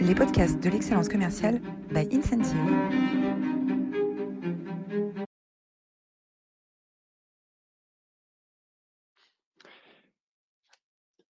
les 0.00 0.14
podcasts 0.14 0.58
de 0.62 0.70
l'excellence 0.70 1.08
commerciale 1.08 1.60
by 1.90 2.08
Incentive. 2.12 2.56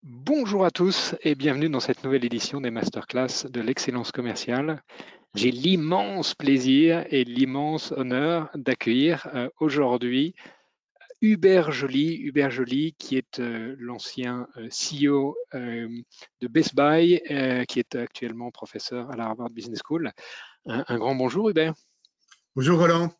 Bonjour 0.04 0.63
à 0.63 0.70
tous 0.70 1.16
et 1.24 1.34
bienvenue 1.34 1.70
dans 1.70 1.79
cette 1.79 2.04
nouvelle 2.04 2.24
édition 2.24 2.62
des 2.62 2.70
masterclass 2.70 3.47
de 3.50 3.62
l'excellence 3.62 4.12
commerciale. 4.12 4.84
J'ai 5.34 5.52
l'immense 5.52 6.36
plaisir 6.36 7.06
et 7.10 7.24
l'immense 7.24 7.92
honneur 7.94 8.50
d'accueillir 8.54 9.28
euh, 9.34 9.50
aujourd'hui 9.60 10.36
Hubert 11.22 11.72
Joly, 11.72 12.17
Hubert 12.24 12.49
Joly 12.49 12.94
qui 12.97 13.15
est 13.15 13.40
euh, 13.40 13.76
l'ancien 13.78 14.47
euh, 14.58 14.69
CEO 14.69 15.37
euh, 15.54 15.87
de 16.41 16.48
Best 16.48 16.76
Buy, 16.76 17.22
qui 17.67 17.80
est 17.80 17.95
actuellement 17.95 18.49
professeur 18.49 19.12
à 19.12 19.16
la 19.16 19.26
Harvard 19.26 19.52
Business 19.52 19.80
School. 19.86 20.12
Un, 20.66 20.98
grand 20.98 21.16
bonjour 21.16 21.49
Hubert. 21.49 21.73
Bonjour 22.55 22.80
Roland. 22.80 23.12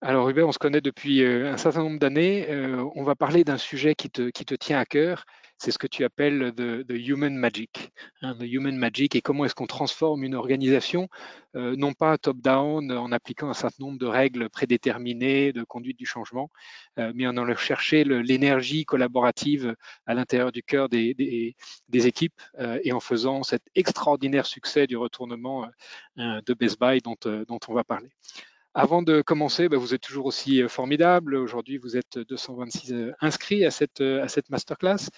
Alors 0.00 0.28
Hubert, 0.30 0.48
on 0.48 0.52
se 0.52 0.58
connaît 0.58 0.80
depuis 0.80 1.24
un 1.24 1.56
certain 1.58 1.82
nombre 1.82 1.98
d'années. 1.98 2.48
on 2.94 3.04
va 3.04 3.14
parler 3.14 3.44
d'un 3.44 3.58
sujet 3.58 3.94
qui 3.94 4.10
te, 4.10 4.30
qui 4.30 4.44
te 4.44 4.54
tient 4.54 4.78
à 4.78 4.86
cœur, 4.86 5.24
c'est 5.58 5.72
ce 5.72 5.78
que 5.78 5.86
tu 5.86 6.04
appelles 6.04 6.52
the, 6.54 6.84
human 6.90 7.36
magic. 7.36 7.90
Hein, 8.22 8.36
the 8.38 8.44
human 8.44 8.76
magic 8.76 9.16
et 9.16 9.20
comment 9.20 9.44
est-ce 9.44 9.54
qu'on 9.54 9.66
transforme 9.66 10.22
une 10.22 10.34
organisation, 10.34 11.08
euh, 11.56 11.74
non 11.76 11.92
pas 11.92 12.16
top-down 12.16 12.92
en 12.92 13.12
appliquant 13.12 13.50
un 13.50 13.54
certain 13.54 13.84
nombre 13.84 13.98
de 13.98 14.06
règles 14.06 14.48
prédéterminées 14.48 15.52
de 15.52 15.64
conduite 15.64 15.98
du 15.98 16.06
changement, 16.06 16.50
euh, 16.98 17.12
mais 17.14 17.26
en 17.26 17.36
allant 17.36 17.56
chercher 17.56 18.04
l'énergie 18.04 18.84
collaborative 18.84 19.74
à 20.06 20.14
l'intérieur 20.14 20.52
du 20.52 20.62
cœur 20.62 20.88
des, 20.88 21.56
équipes 21.92 22.40
euh, 22.58 22.78
et 22.84 22.92
en 22.92 23.00
faisant 23.00 23.42
cet 23.42 23.62
extraordinaire 23.74 24.46
succès 24.46 24.86
du 24.86 24.96
retournement 24.96 25.68
de 26.16 26.54
Best 26.54 26.80
Buy 26.80 27.00
dont, 27.00 27.16
dont 27.24 27.60
on 27.68 27.74
va 27.74 27.84
parler. 27.84 28.08
Avant 28.74 29.00
de 29.00 29.22
commencer, 29.22 29.68
bah, 29.68 29.78
vous 29.78 29.94
êtes 29.94 30.02
toujours 30.02 30.26
aussi 30.26 30.62
euh, 30.62 30.68
formidable. 30.68 31.36
Aujourd'hui, 31.36 31.78
vous 31.78 31.96
êtes 31.96 32.18
226 32.18 32.92
euh, 32.92 33.12
inscrits 33.20 33.64
à 33.64 33.70
cette, 33.70 34.02
euh, 34.02 34.26
masterclass. 34.50 35.08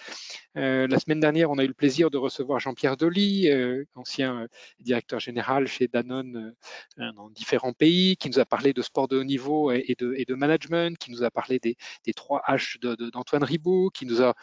la 0.55 0.99
semaine 0.99 1.19
dernière, 1.19 1.51
on 1.51 1.57
a 1.57 1.63
eu 1.65 1.67
le 1.67 1.73
plaisir 1.73 2.09
de 2.09 2.17
recevoir 2.17 2.59
Jean-Pierre 2.59 2.97
Dolly, 2.97 3.49
ancien 3.95 4.47
directeur 4.79 5.19
général 5.19 5.67
chez 5.67 5.87
Danone 5.87 6.53
dans 6.97 7.29
différents 7.29 7.71
pays, 7.71 8.17
qui 8.17 8.29
nous 8.29 8.39
a 8.39 8.45
parlé 8.45 8.73
de 8.73 8.81
sport 8.81 9.07
de 9.07 9.17
haut 9.17 9.23
niveau 9.23 9.71
et, 9.71 9.95
de, 9.97 10.35
management, 10.35 10.97
qui 10.97 11.11
nous 11.11 11.23
a 11.23 11.31
parlé 11.31 11.59
des, 11.59 11.77
3 12.13 12.43
H 12.49 12.79
d'Antoine 13.11 13.43
Ribaud, 13.43 13.91
qui 13.91 14.05
nous 14.05 14.21
a 14.21 14.33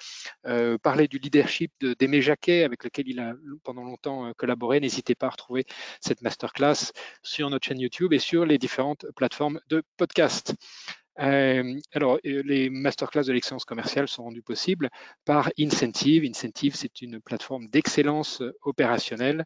parlé 0.83 1.09
du 1.09 1.19
leadership 1.19 1.73
d'Aimé 1.99 2.23
Jacquet, 2.23 2.65
avec 2.65 2.85
lequel 2.85 3.09
il 3.09 3.21
a 3.21 3.35
pendant 3.63 3.85
longtemps 3.85 4.33
collaboré. 4.37 4.81
N'hésitez 4.81 5.15
pas 5.15 5.27
à 5.27 5.31
retrouver 5.31 5.67
cette 6.01 6.23
masterclass 6.23 6.93
sur 7.23 7.51
notre 7.51 7.67
chaîne 7.67 7.81
YouTube 7.81 8.15
et 8.15 8.19
sur 8.19 8.47
les 8.47 8.57
différentes 8.57 8.98
plateforme 9.17 9.61
de 9.69 9.83
podcast. 9.97 10.55
Euh, 11.21 11.79
alors, 11.93 12.19
euh, 12.25 12.43
les 12.45 12.71
masterclass 12.71 13.25
de 13.25 13.33
l'excellence 13.33 13.65
commerciale 13.65 14.09
sont 14.09 14.23
rendus 14.25 14.43
possibles 14.43 14.89
par 15.25 15.51
Incentive. 15.59 16.25
Incentive, 16.25 16.77
c'est 16.77 17.01
une 17.03 17.21
plateforme 17.21 17.69
d'excellence 17.69 18.43
opérationnelle 18.63 19.45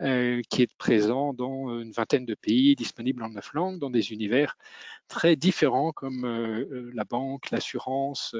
euh, 0.00 0.40
qui 0.48 0.62
est 0.62 0.74
présent 0.76 1.32
dans 1.34 1.80
une 1.80 1.92
vingtaine 1.92 2.24
de 2.24 2.34
pays, 2.34 2.74
disponible 2.76 3.22
en 3.22 3.30
neuf 3.30 3.52
langues, 3.54 3.78
dans 3.78 3.90
des 3.90 4.12
univers 4.12 4.56
très 5.08 5.36
différents 5.36 5.92
comme 5.92 6.24
la 6.94 7.04
banque, 7.04 7.50
l'assurance, 7.50 8.36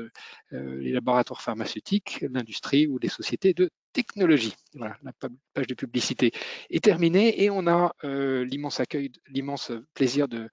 les 0.53 0.93
laboratoires 0.93 1.43
pharmaceutiques, 1.43 2.25
l'industrie 2.31 2.87
ou 2.87 2.99
les 2.99 3.09
sociétés 3.09 3.55
de 3.55 3.71
technologie. 3.93 4.55
Voilà, 4.75 4.97
la 5.03 5.13
page 5.55 5.67
de 5.67 5.75
publicité 5.75 6.33
est 6.71 6.83
terminée 6.83 7.43
et 7.43 7.51
on 7.51 7.67
a 7.67 7.95
euh, 8.05 8.45
l'immense 8.45 8.81
accueil, 8.81 9.13
l'immense 9.29 9.73
plaisir 9.95 10.29
de, 10.29 10.49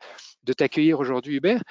t'accueillir 0.54 1.00
aujourd'hui, 1.00 1.36
Hubert. 1.38 1.64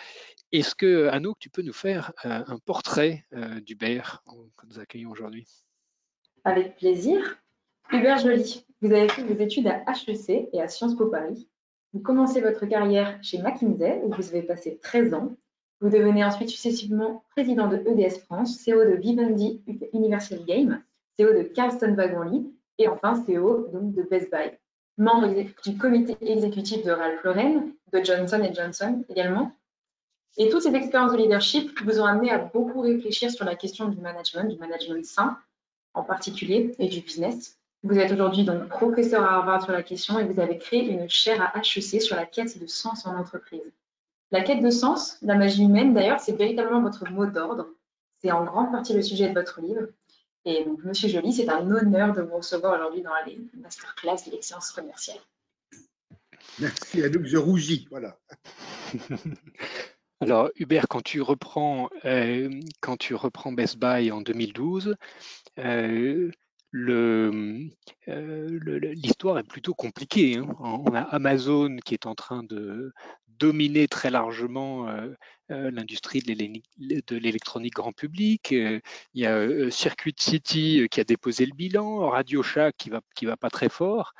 Est-ce 0.52 0.74
que, 0.74 1.08
Anouk, 1.08 1.38
tu 1.38 1.50
peux 1.50 1.62
nous 1.62 1.72
faire 1.72 2.12
euh, 2.24 2.44
un 2.46 2.58
portrait 2.58 3.24
euh, 3.32 3.60
d'Hubert 3.60 4.22
que 4.56 4.66
nous 4.66 4.78
accueillons 4.78 5.10
aujourd'hui? 5.10 5.46
Avec 6.44 6.76
plaisir. 6.76 7.36
Hubert 7.92 8.18
Joly, 8.18 8.66
vous 8.82 8.92
avez 8.92 9.08
fait 9.08 9.22
vos 9.22 9.40
études 9.40 9.68
à 9.68 9.84
HEC 9.86 10.48
et 10.52 10.60
à 10.60 10.66
Sciences 10.66 10.96
Po 10.96 11.06
Paris. 11.06 11.48
Vous 11.92 12.00
commencez 12.00 12.40
votre 12.40 12.66
carrière 12.66 13.16
chez 13.22 13.38
McKinsey, 13.38 14.00
où 14.02 14.12
vous 14.12 14.28
avez 14.28 14.42
passé 14.42 14.78
13 14.82 15.14
ans. 15.14 15.36
Vous 15.80 15.88
devenez 15.88 16.24
ensuite 16.24 16.48
successivement 16.48 17.22
président 17.30 17.68
de 17.68 17.76
EDS 17.76 18.18
France, 18.24 18.64
CEO 18.64 18.84
de 18.84 18.96
Vivendi 18.96 19.62
Universal 19.92 20.44
Game 20.44 20.82
CEO 21.16 21.32
de 21.32 21.42
Carlston 21.42 21.94
Wagon 21.94 22.52
et 22.78 22.88
enfin 22.88 23.22
CEO 23.24 23.68
de 23.72 24.02
Best 24.02 24.30
Buy. 24.32 24.50
Membre 24.98 25.32
du 25.64 25.78
comité 25.78 26.16
exécutif 26.20 26.82
de 26.84 26.90
Ralph 26.90 27.22
Lauren, 27.22 27.70
de 27.92 28.04
Johnson 28.04 28.42
Johnson 28.52 29.04
également. 29.08 29.52
Et 30.38 30.48
toutes 30.48 30.62
ces 30.62 30.74
expériences 30.74 31.12
de 31.12 31.18
leadership 31.18 31.70
vous 31.84 32.00
ont 32.00 32.04
amené 32.04 32.30
à 32.30 32.38
beaucoup 32.38 32.80
réfléchir 32.80 33.30
sur 33.30 33.44
la 33.44 33.54
question 33.54 33.88
du 33.88 34.00
management, 34.00 34.48
du 34.48 34.58
management 34.58 35.04
sain 35.04 35.38
en 35.94 36.02
particulier, 36.02 36.74
et 36.78 36.88
du 36.88 37.00
business. 37.00 37.58
Vous 37.88 38.00
êtes 38.00 38.10
aujourd'hui 38.10 38.42
donc 38.42 38.68
professeur 38.68 39.22
à 39.22 39.36
Harvard 39.36 39.62
sur 39.62 39.70
la 39.70 39.84
question 39.84 40.18
et 40.18 40.24
vous 40.24 40.40
avez 40.40 40.58
créé 40.58 40.90
une 40.90 41.08
chaire 41.08 41.40
à 41.40 41.56
HEC 41.60 42.02
sur 42.02 42.16
la 42.16 42.26
quête 42.26 42.58
de 42.58 42.66
sens 42.66 43.06
en 43.06 43.16
entreprise. 43.16 43.62
La 44.32 44.42
quête 44.42 44.60
de 44.60 44.70
sens, 44.70 45.18
la 45.22 45.36
magie 45.36 45.62
humaine 45.62 45.94
d'ailleurs, 45.94 46.18
c'est 46.18 46.36
véritablement 46.36 46.82
votre 46.82 47.08
mot 47.08 47.26
d'ordre. 47.26 47.68
C'est 48.20 48.32
en 48.32 48.44
grande 48.44 48.72
partie 48.72 48.92
le 48.92 49.02
sujet 49.02 49.28
de 49.28 49.34
votre 49.34 49.60
livre. 49.60 49.86
Et 50.44 50.64
donc, 50.64 50.82
Monsieur 50.82 51.08
Joly, 51.08 51.32
c'est 51.32 51.48
un 51.48 51.70
honneur 51.70 52.12
de 52.12 52.22
vous 52.22 52.38
recevoir 52.38 52.74
aujourd'hui 52.74 53.02
dans 53.02 53.12
les 53.24 53.38
masterclass 53.54 54.24
de 54.26 54.32
l'excellence 54.32 54.72
commerciale. 54.72 55.20
Merci, 56.58 57.04
Anouk, 57.04 57.24
je 57.24 57.36
rougis. 57.36 57.86
Voilà. 57.90 58.18
Alors, 60.20 60.50
Hubert, 60.56 60.88
quand 60.88 61.02
tu 61.02 61.22
reprends, 61.22 61.88
euh, 62.04 62.50
quand 62.80 62.96
tu 62.96 63.14
reprends 63.14 63.52
Best 63.52 63.78
Buy 63.78 64.10
en 64.10 64.22
2012, 64.22 64.96
euh, 65.58 66.32
euh, 66.76 67.68
l'histoire 68.94 69.38
est 69.38 69.48
plutôt 69.48 69.74
compliquée. 69.74 70.36
Hein. 70.36 70.54
On 70.60 70.94
a 70.94 71.00
Amazon 71.00 71.76
qui 71.84 71.94
est 71.94 72.06
en 72.06 72.14
train 72.14 72.42
de 72.42 72.92
dominer 73.38 73.86
très 73.86 74.10
largement 74.10 74.88
euh, 75.52 75.70
l'industrie 75.70 76.22
de 76.22 77.16
l'électronique 77.18 77.74
grand 77.74 77.92
public. 77.92 78.50
Euh, 78.50 78.80
il 79.14 79.22
y 79.22 79.26
a 79.26 79.36
euh, 79.36 79.70
Circuit 79.70 80.14
City 80.18 80.88
qui 80.90 81.00
a 81.00 81.04
déposé 81.04 81.46
le 81.46 81.54
bilan, 81.54 82.08
Radio 82.08 82.42
Shack 82.42 82.74
qui 82.76 82.90
va, 82.90 83.00
qui 83.14 83.26
va 83.26 83.36
pas 83.36 83.48
très 83.48 83.68
fort. 83.68 84.12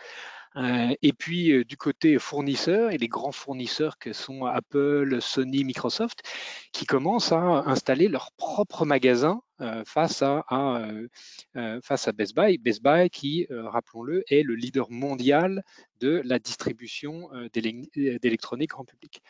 Et 1.03 1.13
puis 1.13 1.65
du 1.67 1.77
côté 1.77 2.19
fournisseurs 2.19 2.91
et 2.91 2.97
les 2.97 3.09
grands 3.09 3.33
fournisseurs 3.33 3.99
que 3.99 4.13
sont 4.13 4.47
Apple, 4.47 5.19
Sony, 5.21 5.65
Microsoft, 5.65 6.23
qui 6.73 6.87
commencent 6.87 7.33
à 7.33 7.39
installer 7.39 8.09
leur 8.09 8.33
propre 8.33 8.87
magasin 8.87 9.43
face 9.85 10.23
à, 10.23 10.45
face 11.83 12.09
à 12.09 12.13
Best 12.13 12.35
Buy. 12.35 12.57
Best 12.57 12.83
Buy 12.83 13.11
qui, 13.11 13.47
rappelons-le, 13.51 14.25
est 14.33 14.43
le 14.43 14.55
leader 14.55 14.91
mondial 14.91 15.63
de 16.01 16.23
la 16.25 16.39
distribution 16.39 17.29
d'électronique 17.53 18.71
grand 18.71 18.85
public. 18.85 19.23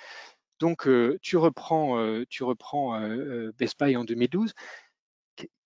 Donc, 0.59 0.87
euh, 0.89 1.19
tu 1.21 1.37
reprends, 1.37 1.99
euh, 1.99 2.25
tu 2.29 2.43
reprends 2.43 2.99
euh, 3.01 3.53
Best 3.59 3.79
Buy 3.79 3.97
en 3.97 4.05
2012. 4.05 4.55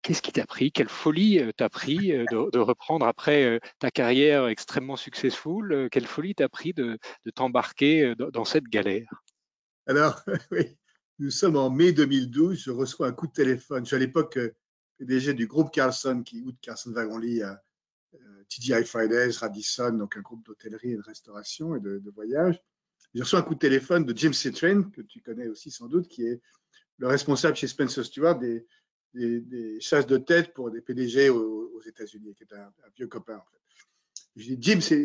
Qu'est-ce 0.03 0.23
qui 0.23 0.33
t'a 0.33 0.47
pris? 0.47 0.73
Quelle 0.73 0.89
folie 0.89 1.41
t'a 1.57 1.69
pris 1.69 2.09
de, 2.09 2.59
reprendre 2.59 3.07
après 3.07 3.61
ta 3.79 3.91
carrière 3.91 4.47
extrêmement 4.49 4.97
successful 4.97 5.89
Quelle 5.91 6.07
folie 6.07 6.35
t'a 6.35 6.49
pris 6.49 6.73
de, 6.73 6.99
t'embarquer 7.35 8.15
dans, 8.17 8.45
cette 8.45 8.65
galère? 8.65 9.23
Alors, 9.87 10.23
oui, 10.51 10.77
nous 11.19 11.31
sommes 11.31 11.57
en 11.57 11.71
mai 11.71 11.93
2012. 11.93 12.59
Je 12.59 12.71
reçois 12.71 13.09
un 13.09 13.13
coup 13.13 13.27
de 13.27 13.33
téléphone. 13.33 13.85
Je 13.85 13.89
suis 13.89 13.97
à 13.97 13.99
l'époque 13.99 14.39
PDG 14.99 15.35
du 15.35 15.47
groupe 15.47 15.71
Carlson, 15.71 16.23
qui 16.25 16.43
de 16.43 16.57
Carlson 16.63 16.93
Wagon-Lit 16.93 17.43
à 17.43 17.63
TGI 18.51 18.85
Fridays, 18.85 19.37
Radisson, 19.39 19.93
donc 19.93 20.17
un 20.17 20.21
groupe 20.21 20.45
d'hôtellerie 20.45 20.93
et 20.93 20.97
de 20.97 21.03
restauration 21.03 21.77
et 21.77 21.81
de, 21.81 22.03
voyage. 22.15 22.61
J'ai 23.15 23.23
reçu 23.23 23.37
un 23.37 23.43
coup 23.43 23.55
de 23.55 23.61
téléphone 23.61 24.05
de 24.05 24.17
Jim 24.17 24.33
Citrin, 24.33 24.83
que 24.83 25.03
tu 25.03 25.21
connais 25.21 25.49
aussi 25.49 25.71
sans 25.71 25.87
doute, 25.87 26.09
qui 26.09 26.27
est 26.27 26.41
le 26.99 27.07
responsable 27.07 27.57
chez 27.57 27.67
Spencer 27.67 28.05
Stewart 28.05 28.39
des, 28.39 28.67
des, 29.15 29.81
chasses 29.81 30.07
de 30.07 30.19
tête 30.19 30.55
pour 30.55 30.71
des 30.71 30.81
PDG 30.81 31.31
aux, 31.31 31.83
États-Unis, 31.87 32.35
qui 32.35 32.45
est 32.45 32.53
un, 32.53 32.73
vieux 32.97 33.07
copain 33.07 33.37
en 33.37 33.45
fait. 33.51 33.59
Je 34.37 34.55
dis 34.55 34.59
Jim, 34.61 34.81
c'est 34.81 34.97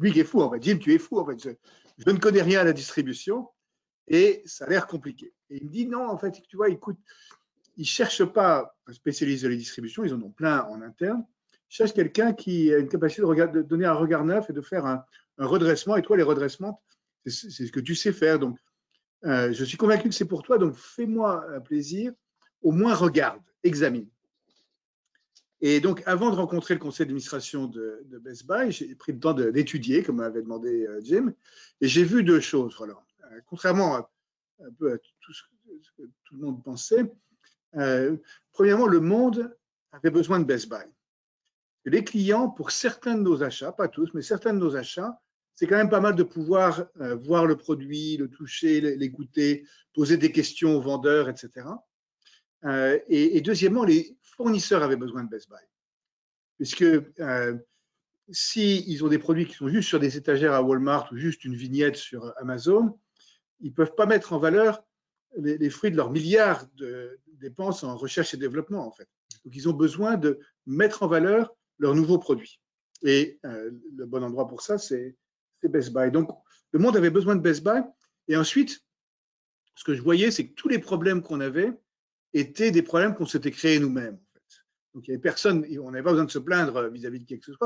lui 0.00 0.12
qui 0.12 0.20
est 0.20 0.24
fou 0.24 0.40
en 0.40 0.50
fait. 0.50 0.62
Jim, 0.62 0.78
tu 0.78 0.92
es 0.92 0.98
fou 0.98 1.18
en 1.18 1.26
fait. 1.26 1.38
Je, 1.38 2.10
ne 2.10 2.18
connais 2.18 2.42
rien 2.42 2.60
à 2.60 2.64
la 2.64 2.72
distribution 2.72 3.48
et 4.08 4.42
ça 4.46 4.64
a 4.64 4.70
l'air 4.70 4.86
compliqué. 4.86 5.34
Et 5.50 5.58
il 5.58 5.66
me 5.66 5.70
dit 5.70 5.86
non, 5.86 6.08
en 6.08 6.18
fait, 6.18 6.42
tu 6.48 6.56
vois, 6.56 6.68
écoute, 6.70 6.96
ils 7.76 7.82
ne 7.82 7.86
cherchent 7.86 8.24
pas 8.24 8.74
un 8.86 8.92
spécialiste 8.92 9.44
de 9.44 9.48
la 9.48 9.56
distribution, 9.56 10.02
ils 10.02 10.12
en 10.12 10.22
ont 10.22 10.30
plein 10.30 10.64
en 10.64 10.82
interne. 10.82 11.24
Ils 11.70 11.74
cherchent 11.74 11.94
quelqu'un 11.94 12.32
qui 12.32 12.72
a 12.72 12.78
une 12.78 12.88
capacité 12.88 13.22
de, 13.22 13.62
donner 13.62 13.84
un 13.84 13.94
regard 13.94 14.24
neuf 14.24 14.50
et 14.50 14.52
de 14.52 14.62
faire 14.62 14.86
un, 14.86 15.04
redressement. 15.36 15.96
Et 15.96 16.02
toi, 16.02 16.16
les 16.16 16.24
redressements, 16.24 16.82
c'est 17.26 17.50
ce 17.50 17.70
que 17.70 17.80
tu 17.80 17.94
sais 17.94 18.12
faire. 18.12 18.38
Donc, 18.38 18.58
euh, 19.24 19.52
je 19.52 19.64
suis 19.64 19.76
convaincu 19.76 20.08
que 20.08 20.14
c'est 20.14 20.24
pour 20.24 20.42
toi. 20.42 20.58
Donc, 20.58 20.74
fais-moi 20.74 21.44
un 21.54 21.60
plaisir. 21.60 22.12
Au 22.62 22.72
moins, 22.72 22.94
regarde, 22.94 23.42
examine. 23.62 24.08
Et 25.60 25.80
donc, 25.80 26.02
avant 26.06 26.30
de 26.30 26.36
rencontrer 26.36 26.74
le 26.74 26.80
conseil 26.80 27.06
d'administration 27.06 27.66
de, 27.66 28.06
Best 28.20 28.46
Buy, 28.46 28.70
j'ai 28.70 28.94
pris 28.94 29.12
le 29.12 29.18
temps 29.18 29.34
d'étudier, 29.34 30.02
comme 30.02 30.16
m'avait 30.16 30.42
demandé 30.42 30.86
euh, 30.86 31.00
Jim, 31.02 31.32
et 31.80 31.88
j'ai 31.88 32.04
vu 32.04 32.22
deux 32.22 32.40
choses. 32.40 32.76
Voilà. 32.78 32.94
Euh, 33.24 33.40
contrairement 33.46 33.96
à, 33.96 34.10
peu 34.78 34.92
à 34.92 34.98
tout 34.98 35.32
ce 35.32 35.42
que 35.96 36.02
tout 36.24 36.36
le 36.36 36.46
monde 36.46 36.62
pensait, 36.62 37.10
euh, 37.76 38.16
premièrement, 38.52 38.86
le 38.86 39.00
monde 39.00 39.56
avait 39.92 40.10
besoin 40.10 40.38
de 40.38 40.44
Best 40.44 40.68
Buy. 40.68 40.84
Les 41.84 42.04
clients, 42.04 42.48
pour 42.48 42.70
certains 42.70 43.16
de 43.16 43.22
nos 43.22 43.42
achats, 43.42 43.72
pas 43.72 43.88
tous, 43.88 44.10
mais 44.14 44.22
certains 44.22 44.52
de 44.52 44.58
nos 44.58 44.76
achats, 44.76 45.20
c'est 45.54 45.66
quand 45.66 45.76
même 45.76 45.90
pas 45.90 46.00
mal 46.00 46.14
de 46.14 46.22
pouvoir 46.22 46.86
voir 46.94 47.46
le 47.46 47.56
produit, 47.56 48.16
le 48.16 48.28
toucher, 48.28 48.80
l'écouter, 48.80 49.66
poser 49.92 50.16
des 50.16 50.30
questions 50.30 50.76
aux 50.76 50.80
vendeurs, 50.80 51.28
etc. 51.28 51.66
et, 52.64 53.36
et, 53.36 53.40
deuxièmement, 53.40 53.84
les, 53.84 54.18
fournisseurs 54.38 54.84
avaient 54.84 54.96
besoin 54.96 55.24
de 55.24 55.28
Best 55.28 55.50
Buy. 55.50 55.58
Puisque 56.56 56.82
euh, 56.82 57.58
s'ils 58.30 59.04
ont 59.04 59.08
des 59.08 59.18
produits 59.18 59.46
qui 59.46 59.54
sont 59.54 59.68
juste 59.68 59.88
sur 59.88 59.98
des 59.98 60.16
étagères 60.16 60.54
à 60.54 60.62
Walmart 60.62 61.12
ou 61.12 61.16
juste 61.16 61.44
une 61.44 61.56
vignette 61.56 61.96
sur 61.96 62.32
Amazon, 62.38 62.98
ils 63.60 63.70
ne 63.70 63.74
peuvent 63.74 63.94
pas 63.96 64.06
mettre 64.06 64.32
en 64.32 64.38
valeur 64.38 64.82
les, 65.36 65.70
fruits 65.70 65.90
de 65.90 65.96
leurs 65.96 66.10
milliards 66.10 66.66
de 66.76 67.18
dépenses 67.34 67.82
en 67.82 67.96
recherche 67.96 68.32
et 68.32 68.36
développement, 68.36 68.86
en 68.86 68.92
fait. 68.92 69.08
Donc, 69.44 69.54
ils 69.54 69.68
ont 69.68 69.72
besoin 69.72 70.16
de 70.16 70.38
mettre 70.66 71.02
en 71.02 71.08
valeur 71.08 71.54
leurs 71.78 71.94
nouveaux 71.94 72.18
produits. 72.18 72.60
Et 73.02 73.38
euh, 73.44 73.70
le 73.96 74.06
bon 74.06 74.22
endroit 74.22 74.46
pour 74.46 74.62
ça, 74.62 74.78
c'est 74.78 75.16
Best 75.64 75.92
Buy. 75.92 76.10
Donc, 76.12 76.30
le 76.72 76.78
monde 76.78 76.96
avait 76.96 77.10
besoin 77.10 77.34
de 77.34 77.40
Best 77.40 77.64
Buy. 77.64 77.82
Et 78.28 78.36
ensuite, 78.36 78.84
ce 79.74 79.82
que 79.82 79.94
je 79.94 80.02
voyais, 80.02 80.30
c'est 80.30 80.48
que 80.48 80.54
tous 80.54 80.68
les 80.68 80.78
problèmes 80.78 81.22
qu'on 81.22 81.40
avait 81.40 81.72
étaient 82.34 82.70
des 82.70 82.82
problèmes 82.82 83.14
qu'on 83.14 83.26
s'était 83.26 83.50
créés 83.50 83.78
nous-mêmes. 83.78 84.18
Donc 84.94 85.06
il 85.06 85.10
n'y 85.10 85.14
avait 85.14 85.22
personne, 85.22 85.66
on 85.80 85.90
n'avait 85.90 86.02
pas 86.02 86.10
besoin 86.10 86.24
de 86.24 86.30
se 86.30 86.38
plaindre 86.38 86.76
euh, 86.76 86.88
vis-à-vis 86.88 87.20
de 87.20 87.24
quelque 87.24 87.44
chose. 87.44 87.56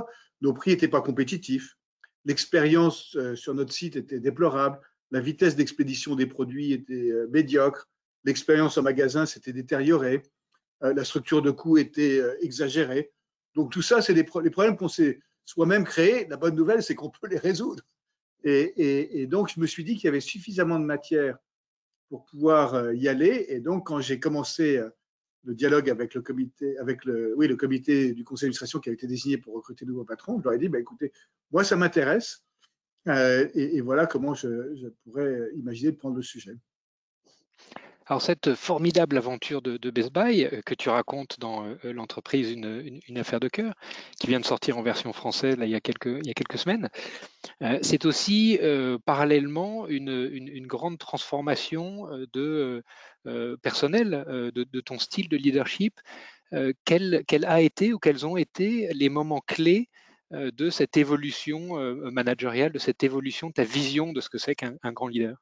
Nos 0.41 0.53
prix 0.53 0.73
n'étaient 0.73 0.89
pas 0.89 1.01
compétitifs. 1.01 1.77
L'expérience 2.25 3.17
euh, 3.17 3.35
sur 3.35 3.55
notre 3.55 3.73
site 3.73 3.97
était 3.97 4.21
déplorable. 4.21 4.79
La 5.11 5.21
vitesse 5.21 5.57
d'expédition 5.57 6.15
des 6.15 6.27
produits 6.27 6.73
était 6.73 7.11
euh, 7.11 7.29
médiocre. 7.31 7.89
L'expérience 8.25 8.79
en 8.79 8.83
magasin 8.83 9.27
s'était 9.27 9.53
détériorée. 9.53 10.23
La 10.81 11.05
structure 11.05 11.43
de 11.43 11.53
coût 11.53 11.79
était 11.79 12.21
exagérée. 12.41 13.13
Donc 13.55 13.71
tout 13.71 13.83
ça, 13.83 14.03
c'est 14.03 14.15
les 14.15 14.25
problèmes 14.25 14.77
qu'on 14.77 14.89
s'est 14.89 15.21
soi-même 15.45 15.85
créés. 15.85 16.27
La 16.29 16.37
bonne 16.37 16.57
nouvelle, 16.57 16.83
c'est 16.83 16.97
qu'on 16.97 17.11
peut 17.11 17.29
les 17.29 17.39
résoudre. 17.39 17.85
Et, 18.45 19.27
donc, 19.27 19.53
je 19.55 19.61
me 19.61 19.67
suis 19.67 19.85
dit 19.85 19.95
qu'il 19.95 20.05
y 20.05 20.09
avait 20.09 20.21
suffisamment 20.21 20.79
de 20.79 20.85
matière 20.85 21.39
pour 22.13 22.27
pouvoir 22.27 22.93
y 22.93 23.09
aller. 23.09 23.47
Et 23.49 23.59
donc, 23.59 23.87
quand 23.87 24.01
j'ai 24.01 24.21
commencé 24.21 24.79
le 25.45 25.55
dialogue 25.55 25.89
avec 25.89 26.13
le 26.13 26.21
comité, 26.21 26.77
avec 26.77 27.07
le, 27.07 27.35
oui, 27.39 27.49
le 27.49 27.57
comité 27.57 28.13
du 28.13 28.23
conseil 28.23 28.49
d'administration 28.49 28.81
qui 28.81 28.91
a 28.91 28.93
été 28.93 29.07
désigné 29.07 29.39
pour 29.39 29.55
recruter 29.55 29.87
de 29.87 29.91
nouveaux 29.93 30.05
patrons, 30.05 30.39
je 30.39 30.45
leur 30.45 30.53
ai 30.53 30.59
dit, 30.59 30.69
bah, 30.69 30.79
écoutez, 30.79 31.11
moi, 31.53 31.65
ça 31.65 31.75
m'intéresse, 31.75 32.45
euh, 33.09 33.49
et, 33.55 33.81
voilà 33.81 34.05
comment 34.05 34.35
je, 34.35 34.89
pourrais 35.05 35.49
imaginer 35.55 35.93
de 35.93 35.97
prendre 35.97 36.17
le 36.17 36.23
sujet. 36.23 36.55
Alors 38.07 38.21
cette 38.21 38.55
formidable 38.55 39.17
aventure 39.17 39.63
de, 39.63 39.91
Best 39.91 40.13
Buy 40.13 40.45
euh, 40.45 40.61
que 40.67 40.75
tu 40.75 40.89
racontes 40.89 41.39
dans 41.39 41.65
euh, 41.65 41.93
l'entreprise 41.93 42.51
une, 42.51 43.01
affaire 43.17 43.41
de 43.41 43.49
cœur, 43.49 43.75
qui 44.19 44.27
vient 44.27 44.41
de 44.41 44.45
sortir 44.45 44.77
en 44.79 44.83
version 44.83 45.13
française 45.13 45.57
là, 45.57 45.67
il, 45.67 45.71
y 45.71 45.75
a 45.75 45.81
quelques, 45.81 46.19
il 46.23 46.27
y 46.27 46.31
a 46.31 46.35
quelques 46.35 46.59
semaines, 46.59 46.89
c'est 47.83 48.05
aussi 48.07 48.59
parallèlement 49.05 49.87
une, 49.87 50.67
grande 50.67 50.99
transformation 50.99 52.09
de, 52.33 52.83
personnelle 53.63 54.25
de, 54.55 54.81
ton 54.81 54.99
style 54.99 55.29
de 55.29 55.37
leadership. 55.37 56.01
quel, 56.85 57.25
a 57.47 57.61
été 57.61 57.93
ou 57.93 57.99
quels 57.99 58.27
ont 58.27 58.37
été 58.37 58.89
les 58.95 59.09
moments 59.09 59.43
clés 59.47 59.89
de 60.31 60.71
cette 60.71 60.97
évolution 60.97 61.77
managériale, 62.11 62.73
de 62.73 62.79
cette 62.79 63.05
évolution, 63.05 63.49
de 63.49 63.55
ta 63.55 63.65
vision 63.65 64.13
de 64.13 64.21
ce 64.21 64.29
que 64.29 64.39
c'est 64.39 64.55
qu'un 64.55 64.93
grand 64.93 65.09
leader? 65.09 65.37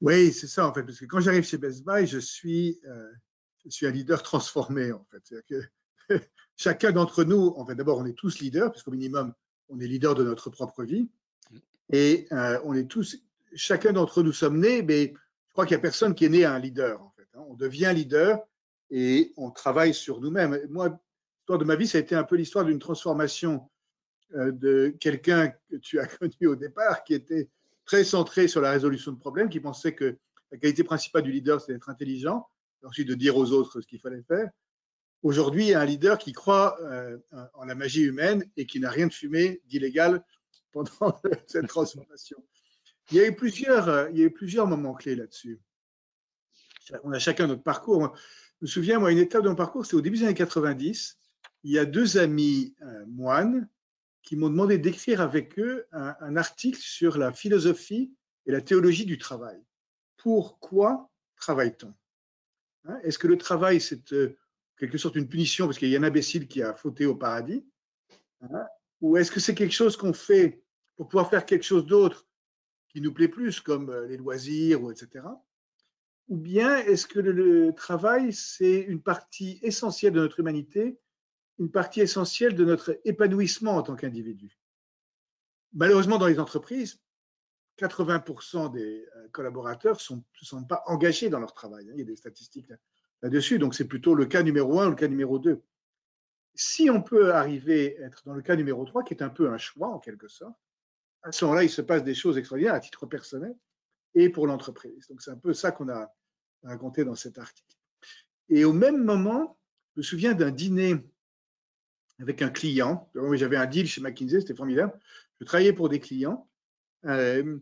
Oui, 0.00 0.32
c'est 0.32 0.46
ça 0.46 0.66
en 0.66 0.74
fait, 0.74 0.82
parce 0.82 0.98
que 0.98 1.06
quand 1.06 1.20
j'arrive 1.20 1.44
chez 1.44 1.58
Best 1.58 1.84
Buy, 1.84 2.06
je 2.06 2.18
suis, 2.18 2.80
euh, 2.86 3.10
je 3.64 3.70
suis 3.70 3.86
un 3.86 3.90
leader 3.90 4.22
transformé 4.22 4.92
en 4.92 5.06
fait. 5.10 5.42
Que 5.48 5.62
chacun 6.56 6.92
d'entre 6.92 7.24
nous, 7.24 7.54
en 7.56 7.66
fait, 7.66 7.74
d'abord, 7.74 7.98
on 7.98 8.06
est 8.06 8.16
tous 8.16 8.38
leaders, 8.38 8.70
parce 8.70 8.82
qu'au 8.82 8.90
minimum, 8.90 9.32
on 9.68 9.80
est 9.80 9.86
leader 9.86 10.14
de 10.14 10.22
notre 10.22 10.50
propre 10.50 10.84
vie, 10.84 11.08
et 11.90 12.26
euh, 12.32 12.60
on 12.64 12.74
est 12.74 12.88
tous, 12.88 13.18
chacun 13.54 13.92
d'entre 13.92 14.22
nous 14.22 14.32
sommes 14.32 14.60
nés, 14.60 14.82
mais 14.82 15.14
je 15.46 15.52
crois 15.52 15.66
qu'il 15.66 15.76
n'y 15.76 15.80
a 15.80 15.82
personne 15.82 16.14
qui 16.14 16.24
est 16.24 16.30
né 16.30 16.44
à 16.44 16.52
un 16.52 16.58
leader 16.58 17.02
en 17.02 17.10
fait. 17.16 17.28
Hein. 17.34 17.44
On 17.48 17.54
devient 17.54 17.92
leader 17.94 18.40
et 18.90 19.32
on 19.36 19.50
travaille 19.50 19.94
sur 19.94 20.20
nous-mêmes. 20.20 20.60
Moi, 20.68 20.88
l'histoire 21.38 21.58
de 21.58 21.64
ma 21.64 21.76
vie, 21.76 21.86
ça 21.86 21.98
a 21.98 22.00
été 22.00 22.14
un 22.14 22.24
peu 22.24 22.36
l'histoire 22.36 22.64
d'une 22.64 22.78
transformation 22.78 23.68
euh, 24.34 24.52
de 24.52 24.94
quelqu'un 25.00 25.52
que 25.70 25.76
tu 25.76 25.98
as 25.98 26.06
connu 26.18 26.46
au 26.46 26.56
départ, 26.56 27.04
qui 27.04 27.14
était 27.14 27.48
très 27.86 28.04
centré 28.04 28.48
sur 28.48 28.60
la 28.60 28.70
résolution 28.72 29.12
de 29.12 29.18
problèmes, 29.18 29.48
qui 29.48 29.60
pensait 29.60 29.94
que 29.94 30.18
la 30.50 30.58
qualité 30.58 30.84
principale 30.84 31.22
du 31.22 31.32
leader, 31.32 31.60
c'est 31.60 31.72
d'être 31.72 31.88
intelligent, 31.88 32.48
et 32.82 32.86
ensuite 32.86 33.08
de 33.08 33.14
dire 33.14 33.36
aux 33.36 33.52
autres 33.52 33.80
ce 33.80 33.86
qu'il 33.86 34.00
fallait 34.00 34.22
faire. 34.22 34.50
Aujourd'hui, 35.22 35.64
il 35.64 35.68
y 35.70 35.74
a 35.74 35.80
un 35.80 35.84
leader 35.84 36.18
qui 36.18 36.32
croit 36.32 36.76
euh, 36.82 37.16
en 37.54 37.64
la 37.64 37.74
magie 37.74 38.02
humaine 38.02 38.44
et 38.56 38.66
qui 38.66 38.80
n'a 38.80 38.90
rien 38.90 39.06
de 39.06 39.12
fumé 39.12 39.62
d'illégal 39.66 40.24
pendant 40.72 41.20
cette 41.46 41.68
transformation. 41.68 42.44
Il 43.10 43.18
y 43.18 43.20
a 43.20 43.26
eu 43.26 43.34
plusieurs, 43.34 43.88
euh, 43.88 44.10
il 44.10 44.18
y 44.18 44.22
a 44.22 44.26
eu 44.26 44.30
plusieurs 44.32 44.66
moments 44.66 44.94
clés 44.94 45.14
là-dessus. 45.14 45.60
On 47.02 47.12
a 47.12 47.18
chacun 47.18 47.46
notre 47.46 47.62
parcours. 47.62 48.16
Je 48.60 48.66
me 48.66 48.68
souviens, 48.68 48.98
moi, 48.98 49.10
une 49.10 49.18
étape 49.18 49.42
de 49.42 49.48
mon 49.48 49.56
parcours, 49.56 49.86
c'est 49.86 49.96
au 49.96 50.00
début 50.00 50.18
des 50.18 50.24
années 50.24 50.34
90. 50.34 51.18
Il 51.64 51.72
y 51.72 51.78
a 51.78 51.84
deux 51.84 52.18
amis 52.18 52.76
euh, 52.82 53.04
moines 53.06 53.68
qui 54.26 54.34
m'ont 54.34 54.50
demandé 54.50 54.76
d'écrire 54.76 55.20
avec 55.20 55.56
eux 55.58 55.86
un, 55.92 56.36
article 56.36 56.80
sur 56.80 57.16
la 57.16 57.32
philosophie 57.32 58.12
et 58.44 58.50
la 58.50 58.60
théologie 58.60 59.06
du 59.06 59.18
travail. 59.18 59.56
Pourquoi 60.16 61.08
travaille-t-on? 61.36 61.94
Hein, 62.84 62.98
Est-ce 63.04 63.20
que 63.20 63.28
le 63.28 63.38
travail, 63.38 63.80
c'est 63.80 64.12
euh, 64.12 64.36
quelque 64.78 64.98
sorte 64.98 65.14
une 65.14 65.28
punition 65.28 65.66
parce 65.66 65.78
qu'il 65.78 65.88
y 65.88 65.96
a 65.96 66.00
un 66.00 66.02
imbécile 66.02 66.48
qui 66.48 66.60
a 66.60 66.74
fauté 66.74 67.06
au 67.06 67.14
paradis? 67.14 67.64
Hein, 68.40 68.66
Ou 69.00 69.16
est-ce 69.16 69.30
que 69.30 69.38
c'est 69.38 69.54
quelque 69.54 69.74
chose 69.74 69.96
qu'on 69.96 70.12
fait 70.12 70.60
pour 70.96 71.06
pouvoir 71.06 71.30
faire 71.30 71.46
quelque 71.46 71.64
chose 71.64 71.86
d'autre 71.86 72.26
qui 72.88 73.00
nous 73.00 73.12
plaît 73.12 73.28
plus, 73.28 73.60
comme 73.60 73.90
euh, 73.90 74.08
les 74.08 74.16
loisirs, 74.16 74.82
ou 74.82 74.90
etc. 74.90 75.24
Ou 76.28 76.36
bien 76.36 76.78
est-ce 76.78 77.06
que 77.06 77.20
le 77.20 77.72
travail, 77.74 78.32
c'est 78.32 78.80
une 78.80 79.00
partie 79.00 79.60
essentielle 79.62 80.14
de 80.14 80.20
notre 80.20 80.40
humanité 80.40 80.98
une 81.58 81.70
partie 81.70 82.00
essentielle 82.00 82.54
de 82.54 82.64
notre 82.64 83.00
épanouissement 83.04 83.76
en 83.76 83.82
tant 83.82 83.96
qu'individu. 83.96 84.58
Malheureusement, 85.72 86.18
dans 86.18 86.26
les 86.26 86.38
entreprises, 86.38 87.00
80% 87.78 88.72
des 88.72 89.06
euh, 89.16 89.28
collaborateurs 89.32 89.98
ne 90.10 90.22
sont, 90.42 90.64
pas 90.64 90.82
engagés 90.86 91.28
dans 91.28 91.40
leur 91.40 91.52
travail. 91.52 91.88
Hein. 91.88 91.92
Il 91.94 91.98
y 91.98 92.02
a 92.02 92.06
des 92.06 92.16
statistiques 92.16 92.68
là-dessus, 93.22 93.58
donc 93.58 93.74
c'est 93.74 93.86
plutôt 93.86 94.14
le 94.14 94.26
cas 94.26 94.42
numéro 94.42 94.80
un 94.80 94.86
ou 94.86 94.90
le 94.90 94.96
cas 94.96 95.08
numéro 95.08 95.38
deux. 95.38 95.62
Si 96.54 96.88
on 96.88 97.02
peut 97.02 97.34
arriver 97.34 97.98
à 97.98 98.06
être 98.06 98.22
dans 98.24 98.32
le 98.32 98.40
cas 98.40 98.56
numéro 98.56 98.82
3, 98.86 99.04
qui 99.04 99.12
est 99.12 99.22
un 99.22 99.28
peu 99.28 99.50
un 99.50 99.58
choix 99.58 99.88
en 99.88 99.98
quelque 99.98 100.26
sorte, 100.26 100.56
à 101.22 101.30
ce 101.30 101.44
moment-là, 101.44 101.64
il 101.64 101.70
se 101.70 101.82
passe 101.82 102.02
des 102.02 102.14
choses 102.14 102.38
extraordinaires 102.38 102.74
à 102.74 102.80
titre 102.80 103.04
personnel 103.04 103.54
et 104.14 104.30
pour 104.30 104.46
l'entreprise. 104.46 105.06
Donc 105.08 105.20
c'est 105.20 105.30
un 105.30 105.36
peu 105.36 105.52
ça 105.52 105.70
qu'on 105.70 105.90
a 105.90 106.10
raconté 106.62 107.04
dans 107.04 107.14
cet 107.14 107.36
article. 107.36 107.76
Et 108.48 108.64
au 108.64 108.72
même 108.72 109.04
moment, 109.04 109.58
je 109.94 110.00
me 110.00 110.02
souviens 110.02 110.32
d'un 110.32 110.50
dîner 110.50 110.96
avec 112.20 112.42
un 112.42 112.50
client. 112.50 113.10
J'avais 113.32 113.56
un 113.56 113.66
deal 113.66 113.86
chez 113.86 114.00
McKinsey, 114.00 114.40
c'était 114.40 114.54
formidable. 114.54 114.98
Je 115.40 115.44
travaillais 115.44 115.72
pour 115.72 115.88
des 115.88 116.00
clients. 116.00 116.48
Euh, 117.04 117.58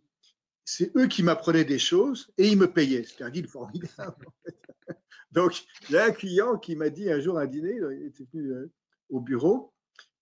c'est 0.65 0.97
eux 0.97 1.07
qui 1.09 1.23
m'apprenaient 1.23 1.65
des 1.65 1.79
choses 1.79 2.33
et 2.39 2.49
ils 2.49 2.59
me 2.59 2.71
payaient. 2.71 3.05
C'était 3.05 3.25
un 3.25 3.31
deal 3.31 3.49
formidable. 3.49 4.27
Donc, 5.33 5.65
il 5.89 5.95
y 5.95 5.99
a 5.99 6.07
un 6.07 6.13
client 6.13 6.59
qui 6.59 6.77
m'a 6.77 6.91
dit 6.91 7.11
un 7.11 7.21
jour 7.21 7.39
à 7.39 7.43
un 7.43 7.47
dîner, 7.47 7.77
il 8.01 8.07
était 8.07 8.25
venu 8.33 8.53
euh, 8.53 8.73
au 9.11 9.21
bureau, 9.21 9.75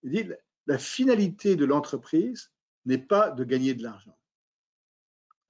il 0.03 0.11
dit 0.11 0.31
la 0.67 0.79
finalité 0.79 1.55
de 1.55 1.65
l'entreprise 1.65 2.51
n'est 2.87 2.99
pas 2.99 3.31
de 3.31 3.45
gagner 3.45 3.75
de 3.75 3.83
l'argent. 3.83 4.17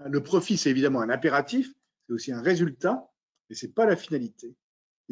Le 0.05 0.23
profit, 0.23 0.57
c'est 0.57 0.71
évidemment 0.71 1.01
un 1.01 1.11
impératif, 1.11 1.73
c'est 2.07 2.13
aussi 2.13 2.33
un 2.33 2.43
résultat, 2.43 3.09
mais 3.49 3.55
ce 3.55 3.67
n'est 3.67 3.73
pas 3.73 3.87
la 3.87 3.97
finalité. 3.97 4.57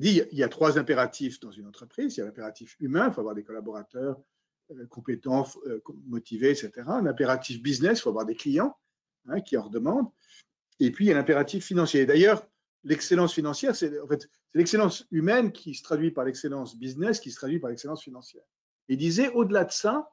Il 0.01 0.05
dit 0.05 0.23
il 0.33 0.39
y 0.39 0.43
a 0.43 0.49
trois 0.49 0.79
impératifs 0.79 1.41
dans 1.41 1.51
une 1.51 1.67
entreprise. 1.67 2.17
Il 2.17 2.21
y 2.21 2.23
a 2.23 2.25
l'impératif 2.25 2.75
humain, 2.81 3.09
il 3.09 3.13
faut 3.13 3.21
avoir 3.21 3.35
des 3.35 3.45
collaborateurs 3.45 4.19
euh, 4.71 4.87
compétents, 4.87 5.47
euh, 5.67 5.83
motivés, 6.07 6.53
etc. 6.53 6.71
Un 6.87 7.05
impératif 7.05 7.61
business, 7.61 7.99
il 7.99 8.03
faut 8.03 8.09
avoir 8.09 8.25
des 8.25 8.35
clients 8.35 8.75
hein, 9.29 9.43
qui 9.43 9.59
en 9.59 9.65
redemandent. 9.65 10.11
Et 10.79 10.91
puis, 10.91 11.05
il 11.05 11.09
y 11.09 11.11
a 11.11 11.15
l'impératif 11.15 11.67
financier. 11.67 12.07
D'ailleurs, 12.07 12.49
l'excellence 12.83 13.35
financière, 13.35 13.77
c'est 13.77 14.01
en 14.01 14.09
fait, 14.09 14.27
l'excellence 14.55 15.07
humaine 15.11 15.53
qui 15.53 15.75
se 15.75 15.83
traduit 15.83 16.11
par 16.11 16.25
l'excellence 16.25 16.79
business, 16.79 17.21
qui 17.21 17.31
se 17.31 17.37
traduit 17.37 17.59
par 17.59 17.69
l'excellence 17.69 18.03
financière. 18.03 18.45
Il 18.89 18.97
disait, 18.97 19.29
au-delà 19.29 19.67
de 19.67 19.73
ça, 19.73 20.11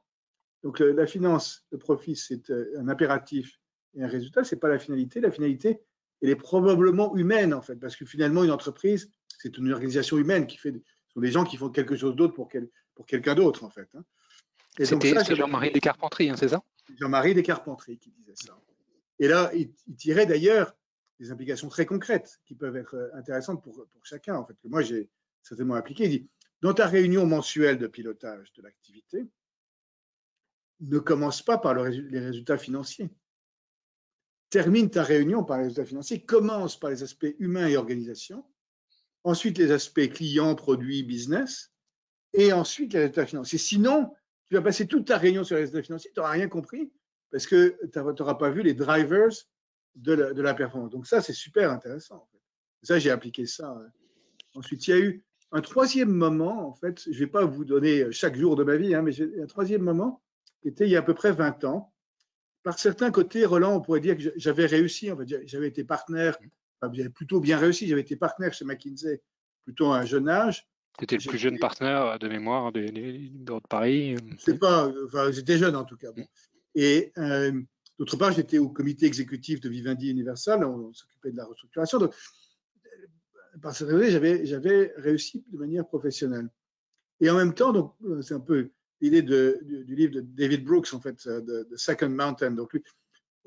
donc 0.63 0.79
la 0.79 1.07
finance, 1.07 1.65
le 1.71 1.77
profit, 1.77 2.17
c'est 2.17 2.49
euh, 2.49 2.77
un 2.77 2.89
impératif 2.89 3.61
et 3.93 4.03
un 4.03 4.07
résultat, 4.07 4.43
ce 4.43 4.53
n'est 4.53 4.59
pas 4.59 4.67
la 4.67 4.79
finalité. 4.79 5.21
La 5.21 5.31
finalité, 5.31 5.79
elle 6.21 6.29
est 6.29 6.35
probablement 6.35 7.15
humaine, 7.15 7.53
en 7.53 7.61
fait, 7.61 7.77
parce 7.77 7.95
que 7.95 8.05
finalement, 8.05 8.43
une 8.43 8.51
entreprise, 8.51 9.09
c'est 9.37 9.57
une 9.57 9.71
organisation 9.71 10.17
humaine 10.17 10.47
qui 10.47 10.57
fait 10.57 10.71
Ce 10.71 11.13
sont 11.13 11.21
des 11.21 11.31
gens 11.31 11.43
qui 11.43 11.57
font 11.57 11.69
quelque 11.69 11.95
chose 11.95 12.15
d'autre 12.15 12.33
pour, 12.33 12.49
pour 12.95 13.05
quelqu'un 13.05 13.35
d'autre, 13.35 13.63
en 13.63 13.69
fait. 13.69 13.87
Hein. 13.95 14.03
C'était 14.79 15.35
Jean-Marie 15.35 15.71
Descarpentries, 15.71 16.29
hein, 16.29 16.35
c'est 16.37 16.49
ça? 16.49 16.61
Jean-Marie 16.99 17.33
Descarpentries 17.33 17.97
qui 17.97 18.11
disait 18.11 18.35
ça. 18.35 18.57
Et 19.19 19.27
là, 19.27 19.51
il, 19.53 19.73
tirait 19.95 20.25
d'ailleurs 20.25 20.75
des 21.19 21.31
implications 21.31 21.69
très 21.69 21.85
concrètes 21.85 22.39
qui 22.45 22.55
peuvent 22.55 22.77
être 22.77 22.95
euh, 22.95 23.09
intéressantes 23.15 23.63
pour, 23.63 23.73
pour 23.73 24.05
chacun, 24.05 24.35
en 24.35 24.45
fait, 24.45 24.53
que 24.61 24.67
moi 24.67 24.81
j'ai 24.81 25.09
certainement 25.41 25.73
appliqué. 25.73 26.05
Il 26.05 26.09
dit, 26.09 26.29
dans 26.61 26.73
ta 26.73 26.85
réunion 26.85 27.25
mensuelle 27.25 27.79
de 27.79 27.87
pilotage 27.87 28.53
de 28.53 28.61
l'activité, 28.61 29.27
ne 30.79 30.99
commence 30.99 31.41
pas 31.41 31.57
par 31.57 31.73
les 31.73 32.19
résultats 32.19 32.57
financiers. 32.57 33.09
Termine 34.49 34.89
ta 34.89 35.03
réunion 35.03 35.43
par 35.43 35.57
les 35.57 35.63
résultats 35.63 35.85
financiers, 35.85 36.23
commence 36.23 36.79
par 36.79 36.91
les 36.91 37.03
aspects 37.03 37.33
humains 37.39 37.67
et 37.67 37.77
organisation, 37.77 38.45
ensuite 39.23 39.57
les 39.57 39.71
aspects 39.71 40.07
clients, 40.09 40.55
produits, 40.55 41.03
business, 41.03 41.71
et 42.33 42.53
ensuite 42.53 42.93
les 42.93 42.99
résultats 42.99 43.25
financiers. 43.25 43.57
Sinon, 43.57 44.13
tu 44.49 44.55
vas 44.55 44.61
passer 44.61 44.87
toute 44.87 45.05
ta 45.05 45.17
réunion 45.17 45.43
sur 45.43 45.55
les 45.55 45.61
résultats 45.61 45.83
financiers, 45.83 46.11
tu 46.13 46.19
n'auras 46.19 46.31
rien 46.31 46.47
compris 46.47 46.91
parce 47.31 47.47
que 47.47 47.77
tu 47.91 47.99
n'auras 47.99 48.35
pas 48.35 48.49
vu 48.49 48.61
les 48.61 48.73
drivers 48.73 49.33
de 49.95 50.13
la, 50.13 50.53
performance. 50.53 50.91
Donc 50.91 51.07
ça, 51.07 51.21
c'est 51.21 51.33
super 51.33 51.71
intéressant. 51.71 52.27
Ça, 52.83 52.99
j'ai 52.99 53.09
appliqué 53.09 53.45
ça. 53.45 53.71
Euh. 53.71 53.87
Ensuite, 54.53 54.87
il 54.87 54.91
y 54.91 54.93
a 54.93 54.99
eu 54.99 55.23
un 55.51 55.61
troisième 55.61 56.11
moment, 56.11 56.67
en 56.67 56.73
fait, 56.73 57.03
je 57.03 57.09
ne 57.09 57.15
vais 57.15 57.27
pas 57.27 57.45
vous 57.45 57.65
donner 57.65 58.11
chaque 58.11 58.35
jour 58.35 58.55
de 58.55 58.63
ma 58.63 58.75
vie, 58.75 58.93
hein, 58.93 59.01
mais 59.01 59.13
un 59.41 59.45
troisième 59.47 59.81
moment 59.81 60.21
qui 60.61 60.67
était 60.67 60.85
il 60.85 60.91
y 60.91 60.95
a 60.95 60.99
à 60.99 61.03
peu 61.03 61.13
près 61.13 61.31
20 61.31 61.63
ans. 61.63 61.93
Par 62.63 62.77
certains 62.79 63.11
côtés, 63.11 63.45
Roland, 63.45 63.75
on 63.75 63.81
pourrait 63.81 64.01
dire 64.01 64.17
que 64.17 64.33
j'avais 64.35 64.65
réussi, 64.65 65.11
en 65.11 65.17
fait, 65.17 65.47
j'avais 65.47 65.67
été 65.67 65.83
partenaire, 65.83 66.37
j'avais 66.93 67.09
plutôt 67.09 67.39
bien 67.39 67.57
réussi, 67.57 67.87
j'avais 67.87 68.01
été 68.01 68.15
partenaire 68.15 68.53
chez 68.53 68.65
McKinsey 68.65 69.21
plutôt 69.63 69.91
à 69.91 69.99
un 69.99 70.05
jeune 70.05 70.29
âge. 70.29 70.67
Tu 70.97 71.03
étais 71.03 71.17
le 71.17 71.29
plus 71.29 71.37
jeune 71.37 71.59
partenaire 71.59 72.17
de 72.17 72.27
mémoire 72.27 72.71
de, 72.71 72.87
de, 72.87 73.59
Paris 73.69 74.15
C'est 74.39 74.57
pas, 74.57 74.89
enfin, 75.05 75.31
j'étais 75.31 75.57
jeune 75.57 75.75
en 75.75 75.83
tout 75.83 75.97
cas. 75.97 76.09
Et 76.73 77.11
euh, 77.17 77.51
d'autre 77.99 78.17
part, 78.17 78.31
j'étais 78.31 78.57
au 78.57 78.69
comité 78.69 79.05
exécutif 79.05 79.59
de 79.59 79.69
Vivendi 79.69 80.09
Universal, 80.09 80.63
on, 80.63 80.91
s'occupait 80.93 81.31
de 81.31 81.37
la 81.37 81.45
restructuration. 81.45 81.99
Donc, 81.99 82.13
par 83.61 83.75
cette 83.75 83.87
raison, 83.87 84.09
j'avais, 84.09 84.45
j'avais 84.45 84.93
réussi 84.97 85.43
de 85.51 85.57
manière 85.57 85.85
professionnelle. 85.85 86.49
Et 87.19 87.29
en 87.29 87.35
même 87.35 87.53
temps, 87.53 87.73
donc, 87.73 87.93
c'est 88.21 88.33
un 88.33 88.39
peu 88.39 88.69
l'idée 89.01 89.21
du, 89.21 89.83
du, 89.85 89.95
livre 89.95 90.13
de 90.15 90.21
David 90.21 90.63
Brooks, 90.63 90.93
en 90.93 91.01
fait, 91.01 91.27
de, 91.27 91.67
Second 91.75 92.09
Mountain. 92.09 92.51
Donc, 92.51 92.77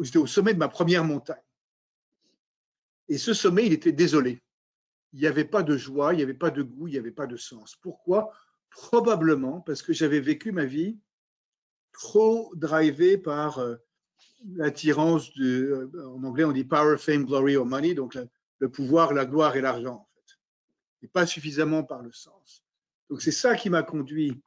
j'étais 0.00 0.18
au 0.18 0.26
sommet 0.26 0.54
de 0.54 0.58
ma 0.58 0.68
première 0.68 1.04
montagne. 1.04 1.42
Et 3.10 3.18
ce 3.18 3.34
sommet, 3.34 3.66
il 3.66 3.74
était 3.74 3.92
désolé 3.92 4.40
il 5.12 5.20
n'y 5.20 5.26
avait 5.26 5.44
pas 5.44 5.62
de 5.62 5.76
joie, 5.76 6.12
il 6.14 6.18
n'y 6.18 6.22
avait 6.22 6.34
pas 6.34 6.50
de 6.50 6.62
goût, 6.62 6.86
il 6.88 6.92
n'y 6.92 6.98
avait 6.98 7.10
pas 7.10 7.26
de 7.26 7.36
sens. 7.36 7.76
Pourquoi? 7.76 8.32
Probablement 8.70 9.60
parce 9.60 9.82
que 9.82 9.92
j'avais 9.92 10.20
vécu 10.20 10.52
ma 10.52 10.64
vie 10.64 10.98
trop 11.92 12.52
drivé 12.54 13.18
par 13.18 13.58
euh, 13.58 13.76
l'attirance 14.54 15.34
de, 15.34 15.90
euh, 15.94 16.08
en 16.08 16.22
anglais 16.22 16.44
on 16.44 16.52
dit 16.52 16.64
power, 16.64 16.96
fame, 16.98 17.24
glory 17.24 17.56
or 17.56 17.66
money, 17.66 17.94
donc 17.94 18.16
le 18.58 18.68
pouvoir, 18.68 19.12
la 19.12 19.26
gloire 19.26 19.56
et 19.56 19.60
l'argent 19.60 19.94
en 19.94 20.08
fait, 20.14 20.38
et 21.02 21.08
pas 21.08 21.26
suffisamment 21.26 21.82
par 21.82 22.02
le 22.02 22.12
sens. 22.12 22.64
Donc 23.08 23.22
c'est 23.22 23.32
ça 23.32 23.56
qui 23.56 23.70
m'a 23.70 23.82
conduit 23.82 24.40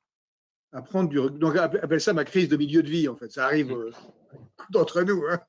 à 0.72 0.82
prendre 0.82 1.10
du 1.10 1.20
recul. 1.20 1.40
Donc 1.40 1.58
appelle 1.58 2.02
ça 2.02 2.14
ma 2.14 2.24
crise 2.24 2.48
de 2.48 2.56
milieu 2.56 2.82
de 2.82 2.90
vie 2.90 3.10
en 3.10 3.18
fait, 3.18 3.30
ça 3.30 3.46
arrive 3.46 3.74
euh, 3.74 3.92
d'entre 4.70 5.02
nous. 5.02 5.26
Hein. 5.30 5.42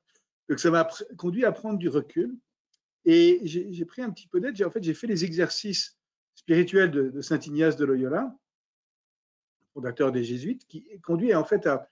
Donc 0.49 0.59
ça 0.59 0.69
m'a 0.69 0.85
conduit 1.15 1.45
à 1.45 1.53
prendre 1.53 1.79
du 1.79 1.87
recul 1.87 2.35
et 3.05 3.41
j'ai 3.43 3.85
pris 3.85 4.01
un 4.01 4.09
petit 4.09 4.27
peu 4.27 4.39
d'aide. 4.39 4.61
En 4.63 4.71
fait, 4.71 4.83
j'ai 4.83 4.95
fait 4.95 5.07
les 5.07 5.23
exercices 5.23 5.95
spirituels 6.33 6.91
de, 6.91 7.21
Saint 7.21 7.39
Ignace 7.39 7.77
de 7.77 7.85
Loyola, 7.85 8.35
fondateur 9.73 10.11
des 10.11 10.23
Jésuites, 10.23 10.65
qui 10.67 10.85
conduit 11.01 11.33
en 11.35 11.43
fait 11.43 11.67
à, 11.67 11.89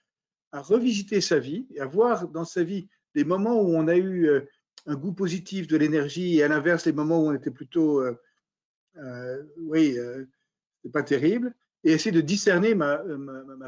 revisiter 0.52 1.20
sa 1.20 1.40
vie 1.40 1.66
et 1.74 1.80
à 1.80 1.86
voir 1.86 2.28
dans 2.28 2.44
sa 2.44 2.62
vie 2.62 2.88
les 3.16 3.24
moments 3.24 3.60
où 3.60 3.74
on 3.74 3.88
a 3.88 3.96
eu 3.96 4.28
euh, 4.28 4.42
un 4.86 4.94
goût 4.94 5.12
positif 5.12 5.66
de 5.66 5.76
l'énergie 5.76 6.36
et 6.36 6.44
à 6.44 6.48
l'inverse 6.48 6.86
les 6.86 6.92
moments 6.92 7.20
où 7.20 7.26
on 7.26 7.34
était 7.34 7.50
plutôt, 7.50 8.00
euh, 8.00 8.16
euh, 8.98 9.42
oui, 9.56 9.96
c'est 10.80 10.92
pas 10.92 11.02
terrible, 11.02 11.52
et 11.82 11.90
essayer 11.90 12.12
de 12.12 12.20
discerner 12.20 12.76
ma, 12.76 13.02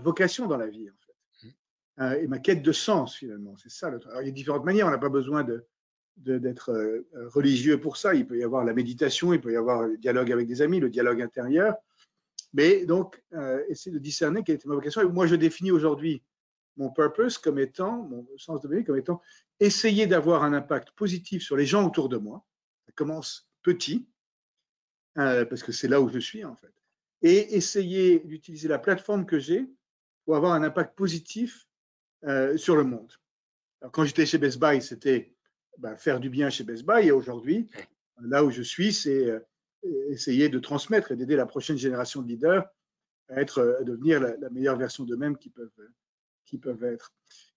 vocation 0.00 0.46
dans 0.46 0.56
la 0.56 0.68
vie 0.68 0.88
en 0.88 0.94
fait, 1.06 1.46
mmh. 1.98 2.22
et 2.22 2.26
ma 2.28 2.38
quête 2.38 2.62
de 2.62 2.72
sens 2.72 3.16
finalement. 3.16 3.56
C'est 3.56 3.72
ça. 3.72 3.90
Le... 3.90 4.00
Alors, 4.08 4.22
il 4.22 4.26
y 4.26 4.30
a 4.30 4.32
différentes 4.32 4.64
manières. 4.64 4.86
On 4.86 4.90
n'a 4.90 4.98
pas 4.98 5.08
besoin 5.08 5.42
de 5.42 5.66
d'être 6.16 6.70
euh, 6.70 7.06
religieux 7.28 7.78
pour 7.80 7.96
ça. 7.96 8.14
Il 8.14 8.26
peut 8.26 8.38
y 8.38 8.44
avoir 8.44 8.64
la 8.64 8.72
méditation, 8.72 9.32
il 9.32 9.40
peut 9.40 9.52
y 9.52 9.56
avoir 9.56 9.82
le 9.82 9.96
dialogue 9.98 10.32
avec 10.32 10.46
des 10.46 10.62
amis, 10.62 10.80
le 10.80 10.90
dialogue 10.90 11.20
intérieur. 11.22 11.74
Mais 12.52 12.86
donc, 12.86 13.22
euh, 13.34 13.62
essayer 13.68 13.92
de 13.92 13.98
discerner 13.98 14.42
quelle 14.42 14.56
était 14.56 14.68
ma 14.68 14.74
vocation. 14.74 15.08
Moi, 15.10 15.26
je 15.26 15.34
définis 15.34 15.70
aujourd'hui 15.70 16.22
mon 16.76 16.90
purpose 16.90 17.38
comme 17.38 17.58
étant, 17.58 18.02
mon 18.04 18.26
sens 18.38 18.60
de 18.60 18.74
vie 18.74 18.84
comme 18.84 18.96
étant 18.96 19.20
essayer 19.60 20.06
d'avoir 20.06 20.42
un 20.42 20.52
impact 20.52 20.90
positif 20.92 21.42
sur 21.42 21.56
les 21.56 21.66
gens 21.66 21.86
autour 21.86 22.08
de 22.08 22.16
moi. 22.16 22.44
Ça 22.86 22.92
commence 22.94 23.48
petit, 23.62 24.06
euh, 25.18 25.44
parce 25.44 25.62
que 25.62 25.72
c'est 25.72 25.88
là 25.88 26.00
où 26.00 26.08
je 26.08 26.18
suis 26.18 26.44
en 26.44 26.56
fait. 26.56 26.72
Et 27.22 27.56
essayer 27.56 28.20
d'utiliser 28.20 28.68
la 28.68 28.78
plateforme 28.78 29.26
que 29.26 29.38
j'ai 29.38 29.66
pour 30.24 30.36
avoir 30.36 30.52
un 30.52 30.62
impact 30.62 30.96
positif 30.96 31.66
sur 32.56 32.74
le 32.74 32.82
monde. 32.82 33.12
Alors, 33.80 33.92
quand 33.92 34.04
j'étais 34.04 34.26
chez 34.26 34.38
Best 34.38 34.58
Buy, 34.58 34.82
c'était 34.82 35.35
bah, 35.78 35.96
faire 35.96 36.20
du 36.20 36.30
bien 36.30 36.50
chez 36.50 36.64
Best 36.64 36.84
Buy. 36.84 37.08
Et 37.08 37.10
aujourd'hui, 37.10 37.68
là 38.20 38.44
où 38.44 38.50
je 38.50 38.62
suis, 38.62 38.92
c'est 38.92 39.30
euh, 39.30 39.40
essayer 40.08 40.48
de 40.48 40.58
transmettre 40.58 41.12
et 41.12 41.16
d'aider 41.16 41.36
la 41.36 41.46
prochaine 41.46 41.76
génération 41.76 42.22
de 42.22 42.28
leaders 42.28 42.66
à, 43.28 43.40
être, 43.40 43.76
à 43.80 43.84
devenir 43.84 44.20
la, 44.20 44.50
meilleure 44.50 44.76
version 44.76 45.04
d'eux-mêmes 45.04 45.36
qu'ils 45.36 45.52
peuvent, 45.52 45.70
qui 46.44 46.58
peuvent 46.58 46.84
être. 46.84 47.12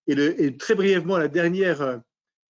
Et, 0.08 0.16
le, 0.16 0.58
très 0.58 0.76
brièvement, 0.76 1.18
la 1.18 1.28
dernière, 1.28 1.82
euh, 1.82 1.98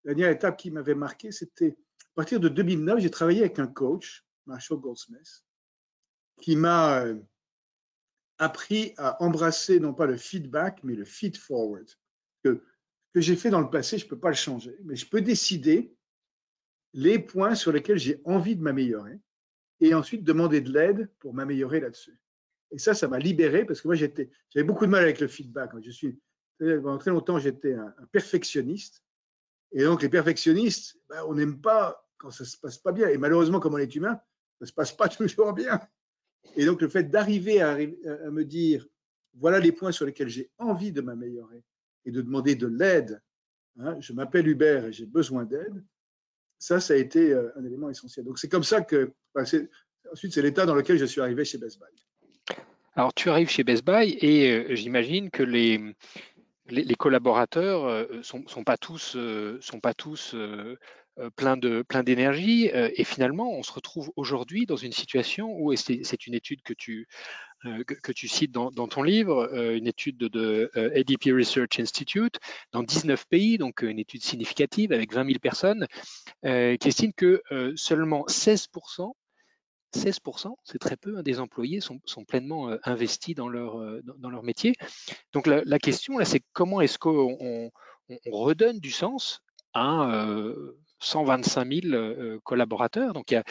dernière 0.05 0.29
étape 0.29 0.57
qui 0.57 0.71
m'avait 0.71 0.95
marqué, 0.95 1.31
c'était 1.31 1.77
à 2.01 2.15
partir 2.15 2.39
de 2.39 2.49
2009, 2.49 2.99
j'ai 2.99 3.11
travaillé 3.11 3.41
avec 3.41 3.59
un 3.59 3.67
coach, 3.67 4.25
Marshall 4.45 4.79
Goldsmith, 4.79 5.43
qui 6.41 6.55
m'a 6.55 7.03
euh, 7.03 7.15
appris 8.37 8.93
à 8.97 9.21
embrasser 9.23 9.79
non 9.79 9.93
pas 9.93 10.05
le 10.05 10.17
feedback, 10.17 10.79
mais 10.83 10.95
le 10.95 11.05
feed 11.05 11.37
forward. 11.37 11.87
Que 12.43 12.63
que 13.13 13.21
j'ai 13.21 13.35
fait 13.35 13.49
dans 13.49 13.61
le 13.61 13.69
passé, 13.69 13.97
je 13.97 14.05
ne 14.05 14.09
peux 14.09 14.19
pas 14.19 14.29
le 14.29 14.35
changer, 14.35 14.75
mais 14.83 14.95
je 14.95 15.07
peux 15.07 15.21
décider 15.21 15.93
les 16.93 17.19
points 17.19 17.55
sur 17.55 17.71
lesquels 17.71 17.97
j'ai 17.97 18.21
envie 18.25 18.55
de 18.55 18.61
m'améliorer 18.61 19.19
et 19.79 19.93
ensuite 19.93 20.23
demander 20.23 20.61
de 20.61 20.71
l'aide 20.71 21.09
pour 21.19 21.33
m'améliorer 21.33 21.79
là-dessus. 21.79 22.19
Et 22.71 22.77
ça, 22.77 22.93
ça 22.93 23.07
m'a 23.07 23.19
libéré 23.19 23.65
parce 23.65 23.81
que 23.81 23.87
moi, 23.87 23.95
j'étais, 23.95 24.29
j'avais 24.49 24.63
beaucoup 24.65 24.85
de 24.85 24.91
mal 24.91 25.03
avec 25.03 25.19
le 25.19 25.27
feedback. 25.27 25.71
Je 25.81 25.89
suis, 25.89 26.19
pendant 26.59 26.97
très 26.97 27.11
longtemps, 27.11 27.39
j'étais 27.39 27.73
un, 27.73 27.93
perfectionniste. 28.11 29.03
Et 29.71 29.83
donc, 29.83 30.01
les 30.01 30.09
perfectionnistes, 30.09 30.97
ben, 31.09 31.23
on 31.27 31.35
n'aime 31.35 31.61
pas 31.61 32.07
quand 32.17 32.31
ça 32.31 32.45
se 32.45 32.57
passe 32.57 32.77
pas 32.77 32.91
bien. 32.91 33.07
Et 33.07 33.17
malheureusement, 33.17 33.59
comme 33.59 33.73
on 33.73 33.77
est 33.77 33.95
humain, 33.95 34.19
ça 34.59 34.65
se 34.67 34.73
passe 34.73 34.91
pas 34.91 35.07
toujours 35.09 35.53
bien. 35.53 35.79
Et 36.55 36.65
donc, 36.65 36.81
le 36.81 36.89
fait 36.89 37.03
d'arriver 37.03 37.61
à 37.61 37.75
me 37.75 38.43
dire, 38.43 38.85
voilà 39.33 39.59
les 39.59 39.71
points 39.71 39.91
sur 39.91 40.05
lesquels 40.05 40.29
j'ai 40.29 40.51
envie 40.57 40.91
de 40.91 41.01
m'améliorer 41.01 41.63
et 42.05 42.11
de 42.11 42.21
demander 42.21 42.55
de 42.55 42.67
l'aide. 42.67 43.21
Hein, 43.79 43.97
je 43.99 44.13
m'appelle 44.13 44.47
Hubert 44.47 44.85
et 44.85 44.93
j'ai 44.93 45.05
besoin 45.05 45.45
d'aide. 45.45 45.83
Ça, 46.57 46.79
ça 46.79 46.93
a 46.93 46.97
été 46.97 47.31
euh, 47.31 47.49
un 47.57 47.63
élément 47.63 47.89
essentiel. 47.89 48.25
Donc, 48.25 48.39
c'est 48.39 48.49
comme 48.49 48.63
ça 48.63 48.81
que, 48.81 49.13
ensuite, 49.35 50.33
c'est 50.33 50.41
l'état 50.41 50.65
dans 50.65 50.75
lequel 50.75 50.97
je 50.97 51.05
suis 51.05 51.21
arrivé 51.21 51.45
chez 51.45 51.57
Best 51.57 51.79
Buy. 51.79 52.57
Alors, 52.95 53.13
tu 53.13 53.29
arrives 53.29 53.49
chez 53.49 53.63
Best 53.63 53.85
Buy 53.85 54.17
et 54.19 54.51
euh, 54.51 54.75
j'imagine 54.75 55.29
que 55.29 55.43
les, 55.43 55.95
les, 56.69 56.95
collaborateurs 56.95 57.85
euh, 57.85 58.05
sont, 58.21 58.47
sont, 58.47 58.63
pas 58.63 58.77
tous, 58.77 59.17
sont 59.61 59.79
pas 59.79 59.93
tous 59.93 60.35
plein 61.35 61.57
de 61.57 61.81
plein 61.81 62.01
d'énergie 62.01 62.69
et 62.73 63.03
finalement 63.03 63.51
on 63.51 63.61
se 63.61 63.73
retrouve 63.73 64.11
aujourd'hui 64.15 64.65
dans 64.65 64.77
une 64.77 64.93
situation 64.93 65.53
où 65.59 65.75
c'est 65.75 66.27
une 66.27 66.33
étude 66.33 66.61
que 66.61 66.73
tu 66.73 67.07
euh, 67.65 67.83
que, 67.83 68.13
tu 68.13 68.29
cites 68.29 68.51
dans, 68.51 68.69
ton 68.71 69.03
livre, 69.03 69.49
euh, 69.53 69.75
une 69.75 69.87
étude 69.87 70.17
de, 70.17 70.71
ADP 70.75 71.27
euh, 71.27 71.35
Research 71.35 71.77
Institute 71.79 72.39
dans 72.71 72.83
19 72.83 73.25
pays, 73.27 73.57
donc 73.57 73.81
une 73.81 73.99
étude 73.99 74.23
significative 74.23 74.93
avec 74.93 75.13
20 75.13 75.25
000 75.25 75.39
personnes, 75.39 75.85
qui 76.43 76.87
estime 76.87 77.11
que 77.13 77.41
seulement 77.75 78.25
16%, 78.27 79.11
16%, 79.95 80.55
c'est 80.63 80.79
très 80.79 80.97
peu, 80.97 81.17
hein, 81.17 81.23
des 81.23 81.39
employés 81.39 81.81
sont, 81.81 81.99
pleinement 82.27 82.75
investis 82.83 83.35
dans 83.35 83.49
leur, 83.49 83.79
dans, 84.03 84.29
leur 84.29 84.43
métier. 84.43 84.75
Donc 85.33 85.47
la, 85.47 85.79
question, 85.79 86.17
là, 86.17 86.25
c'est 86.25 86.41
comment 86.53 86.81
est-ce 86.81 86.99
qu'on 86.99 87.71
redonne 88.25 88.79
du 88.79 88.91
sens 88.91 89.41
à 89.73 90.27
125 90.99 91.73
000 91.83 92.39
collaborateurs? 92.43 93.13
Donc, 93.13 93.31
il 93.31 93.35
y 93.35 93.43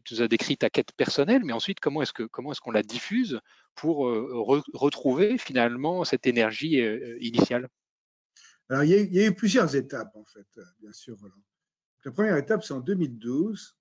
tu 0.00 0.14
nous 0.14 0.22
as 0.22 0.28
décrit 0.28 0.56
ta 0.56 0.70
quête 0.70 0.92
personnelle, 0.92 1.42
mais 1.44 1.52
ensuite, 1.52 1.80
comment 1.80 2.02
est-ce 2.02 2.12
comment 2.12 2.52
est-ce 2.52 2.60
qu'on 2.60 2.72
la 2.72 2.82
diffuse 2.82 3.40
pour 3.74 4.08
euh, 4.08 4.28
retrouver 4.72 5.38
finalement 5.38 6.04
cette 6.04 6.26
énergie 6.26 6.80
euh, 6.80 7.16
initiale? 7.20 7.68
Alors, 8.68 8.84
il 8.84 8.90
y, 8.90 9.20
a, 9.20 9.26
eu 9.26 9.34
plusieurs 9.34 9.76
étapes, 9.76 10.14
en 10.16 10.24
fait, 10.24 10.46
euh, 10.56 10.62
bien 10.80 10.92
sûr, 10.92 11.16
La 12.04 12.12
première 12.12 12.36
étape, 12.36 12.64
c'est 12.64 12.72
en 12.72 12.80
2012. 12.80 13.76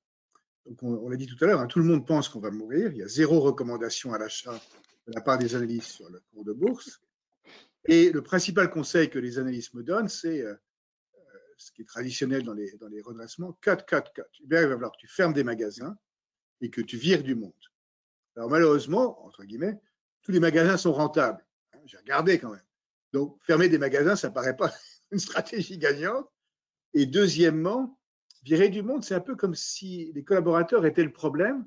Donc 0.65 0.81
on, 0.81 1.09
l'a 1.09 1.17
dit 1.17 1.27
tout 1.27 1.41
à 1.43 1.47
l'heure, 1.47 1.59
hein, 1.59 1.67
tout 1.67 1.79
le 1.79 1.85
monde 1.85 2.07
pense 2.07 2.29
qu'on 2.29 2.39
va 2.39 2.51
mourir. 2.51 2.91
Il 2.91 2.97
y 2.97 3.03
a 3.03 3.07
zéro 3.07 3.41
recommandation 3.41 4.13
à 4.13 4.17
l'achat 4.17 4.59
de 5.07 5.13
la 5.13 5.21
part 5.21 5.37
des 5.37 5.55
analystes 5.55 5.91
sur 5.91 6.09
le 6.09 6.21
cours 6.31 6.45
de 6.45 6.53
bourse. 6.53 7.01
Et 7.85 8.11
le 8.11 8.21
principal 8.21 8.69
conseil 8.69 9.09
que 9.09 9.19
les 9.19 9.39
analystes 9.39 9.73
me 9.73 9.83
donnent, 9.83 10.07
c'est 10.07 10.41
euh, 10.41 10.55
ce 11.57 11.71
qui 11.71 11.81
est 11.81 11.85
traditionnel 11.85 12.43
dans 12.43 12.53
les, 12.53 12.71
redressements, 13.03 13.53
cut, 13.61 13.77
cut, 13.85 14.03
cut. 14.15 14.21
Bien, 14.45 14.61
il 14.61 14.67
va 14.67 14.75
falloir 14.75 14.91
que 14.91 14.97
tu 14.99 15.07
fermes 15.07 15.33
des 15.33 15.43
magasins 15.43 15.97
et 16.61 16.69
que 16.69 16.81
tu 16.81 16.97
vires 16.97 17.23
du 17.23 17.35
monde. 17.35 17.51
Alors 18.35 18.49
malheureusement, 18.49 19.25
entre 19.25 19.43
guillemets, 19.43 19.79
tous 20.21 20.31
les 20.31 20.39
magasins 20.39 20.77
sont 20.77 20.93
rentables. 20.93 21.45
Hein, 21.73 21.79
j'ai 21.85 21.97
regardé 21.97 22.39
quand 22.39 22.51
même. 22.51 22.63
Donc 23.11 23.37
fermer 23.43 23.67
des 23.67 23.77
magasins, 23.77 24.15
ça 24.15 24.29
ne 24.29 24.33
paraît 24.33 24.55
pas 24.55 24.73
une 25.11 25.19
stratégie 25.19 25.77
gagnante. 25.77 26.27
Et 26.93 27.05
deuxièmement, 27.05 27.99
virer 28.43 28.69
du 28.69 28.83
monde, 28.83 29.03
c'est 29.03 29.15
un 29.15 29.21
peu 29.21 29.35
comme 29.35 29.55
si 29.55 30.11
les 30.13 30.23
collaborateurs 30.23 30.85
étaient 30.85 31.03
le 31.03 31.11
problème, 31.11 31.65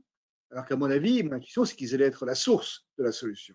alors 0.50 0.64
qu'à 0.64 0.76
mon 0.76 0.90
avis, 0.90 1.23
mon 1.23 1.33
intuition, 1.33 1.64
c'est 1.64 1.75
qu'ils 1.75 1.95
allaient 1.95 2.04
être 2.04 2.26
la 2.26 2.35
source 2.35 2.87
de 2.99 3.04
la 3.04 3.12
solution. 3.12 3.54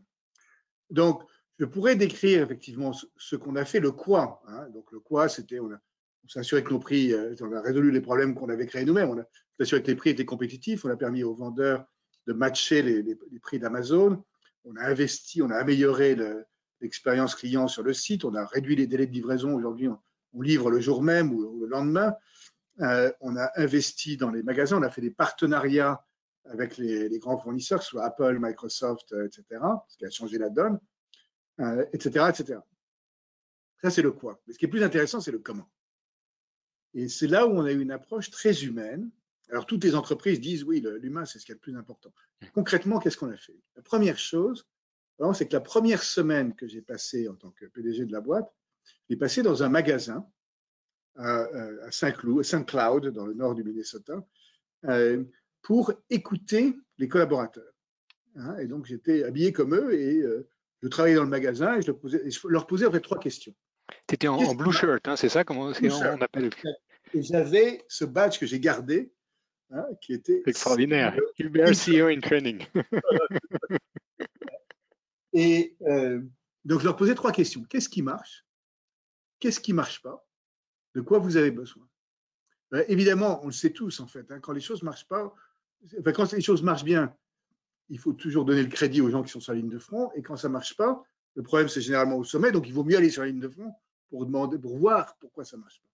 Donc, 0.89 1.23
je 1.59 1.65
pourrais 1.65 1.95
décrire 1.95 2.43
effectivement 2.43 2.91
ce 3.17 3.35
qu'on 3.35 3.55
a 3.55 3.65
fait, 3.65 3.79
le 3.79 3.91
quoi. 3.91 4.41
Hein. 4.47 4.67
Donc, 4.69 4.91
le 4.91 4.99
quoi, 4.99 5.29
c'était, 5.29 5.59
on, 5.59 5.69
on 6.23 6.27
s'est 6.27 6.39
assuré 6.39 6.63
que 6.63 6.69
nos 6.69 6.79
prix, 6.79 7.13
euh, 7.13 7.35
on 7.41 7.51
a 7.53 7.61
résolu 7.61 7.91
les 7.91 8.01
problèmes 8.01 8.35
qu'on 8.35 8.49
avait 8.49 8.65
créés 8.65 8.85
nous-mêmes. 8.85 9.09
On 9.09 9.19
a 9.19 9.23
assuré 9.59 9.81
que 9.81 9.87
les 9.87 9.95
prix 9.95 10.11
étaient 10.11 10.25
compétitifs. 10.25 10.85
On 10.85 10.89
a 10.89 10.95
permis 10.95 11.23
aux 11.23 11.33
vendeurs 11.33 11.85
de 12.27 12.33
matcher 12.33 12.81
les, 12.81 13.15
prix 13.41 13.59
d'Amazon. 13.59 14.23
On 14.63 14.75
a 14.75 14.83
investi, 14.83 15.41
on 15.41 15.49
a 15.49 15.55
amélioré 15.55 16.15
l'expérience 16.81 17.35
client 17.35 17.67
sur 17.67 17.83
le 17.83 17.93
site. 17.93 18.25
On 18.25 18.35
a 18.35 18.45
réduit 18.45 18.75
les 18.75 18.87
délais 18.87 19.07
de 19.07 19.11
livraison. 19.11 19.55
Aujourd'hui, 19.55 19.87
on, 19.87 20.41
livre 20.41 20.69
le 20.71 20.79
jour 20.79 21.01
même 21.01 21.33
ou, 21.33 21.59
le 21.59 21.67
lendemain. 21.67 22.15
Euh, 22.79 23.11
on 23.19 23.35
a 23.35 23.51
investi 23.55 24.17
dans 24.17 24.31
les 24.31 24.43
magasins. 24.43 24.77
On 24.77 24.83
a 24.83 24.89
fait 24.89 25.01
des 25.01 25.11
partenariats 25.11 26.03
avec 26.45 26.77
les, 26.77 27.19
grands 27.19 27.37
fournisseurs, 27.37 27.83
soit 27.83 28.03
Apple, 28.03 28.37
Microsoft, 28.39 29.11
euh, 29.13 29.27
etc., 29.27 29.61
ce 29.87 29.97
qui 29.97 30.05
a 30.05 30.09
changé 30.09 30.37
la 30.37 30.49
donne, 30.49 30.79
etc., 31.93 32.25
etc. 32.29 32.59
Ça, 33.81 33.89
c'est 33.89 34.01
le 34.01 34.11
quoi. 34.11 34.41
Mais 34.45 34.53
ce 34.53 34.59
qui 34.59 34.65
est 34.65 34.69
plus 34.69 34.83
intéressant, 34.83 35.21
c'est 35.21 35.31
le 35.31 35.39
comment. 35.39 35.69
Et 36.93 37.07
c'est 37.07 37.27
là 37.27 37.47
où 37.47 37.51
on 37.51 37.65
a 37.65 37.71
eu 37.71 37.79
une 37.79 37.91
approche 37.91 38.31
très 38.31 38.63
humaine. 38.63 39.09
Alors, 39.49 39.65
toutes 39.65 39.83
les 39.83 39.95
entreprises 39.95 40.39
disent 40.39 40.63
oui, 40.63 40.83
l'humain, 41.01 41.25
c'est 41.25 41.39
ce 41.39 41.45
qui 41.45 41.51
est 41.51 41.55
le 41.55 41.59
plus 41.59 41.77
important. 41.77 42.13
Concrètement, 42.53 42.99
qu'est-ce 42.99 43.17
qu'on 43.17 43.31
a 43.31 43.37
fait? 43.37 43.57
La 43.75 43.81
première 43.81 44.17
chose, 44.17 44.67
c'est 45.33 45.47
que 45.47 45.53
la 45.53 45.61
première 45.61 46.03
semaine 46.03 46.55
que 46.55 46.67
j'ai 46.67 46.81
passée 46.81 47.27
en 47.27 47.35
tant 47.35 47.51
que 47.51 47.65
PDG 47.65 48.05
de 48.05 48.11
la 48.11 48.21
boîte, 48.21 48.51
j'ai 49.09 49.15
passé 49.15 49.43
dans 49.43 49.63
un 49.63 49.69
magasin 49.69 50.25
à, 51.17 51.91
Saint-Cloud, 51.91 52.43
Saint 52.43 52.63
Cloud, 52.63 53.07
dans 53.07 53.25
le 53.25 53.33
nord 53.33 53.55
du 53.55 53.63
Minnesota, 53.63 54.25
euh, 54.85 55.23
pour 55.61 55.93
écouter 56.09 56.75
les 56.97 57.07
collaborateurs. 57.07 57.71
Hein. 58.35 58.57
et 58.59 58.67
donc, 58.67 58.85
j'étais 58.85 59.23
habillé 59.23 59.51
comme 59.51 59.75
eux 59.75 59.93
et 59.93 60.21
euh, 60.21 60.47
je 60.81 60.87
travaillais 60.87 61.15
dans 61.15 61.23
le 61.23 61.29
magasin 61.29 61.77
et 61.77 61.81
je, 61.81 61.91
leur 62.47 62.65
posais, 62.65 62.85
en 62.85 62.91
fait 62.91 63.01
trois 63.01 63.19
questions. 63.19 63.53
Tu 64.07 64.15
étais 64.15 64.27
en, 64.27 64.55
blue 64.55 64.71
shirt, 64.71 65.07
hein, 65.07 65.15
c'est 65.15 65.29
ça 65.29 65.43
comment 65.43 65.71
on, 65.81 66.21
appelle 66.21 66.49
Et 67.13 67.21
j'avais 67.21 67.83
ce 67.87 68.05
badge 68.05 68.39
que 68.39 68.45
j'ai 68.45 68.59
gardé, 68.59 69.13
hein, 69.69 69.85
qui 70.01 70.13
était 70.13 70.41
extraordinaire. 70.45 71.15
Hubert 71.37 71.71
CEO 71.71 72.07
in 72.07 72.21
training. 72.21 72.65
et 75.33 75.75
euh, 75.87 76.21
donc 76.63 76.79
je 76.79 76.85
leur 76.85 76.95
posais 76.95 77.15
trois 77.15 77.31
questions. 77.31 77.63
Qu'est-ce 77.69 77.89
qui 77.89 78.01
marche? 78.01 78.45
Qu'est-ce 79.39 79.59
qui 79.59 79.73
marche 79.73 80.01
pas? 80.01 80.25
De 80.95 81.01
quoi 81.01 81.19
vous 81.19 81.37
avez 81.37 81.51
besoin 81.51 81.87
euh, 82.73 82.83
Évidemment, 82.87 83.41
on 83.43 83.47
le 83.47 83.51
sait 83.51 83.71
tous 83.71 83.99
en 83.99 84.07
fait. 84.07 84.31
Hein, 84.31 84.39
quand 84.39 84.53
les 84.53 84.61
choses 84.61 84.83
marchent 84.83 85.07
pas, 85.07 85.33
quand 86.13 86.31
les 86.31 86.41
choses 86.41 86.63
marchent 86.63 86.83
bien, 86.83 87.15
il 87.89 87.99
faut 87.99 88.13
toujours 88.13 88.45
donner 88.45 88.63
le 88.63 88.69
crédit 88.69 89.01
aux 89.01 89.09
gens 89.09 89.23
qui 89.23 89.31
sont 89.31 89.39
sur 89.39 89.53
la 89.53 89.59
ligne 89.59 89.69
de 89.69 89.79
front. 89.79 90.11
Et 90.13 90.21
quand 90.21 90.37
ça 90.37 90.49
marche 90.49 90.75
pas, 90.77 91.03
le 91.35 91.43
problème 91.43 91.69
c'est 91.69 91.81
généralement 91.81 92.17
au 92.17 92.23
sommet. 92.23 92.51
Donc 92.51 92.67
il 92.67 92.73
vaut 92.73 92.83
mieux 92.83 92.97
aller 92.97 93.09
sur 93.09 93.21
la 93.21 93.29
ligne 93.29 93.39
de 93.39 93.49
front 93.49 93.73
pour 94.09 94.25
demander, 94.25 94.59
pour 94.59 94.77
voir 94.77 95.15
pourquoi 95.19 95.45
ça 95.45 95.57
marche 95.57 95.81
pas. 95.81 95.91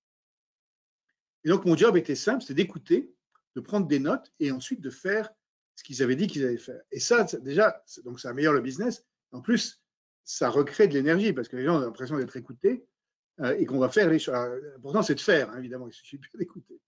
Et 1.44 1.50
donc, 1.50 1.64
mon 1.64 1.78
job 1.78 1.96
était 1.96 2.16
simple, 2.16 2.42
c'était 2.42 2.56
d'écouter, 2.56 3.10
de 3.56 3.62
prendre 3.62 3.88
des 3.88 4.00
notes 4.00 4.34
et 4.40 4.52
ensuite 4.52 4.82
de 4.82 4.90
faire 4.90 5.30
ce 5.76 5.84
qu'ils 5.84 6.04
avaient 6.04 6.16
dit 6.16 6.28
qu'ils 6.28 6.44
allaient 6.44 6.58
faire. 6.58 6.82
Et 6.92 7.00
ça, 7.00 7.24
déjà, 7.24 7.84
donc 8.04 8.20
ça 8.20 8.32
améliore 8.32 8.54
le 8.54 8.62
business. 8.62 9.06
En 9.32 9.42
plus, 9.42 9.82
ça 10.24 10.50
recrée 10.50 10.88
de 10.88 10.94
l'énergie 10.94 11.32
parce 11.32 11.48
que 11.48 11.56
les 11.56 11.64
gens 11.64 11.78
ont 11.78 11.80
l'impression 11.80 12.18
d'être 12.18 12.36
écoutés 12.36 12.86
et 13.58 13.66
qu'on 13.66 13.80
va 13.80 13.90
faire 13.90 14.10
les 14.10 14.20
choses. 14.20 14.36
L'important, 14.74 15.04
c'est 15.04 15.16
de 15.16 15.20
faire, 15.20 15.50
hein, 15.52 15.60
évidemment, 15.60 15.88
il 15.88 15.94
suffit 15.94 16.18
plus 16.18 16.38
d'écouter. 16.38 16.80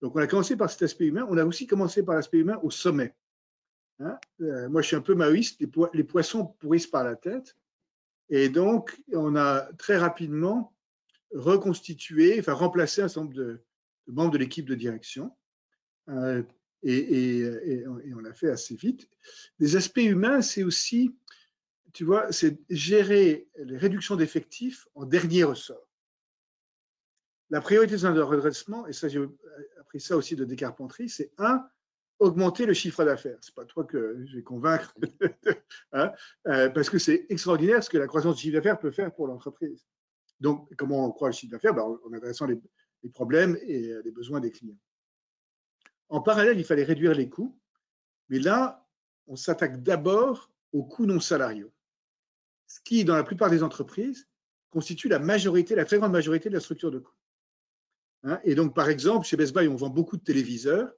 Donc, 0.00 0.16
on 0.16 0.20
a 0.20 0.26
commencé 0.26 0.56
par 0.56 0.70
cet 0.70 0.82
aspect 0.82 1.06
humain. 1.06 1.26
On 1.30 1.38
a 1.38 1.44
aussi 1.44 1.66
commencé 1.66 2.02
par 2.02 2.14
l'aspect 2.14 2.38
humain 2.38 2.58
au 2.62 2.70
sommet. 2.70 3.14
Hein. 4.00 4.18
Euh, 4.40 4.68
moi, 4.68 4.82
je 4.82 4.88
suis 4.88 4.96
un 4.96 5.00
peu 5.00 5.14
maoïste. 5.14 5.62
les 5.92 6.04
poissons 6.04 6.46
pourrissent 6.58 6.86
par 6.86 7.04
la 7.04 7.16
tête. 7.16 7.56
Et 8.28 8.48
donc, 8.48 9.00
on 9.12 9.36
a 9.36 9.62
très 9.78 9.96
rapidement 9.96 10.74
reconstitué, 11.32 12.38
enfin 12.38 12.52
remplacé 12.52 13.02
un 13.02 13.08
certain 13.08 13.22
nombre 13.22 13.34
de, 13.34 13.62
membres 14.06 14.32
de 14.32 14.38
l'équipe 14.38 14.66
de 14.66 14.74
direction. 14.74 15.34
Euh, 16.08 16.42
et, 16.82 17.84
on 17.86 18.18
l'a 18.18 18.34
fait 18.34 18.50
assez 18.50 18.76
vite. 18.76 19.08
Les 19.58 19.76
aspects 19.76 19.98
humains, 19.98 20.42
c'est 20.42 20.64
aussi, 20.64 21.14
tu 21.94 22.04
vois, 22.04 22.30
c'est 22.32 22.58
gérer 22.68 23.48
les 23.56 23.78
réductions 23.78 24.16
d'effectifs 24.16 24.86
en 24.94 25.06
dernier 25.06 25.44
ressort. 25.44 25.88
La 27.50 27.60
priorité 27.60 27.96
d'un 27.96 28.24
redressement, 28.24 28.86
et 28.88 28.92
ça 28.92 29.08
j'ai 29.08 29.24
appris 29.78 30.00
ça 30.00 30.16
aussi 30.16 30.34
de 30.34 30.44
Descarpentry, 30.44 31.08
c'est 31.08 31.32
un, 31.38 31.64
augmenter 32.18 32.66
le 32.66 32.74
chiffre 32.74 33.04
d'affaires. 33.04 33.38
C'est 33.42 33.54
pas 33.54 33.64
toi 33.64 33.84
que 33.84 34.24
je 34.26 34.36
vais 34.36 34.42
convaincre, 34.42 34.92
hein, 35.92 36.12
euh, 36.48 36.68
parce 36.70 36.90
que 36.90 36.98
c'est 36.98 37.26
extraordinaire 37.28 37.82
ce 37.82 37.90
que 37.90 37.98
la 37.98 38.08
croissance 38.08 38.36
du 38.36 38.42
chiffre 38.42 38.54
d'affaires 38.54 38.78
peut 38.78 38.90
faire 38.90 39.14
pour 39.14 39.28
l'entreprise. 39.28 39.86
Donc, 40.40 40.68
comment 40.76 41.06
on 41.06 41.12
croit 41.12 41.28
le 41.28 41.34
chiffre 41.34 41.52
d'affaires? 41.52 41.74
Ben, 41.74 41.82
En 41.82 42.12
adressant 42.12 42.46
les, 42.46 42.60
problèmes 43.12 43.58
et 43.62 43.90
euh, 43.90 44.02
les 44.02 44.10
besoins 44.10 44.40
des 44.40 44.50
clients. 44.50 44.78
En 46.08 46.22
parallèle, 46.22 46.58
il 46.58 46.64
fallait 46.64 46.84
réduire 46.84 47.14
les 47.14 47.28
coûts, 47.28 47.56
mais 48.30 48.38
là, 48.38 48.88
on 49.26 49.36
s'attaque 49.36 49.82
d'abord 49.82 50.50
aux 50.72 50.84
coûts 50.84 51.04
non 51.04 51.20
salariaux, 51.20 51.73
ce 52.66 52.80
qui, 52.84 53.04
dans 53.04 53.16
la 53.16 53.24
plupart 53.24 53.50
des 53.50 53.62
entreprises, 53.62 54.28
constitue 54.70 55.08
la 55.08 55.18
majorité, 55.18 55.74
la 55.74 55.84
très 55.84 55.98
grande 55.98 56.12
majorité 56.12 56.48
de 56.48 56.54
la 56.54 56.60
structure 56.60 56.90
de 56.90 56.98
coûts. 56.98 57.14
Hein, 58.24 58.40
et 58.44 58.54
donc, 58.54 58.74
par 58.74 58.88
exemple, 58.88 59.26
chez 59.26 59.36
Best 59.36 59.54
Buy, 59.54 59.68
on 59.68 59.76
vend 59.76 59.90
beaucoup 59.90 60.16
de 60.16 60.22
téléviseurs, 60.22 60.90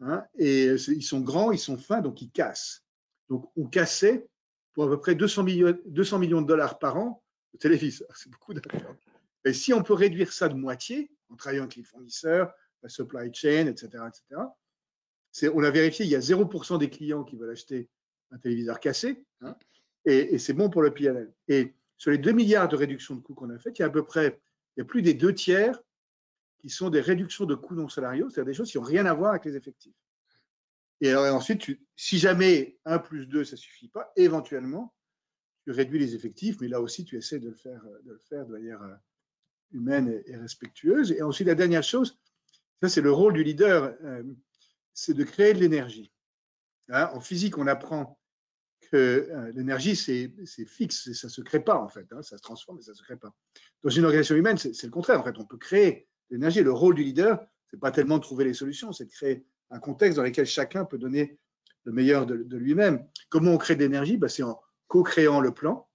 Hein, 0.00 0.24
et 0.38 0.66
ils 0.66 1.02
sont 1.02 1.20
grands, 1.20 1.50
ils 1.50 1.58
sont 1.58 1.76
fins, 1.76 2.00
donc 2.00 2.22
ils 2.22 2.30
cassent. 2.30 2.84
Donc 3.28 3.50
on 3.56 3.66
cassait 3.66 4.28
pour 4.72 4.84
à 4.84 4.88
peu 4.88 5.00
près 5.00 5.14
200 5.14 5.42
millions, 5.42 5.76
200 5.86 6.18
millions 6.20 6.40
de 6.40 6.46
dollars 6.46 6.78
par 6.78 6.96
an 6.96 7.22
de 7.52 7.58
téléviseurs. 7.58 8.08
C'est 8.16 8.30
beaucoup 8.30 8.54
d'argent. 8.54 8.96
Et 9.44 9.52
si 9.52 9.72
on 9.72 9.82
peut 9.82 9.94
réduire 9.94 10.32
ça 10.32 10.48
de 10.48 10.54
moitié, 10.54 11.10
en 11.30 11.36
travaillant 11.36 11.64
avec 11.64 11.76
les 11.76 11.82
fournisseurs, 11.82 12.52
la 12.82 12.88
supply 12.88 13.32
chain, 13.32 13.66
etc., 13.66 14.04
etc., 14.06 14.42
on 15.54 15.62
a 15.62 15.70
vérifié, 15.70 16.04
il 16.04 16.10
y 16.10 16.16
a 16.16 16.20
0% 16.20 16.78
des 16.78 16.90
clients 16.90 17.22
qui 17.22 17.36
veulent 17.36 17.50
acheter 17.50 17.88
un 18.30 18.38
téléviseur 18.38 18.80
cassé, 18.80 19.22
hein, 19.40 19.56
et, 20.08 20.38
c'est 20.38 20.54
bon 20.54 20.70
pour 20.70 20.82
le 20.82 20.92
PNL. 20.92 21.32
Et 21.48 21.74
sur 21.96 22.10
les 22.10 22.18
2 22.18 22.32
milliards 22.32 22.68
de 22.68 22.76
réduction 22.76 23.14
de 23.14 23.20
coûts 23.20 23.34
qu'on 23.34 23.50
a 23.50 23.58
fait, 23.58 23.70
il 23.78 23.80
y 23.80 23.82
a 23.82 23.86
à 23.86 23.90
peu 23.90 24.04
près, 24.04 24.40
il 24.76 24.80
y 24.80 24.82
a 24.82 24.84
plus 24.84 25.02
des 25.02 25.14
deux 25.14 25.34
tiers 25.34 25.80
qui 26.60 26.70
sont 26.70 26.90
des 26.90 27.00
réductions 27.00 27.44
de 27.44 27.54
coûts 27.54 27.74
non 27.74 27.88
salariaux, 27.88 28.30
c'est-à-dire 28.30 28.52
des 28.52 28.54
choses 28.54 28.70
qui 28.70 28.78
n'ont 28.78 28.84
rien 28.84 29.06
à 29.06 29.14
voir 29.14 29.30
avec 29.30 29.44
les 29.44 29.56
effectifs. 29.56 29.94
Et 31.00 31.14
ensuite, 31.14 31.64
si 31.94 32.18
jamais 32.18 32.78
1 32.84 32.98
plus 32.98 33.26
2, 33.26 33.44
ça 33.44 33.52
ne 33.52 33.58
suffit 33.58 33.88
pas, 33.88 34.12
éventuellement, 34.16 34.92
tu 35.62 35.70
réduis 35.70 35.98
les 35.98 36.14
effectifs, 36.14 36.60
mais 36.60 36.68
là 36.68 36.80
aussi, 36.80 37.04
tu 37.04 37.16
essaies 37.16 37.38
de 37.38 37.50
le 37.50 37.54
faire 37.54 37.82
faire 38.28 38.46
de 38.46 38.52
manière 38.52 38.82
euh, 38.82 38.94
humaine 39.72 40.22
et, 40.26 40.36
respectueuse. 40.36 41.12
Et 41.12 41.22
ensuite, 41.22 41.46
la 41.46 41.54
dernière 41.54 41.84
chose, 41.84 42.18
ça 42.82 42.88
c'est 42.88 43.00
le 43.00 43.12
rôle 43.12 43.34
du 43.34 43.44
leader, 43.44 43.94
euh, 44.02 44.24
c'est 44.94 45.14
de 45.14 45.22
créer 45.22 45.52
de 45.54 45.60
l'énergie. 45.60 46.10
Hein, 46.88 47.10
en 47.12 47.20
physique, 47.20 47.58
on 47.58 47.66
apprend 47.66 48.18
que 48.90 49.28
euh, 49.30 49.52
l'énergie, 49.54 49.96
c'est 49.96 50.30
fixe, 50.66 51.12
ça 51.12 51.26
ne 51.28 51.30
se 51.30 51.40
crée 51.40 51.60
pas 51.60 51.78
en 51.78 51.88
fait, 51.88 52.06
hein, 52.12 52.22
ça 52.22 52.36
se 52.36 52.42
transforme, 52.42 52.78
mais 52.78 52.82
ça 52.82 52.92
ne 52.92 52.96
se 52.96 53.02
crée 53.02 53.16
pas. 53.16 53.34
Dans 53.82 53.90
une 53.90 54.04
organisation 54.04 54.36
humaine, 54.36 54.58
c'est 54.58 54.82
le 54.84 54.90
contraire. 54.90 55.20
En 55.20 55.24
fait, 55.24 55.38
on 55.38 55.44
peut 55.44 55.56
créer 55.56 56.08
l'énergie. 56.30 56.62
Le 56.62 56.72
rôle 56.72 56.94
du 56.94 57.04
leader, 57.04 57.40
c'est 57.70 57.80
pas 57.80 57.90
tellement 57.90 58.18
de 58.18 58.22
trouver 58.22 58.44
les 58.44 58.54
solutions, 58.54 58.92
c'est 58.92 59.04
de 59.04 59.10
créer 59.10 59.46
un 59.70 59.78
contexte 59.78 60.16
dans 60.16 60.22
lequel 60.22 60.46
chacun 60.46 60.84
peut 60.84 60.98
donner 60.98 61.38
le 61.84 61.92
meilleur 61.92 62.26
de, 62.26 62.56
lui-même. 62.56 63.06
Comment 63.28 63.52
on 63.52 63.58
crée 63.58 63.76
de 63.76 63.80
l'énergie? 63.80 64.16
Ben, 64.16 64.28
C'est 64.28 64.42
en 64.42 64.60
co-créant 64.88 65.40
le 65.40 65.52
plan, 65.52 65.88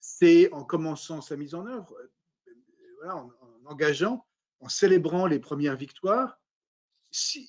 c'est 0.00 0.52
en 0.52 0.64
commençant 0.64 1.20
sa 1.20 1.36
mise 1.36 1.54
en 1.54 1.66
œuvre, 1.66 1.96
en, 3.08 3.30
engageant, 3.66 4.24
en 4.60 4.68
célébrant 4.68 5.26
les 5.26 5.38
premières 5.38 5.76
victoires 5.76 6.38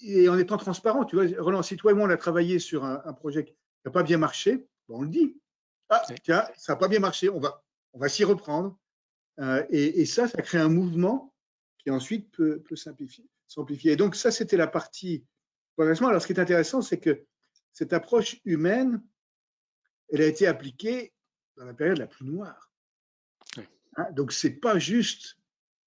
et 0.02 0.30
en 0.30 0.38
étant 0.38 0.58
transparent. 0.58 1.06
Tu 1.06 1.16
vois, 1.16 1.26
Roland, 1.40 1.64
si 1.64 1.78
toi 1.78 1.92
et 1.92 1.94
moi 1.94 2.08
on 2.08 2.10
a 2.10 2.18
travaillé 2.18 2.60
sur 2.60 2.84
un, 2.84 3.14
projet 3.14 3.46
qui 3.46 3.56
n'a 3.86 3.92
pas 3.92 4.04
bien 4.04 4.18
marché, 4.18 4.68
ben, 4.88 4.96
on 4.96 5.02
le 5.02 5.10
dit. 5.10 5.38
Ah, 5.90 6.04
tiens, 6.24 6.48
ça 6.58 6.74
n'a 6.74 6.78
pas 6.78 6.88
bien 6.88 7.00
marché, 7.00 7.30
on 7.30 7.40
va, 7.40 7.64
on 7.94 8.00
va 8.00 8.10
s'y 8.10 8.24
reprendre. 8.24 8.78
Euh, 9.40 9.66
et, 9.70 10.06
ça, 10.06 10.28
ça 10.28 10.42
crée 10.42 10.58
un 10.58 10.70
mouvement 10.70 11.34
qui 11.78 11.92
ensuite 11.92 12.32
peut, 12.32 12.64
simplifier. 12.76 13.26
s'amplifier. 13.48 13.96
Donc 13.96 14.16
ça, 14.16 14.32
c'était 14.32 14.58
la 14.58 14.68
partie 14.68 15.26
progressivement. 15.76 16.10
Alors 16.10 16.22
ce 16.22 16.28
qui 16.28 16.34
est 16.34 16.40
intéressant, 16.40 16.82
c'est 16.82 17.00
que 17.00 17.26
cette 17.74 17.94
approche 17.94 18.40
humaine, 18.46 19.04
elle 20.10 20.22
a 20.22 20.26
été 20.26 20.48
appliquée 20.48 21.14
dans 21.58 21.66
la 21.66 21.74
période 21.74 21.98
la 21.98 22.08
plus 22.08 22.26
noire. 22.26 22.72
Hein, 23.98 24.12
donc 24.12 24.32
c'est 24.32 24.52
pas 24.52 24.80
juste 24.80 25.38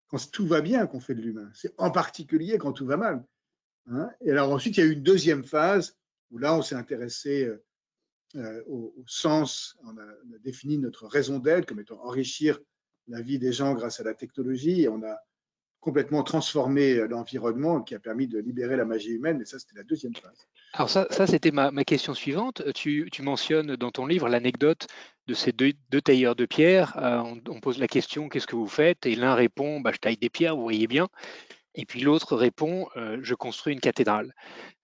quand 0.09 0.31
tout 0.31 0.47
va 0.47 0.61
bien 0.61 0.87
qu'on 0.87 1.01
fait 1.01 1.15
de 1.15 1.21
l'humain, 1.21 1.51
c'est 1.55 1.75
en 1.79 1.91
particulier 1.91 2.59
quand 2.59 2.73
tout 2.73 2.87
va 2.87 2.97
mal. 2.97 3.25
Hein. 3.91 4.11
Et 4.21 4.31
alors 4.31 4.51
ensuite, 4.51 4.77
il 4.77 4.81
y 4.81 4.83
a 4.83 4.87
eu 4.87 4.93
une 4.93 5.03
deuxième 5.03 5.45
phase 5.45 5.99
où 6.31 6.39
là, 6.39 6.55
on 6.55 6.63
s'est 6.63 6.75
intéressé 6.75 7.51
euh, 8.37 8.41
euh, 8.41 8.63
au, 8.69 9.05
sens, 9.07 9.77
on 9.85 9.97
a, 9.97 10.39
défini 10.45 10.79
notre 10.79 11.07
raison 11.07 11.39
d'être 11.39 11.67
comme 11.67 11.81
étant 11.81 12.03
enrichir 12.05 12.59
la 13.07 13.23
vie 13.23 13.39
des 13.39 13.53
gens 13.53 13.75
grâce 13.75 14.01
à 14.01 14.05
la 14.05 14.15
technologie 14.15 14.83
et 14.83 14.89
on 14.89 15.03
a 15.03 15.17
complètement 15.81 16.23
transformé 16.23 16.95
euh, 16.95 17.07
l'environnement 17.07 17.81
qui 17.81 17.95
a 17.95 17.99
permis 17.99 18.27
de 18.27 18.39
libérer 18.39 18.77
la 18.77 18.85
magie 18.85 19.13
humaine. 19.13 19.41
Et 19.41 19.47
ça, 19.47 19.59
c'était 19.59 19.77
la 19.77 19.85
deuxième 19.85 20.15
phase. 20.15 20.47
Alors 20.75 20.91
ça, 20.91 21.07
c'était 21.27 21.51
ma, 21.51 21.71
question 21.85 22.13
suivante. 22.13 22.63
Tu, 22.75 23.09
tu, 23.11 23.23
mentionnes 23.23 23.77
dans 23.77 23.91
ton 23.91 24.07
livre 24.07 24.29
l'anecdote 24.29 24.87
de 25.27 25.33
ces 25.33 25.53
deux, 25.53 25.73
deux, 25.91 26.03
tailleurs 26.03 26.37
de 26.37 26.45
pierre. 26.45 26.95
on, 27.49 27.61
pose 27.61 27.79
la 27.79 27.89
question, 27.89 28.29
qu'est-ce 28.29 28.47
que 28.47 28.57
vous 28.57 28.69
faites? 28.69 29.07
Et 29.07 29.15
l'un 29.15 29.35
répond, 29.35 29.81
bah, 29.81 29.93
je 29.93 29.99
taille 29.99 30.19
des 30.19 30.29
pierres, 30.29 30.57
vous 30.57 30.63
voyez 30.63 30.87
bien. 30.87 31.09
Et 31.79 31.87
puis 31.87 32.01
l'autre 32.01 32.37
répond, 32.37 32.89
euh, 32.97 33.19
je 33.23 33.37
construis 33.37 33.73
une 33.73 33.81
cathédrale. 33.81 34.35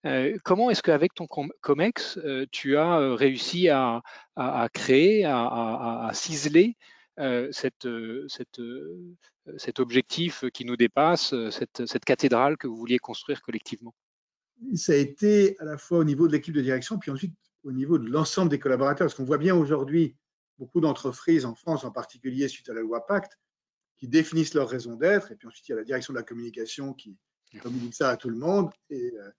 Euh, 0.05 0.37
comment 0.45 0.69
est-ce 0.69 0.81
qu'avec 0.81 1.13
ton 1.13 1.27
COMEX, 1.27 2.17
euh, 2.19 2.45
tu 2.51 2.77
as 2.77 3.13
réussi 3.15 3.67
à, 3.67 4.01
créer, 4.73 5.25
à, 5.25 6.09
ciseler 6.13 6.77
cet 7.51 7.85
objectif 9.79 10.45
qui 10.53 10.63
nous 10.63 10.77
dépasse, 10.77 11.35
cette, 11.49 12.05
cathédrale 12.05 12.55
que 12.55 12.67
vous 12.67 12.77
vouliez 12.77 12.97
construire 12.97 13.41
collectivement? 13.41 13.93
Ça 14.75 14.93
a 14.93 14.95
été 14.95 15.57
à 15.59 15.65
la 15.65 15.77
fois 15.77 15.97
au 15.97 16.05
niveau 16.05 16.27
de 16.29 16.31
l'équipe 16.31 16.53
de 16.53 16.61
direction, 16.61 16.97
puis 16.97 17.11
ensuite 17.11 17.35
au 17.65 17.73
niveau 17.73 17.97
de 17.97 18.07
l'ensemble 18.07 18.49
des 18.49 18.59
collaborateurs, 18.59 19.07
parce 19.07 19.15
qu'on 19.15 19.25
voit 19.25 19.37
bien 19.37 19.53
aujourd'hui 19.53 20.15
beaucoup 20.57 20.79
d'entreprises 20.79 21.43
en 21.43 21.55
France, 21.55 21.83
en 21.83 21.91
particulier 21.91 22.47
suite 22.47 22.69
à 22.69 22.73
la 22.73 22.79
loi 22.79 23.05
Pacte, 23.05 23.37
qui 23.97 24.07
définissent 24.07 24.53
leur 24.53 24.69
raison 24.69 24.95
d'être. 24.95 25.31
Et 25.31 25.35
puis 25.35 25.47
ensuite, 25.47 25.67
il 25.67 25.71
y 25.71 25.73
a 25.73 25.77
la 25.77 25.83
direction 25.83 26.13
de 26.13 26.19
la 26.19 26.23
communication 26.23 26.93
qui 26.93 27.17
communique 27.61 27.95
ça 27.95 28.09
à 28.09 28.17
tout 28.17 28.29
le 28.29 28.37
monde. 28.37 28.69
Et 28.89 29.13
euh, 29.17 29.29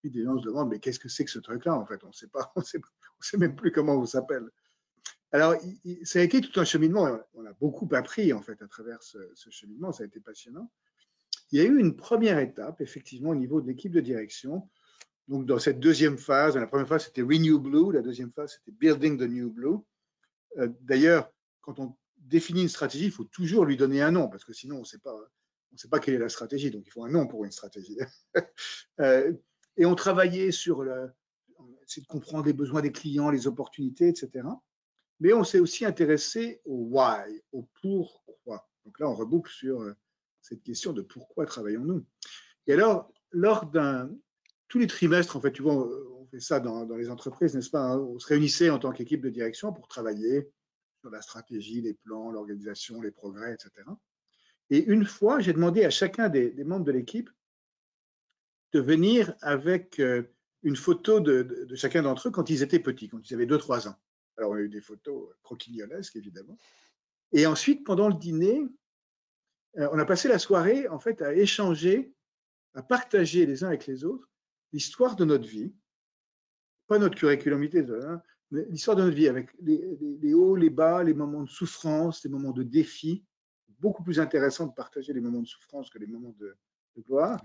puis 0.00 0.10
des 0.10 0.24
gens 0.24 0.38
se 0.38 0.44
demandent, 0.44 0.70
mais 0.70 0.80
qu'est-ce 0.80 0.98
que 0.98 1.08
c'est 1.08 1.24
que 1.24 1.30
ce 1.30 1.38
truc-là 1.38 1.74
En 1.74 1.86
fait, 1.86 2.02
on 2.04 2.08
ne 2.08 2.12
sait 2.12 2.28
pas, 2.28 2.52
on 2.56 2.62
sait, 2.62 2.80
sait 3.20 3.36
même 3.36 3.54
plus 3.54 3.72
comment 3.72 3.96
on 3.96 4.06
s'appelle. 4.06 4.48
Alors, 5.32 5.54
ça 6.02 6.18
a 6.18 6.22
été 6.22 6.40
tout 6.40 6.58
un 6.58 6.64
cheminement. 6.64 7.20
On 7.34 7.46
a 7.46 7.52
beaucoup 7.52 7.88
appris, 7.92 8.32
en 8.32 8.42
fait, 8.42 8.60
à 8.62 8.66
travers 8.66 9.00
ce, 9.02 9.18
cheminement. 9.50 9.92
Ça 9.92 10.02
a 10.02 10.06
été 10.06 10.18
passionnant. 10.18 10.70
Il 11.52 11.60
y 11.60 11.62
a 11.62 11.64
eu 11.64 11.78
une 11.78 11.96
première 11.96 12.38
étape, 12.38 12.80
effectivement, 12.80 13.30
au 13.30 13.34
niveau 13.36 13.60
de 13.60 13.68
l'équipe 13.68 13.92
de 13.92 14.00
direction. 14.00 14.68
Donc, 15.28 15.46
dans 15.46 15.60
cette 15.60 15.78
deuxième 15.78 16.18
phase, 16.18 16.56
la 16.56 16.66
première 16.66 16.88
phase, 16.88 17.04
c'était 17.04 17.22
Renew 17.22 17.60
Blue. 17.60 17.92
La 17.92 18.02
deuxième 18.02 18.32
phase, 18.32 18.58
c'était 18.58 18.76
Building 18.76 19.18
the 19.18 19.30
New 19.30 19.50
Blue. 19.50 19.78
Euh, 20.58 20.68
d'ailleurs, 20.80 21.30
quand 21.60 21.78
on 21.78 21.96
définit 22.30 22.62
une 22.62 22.68
stratégie, 22.68 23.06
il 23.06 23.10
faut 23.10 23.24
toujours 23.24 23.64
lui 23.64 23.76
donner 23.76 24.00
un 24.00 24.12
nom, 24.12 24.28
parce 24.28 24.44
que 24.44 24.52
sinon, 24.52 24.76
on 24.76 24.80
ne 24.80 24.84
sait 24.84 24.98
pas, 25.88 25.98
quelle 25.98 26.14
est 26.14 26.18
la 26.18 26.28
stratégie. 26.28 26.70
Donc, 26.70 26.84
il 26.86 26.90
faut 26.90 27.04
un 27.04 27.10
nom 27.10 27.26
pour 27.26 27.44
une 27.44 27.52
stratégie. 27.52 27.98
Euh, 29.00 29.32
et 29.78 29.86
on 29.86 29.94
travaillait 29.94 30.50
sur 30.50 30.82
le, 30.82 31.08
de 31.58 32.06
comprendre 32.06 32.44
les 32.44 32.52
besoins 32.52 32.82
des 32.82 32.92
clients, 32.92 33.30
les 33.30 33.46
opportunités, 33.46 34.08
etc. 34.08 34.46
Mais 35.20 35.32
on 35.32 35.42
s'est 35.42 35.58
aussi 35.58 35.86
intéressé 35.86 36.60
au 36.66 36.88
why, 36.90 37.42
au 37.52 37.66
pourquoi. 37.80 38.68
Donc 38.84 39.00
là, 39.00 39.08
on 39.08 39.14
reboucle 39.14 39.50
sur 39.50 39.80
euh, 39.80 39.96
cette 40.42 40.62
question 40.62 40.92
de 40.92 41.00
pourquoi 41.00 41.46
travaillons-nous. 41.46 42.04
Et 42.66 42.74
alors, 42.74 43.10
lors 43.30 43.64
d'un 43.64 44.10
tous 44.68 44.78
les 44.78 44.86
trimestres, 44.86 45.36
en 45.36 45.40
fait, 45.40 45.52
tu 45.52 45.62
vois, 45.62 45.74
on 45.74 46.26
fait 46.26 46.40
ça 46.40 46.60
dans, 46.60 46.84
dans 46.84 46.96
les 46.96 47.08
entreprises, 47.08 47.54
n'est-ce 47.54 47.70
pas 47.70 47.80
hein, 47.80 47.98
On 47.98 48.18
se 48.18 48.26
réunissait 48.26 48.68
en 48.68 48.78
tant 48.78 48.92
qu'équipe 48.92 49.22
de 49.22 49.30
direction 49.30 49.72
pour 49.72 49.88
travailler 49.88 50.50
la 51.08 51.22
stratégie, 51.22 51.80
les 51.80 51.94
plans, 51.94 52.30
l'organisation, 52.30 53.00
les 53.00 53.10
progrès, 53.10 53.54
etc. 53.54 53.70
Et 54.70 54.84
une 54.84 55.04
fois, 55.04 55.40
j'ai 55.40 55.52
demandé 55.52 55.84
à 55.84 55.90
chacun 55.90 56.28
des, 56.28 56.52
membres 56.64 56.84
de 56.84 56.92
l'équipe 56.92 57.30
de 58.72 58.80
venir 58.80 59.34
avec 59.40 59.98
euh, 59.98 60.22
une 60.62 60.76
photo 60.76 61.20
de, 61.20 61.66
chacun 61.74 62.02
d'entre 62.02 62.28
eux 62.28 62.30
quand 62.30 62.50
ils 62.50 62.62
étaient 62.62 62.78
petits, 62.78 63.08
quand 63.08 63.28
ils 63.28 63.34
avaient 63.34 63.46
2-3 63.46 63.88
ans. 63.88 63.96
Alors, 64.36 64.52
on 64.52 64.54
a 64.54 64.60
eu 64.60 64.68
des 64.68 64.80
photos 64.80 65.30
croquignolesques, 65.42 66.16
évidemment. 66.16 66.56
Et 67.32 67.46
ensuite, 67.46 67.84
pendant 67.84 68.08
le 68.08 68.14
dîner, 68.14 68.62
euh, 69.78 69.88
on 69.92 69.98
a 69.98 70.04
passé 70.04 70.28
la 70.28 70.38
soirée, 70.38 70.88
en 70.88 70.98
fait, 70.98 71.22
à 71.22 71.34
échanger, 71.34 72.14
à 72.74 72.82
partager 72.82 73.46
les 73.46 73.64
uns 73.64 73.68
avec 73.68 73.86
les 73.86 74.04
autres 74.04 74.30
l'histoire 74.72 75.16
de 75.16 75.24
notre 75.24 75.46
vie, 75.46 75.72
pas 76.86 76.98
notre 76.98 77.16
curriculum 77.16 77.62
vitae, 77.62 77.86
hein, 78.04 78.22
l'histoire 78.50 78.96
de 78.96 79.02
notre 79.02 79.16
vie 79.16 79.28
avec 79.28 79.50
les, 79.60 80.34
hauts, 80.34 80.56
les 80.56 80.70
bas, 80.70 81.02
les 81.02 81.14
moments 81.14 81.42
de 81.42 81.48
souffrance, 81.48 82.24
les 82.24 82.30
moments 82.30 82.52
de 82.52 82.62
défi. 82.62 83.24
Beaucoup 83.78 84.02
plus 84.02 84.20
intéressant 84.20 84.66
de 84.66 84.74
partager 84.74 85.12
les 85.12 85.20
moments 85.20 85.40
de 85.40 85.46
souffrance 85.46 85.88
que 85.88 85.98
les 85.98 86.06
moments 86.06 86.34
de, 86.38 86.56
gloire. 86.98 87.40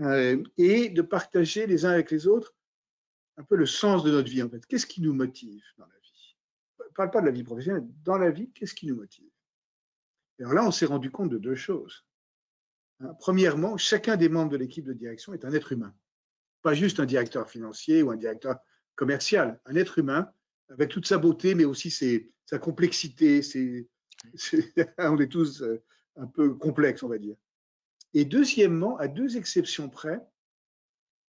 Euh, 0.00 0.42
et 0.56 0.88
de 0.88 1.02
partager 1.02 1.68
les 1.68 1.84
uns 1.84 1.90
avec 1.90 2.10
les 2.10 2.26
autres 2.26 2.52
un 3.36 3.44
peu 3.44 3.56
le 3.56 3.66
sens 3.66 4.02
de 4.02 4.10
notre 4.10 4.28
vie 4.28 4.42
en 4.42 4.48
fait. 4.48 4.64
Qu'est-ce 4.66 4.86
qui 4.86 5.00
nous 5.00 5.12
motive 5.12 5.62
dans 5.78 5.86
la 5.86 5.98
vie? 6.02 6.36
Je 6.80 6.94
parle 6.94 7.10
pas 7.10 7.20
de 7.20 7.26
la 7.26 7.32
vie 7.32 7.44
professionnelle. 7.44 7.86
Dans 8.02 8.18
la 8.18 8.30
vie, 8.30 8.50
qu'est-ce 8.52 8.74
qui 8.74 8.86
nous 8.86 8.96
motive? 8.96 9.30
Alors 10.40 10.52
là, 10.52 10.64
on 10.66 10.70
s'est 10.70 10.86
rendu 10.86 11.10
compte 11.10 11.30
de 11.30 11.38
deux 11.38 11.54
choses. 11.54 12.04
Hein, 13.00 13.14
premièrement, 13.20 13.76
chacun 13.76 14.16
des 14.16 14.28
membres 14.28 14.50
de 14.50 14.56
l'équipe 14.56 14.84
de 14.84 14.92
direction 14.92 15.32
est 15.32 15.44
un 15.44 15.52
être 15.52 15.72
humain. 15.72 15.94
Pas 16.62 16.74
juste 16.74 17.00
un 17.00 17.06
directeur 17.06 17.48
financier 17.48 18.02
ou 18.02 18.10
un 18.10 18.16
directeur 18.16 18.58
commercial, 18.96 19.60
un 19.66 19.76
être 19.76 19.98
humain 19.98 20.30
avec 20.68 20.90
toute 20.90 21.06
sa 21.06 21.18
beauté, 21.18 21.54
mais 21.54 21.64
aussi 21.64 21.90
sa 21.90 22.58
complexité. 22.58 23.40
on 24.98 25.18
est 25.18 25.30
tous 25.30 25.62
euh, 25.62 25.82
un 26.16 26.26
peu 26.26 26.54
complexes, 26.54 27.02
on 27.02 27.08
va 27.08 27.18
dire. 27.18 27.36
Et 28.14 28.24
deuxièmement, 28.24 28.96
à 28.98 29.08
deux 29.08 29.36
exceptions 29.36 29.88
près, 29.88 30.20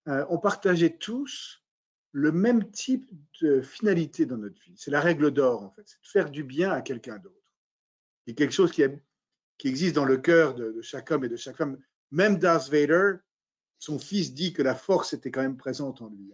euh, 0.07 0.25
on 0.29 0.37
partageait 0.37 0.97
tous 0.97 1.63
le 2.11 2.31
même 2.31 2.69
type 2.71 3.09
de 3.41 3.61
finalité 3.61 4.25
dans 4.25 4.37
notre 4.37 4.61
vie. 4.61 4.75
C'est 4.77 4.91
la 4.91 5.01
règle 5.01 5.31
d'or, 5.31 5.63
en 5.63 5.71
fait, 5.71 5.83
c'est 5.85 6.01
de 6.01 6.07
faire 6.07 6.29
du 6.29 6.43
bien 6.43 6.71
à 6.71 6.81
quelqu'un 6.81 7.17
d'autre. 7.17 7.35
C'est 8.27 8.35
quelque 8.35 8.53
chose 8.53 8.71
qui, 8.71 8.83
existe 9.63 9.95
dans 9.95 10.05
le 10.05 10.17
cœur 10.17 10.53
de, 10.53 10.79
chaque 10.81 11.09
homme 11.09 11.23
et 11.23 11.29
de 11.29 11.37
chaque 11.37 11.57
femme. 11.57 11.79
Même 12.11 12.37
Darth 12.37 12.69
Vader, 12.69 13.13
son 13.79 13.97
fils 13.97 14.33
dit 14.33 14.53
que 14.53 14.61
la 14.61 14.75
force 14.75 15.13
était 15.13 15.31
quand 15.31 15.41
même 15.41 15.57
présente 15.57 16.01
en 16.01 16.09
lui 16.09 16.33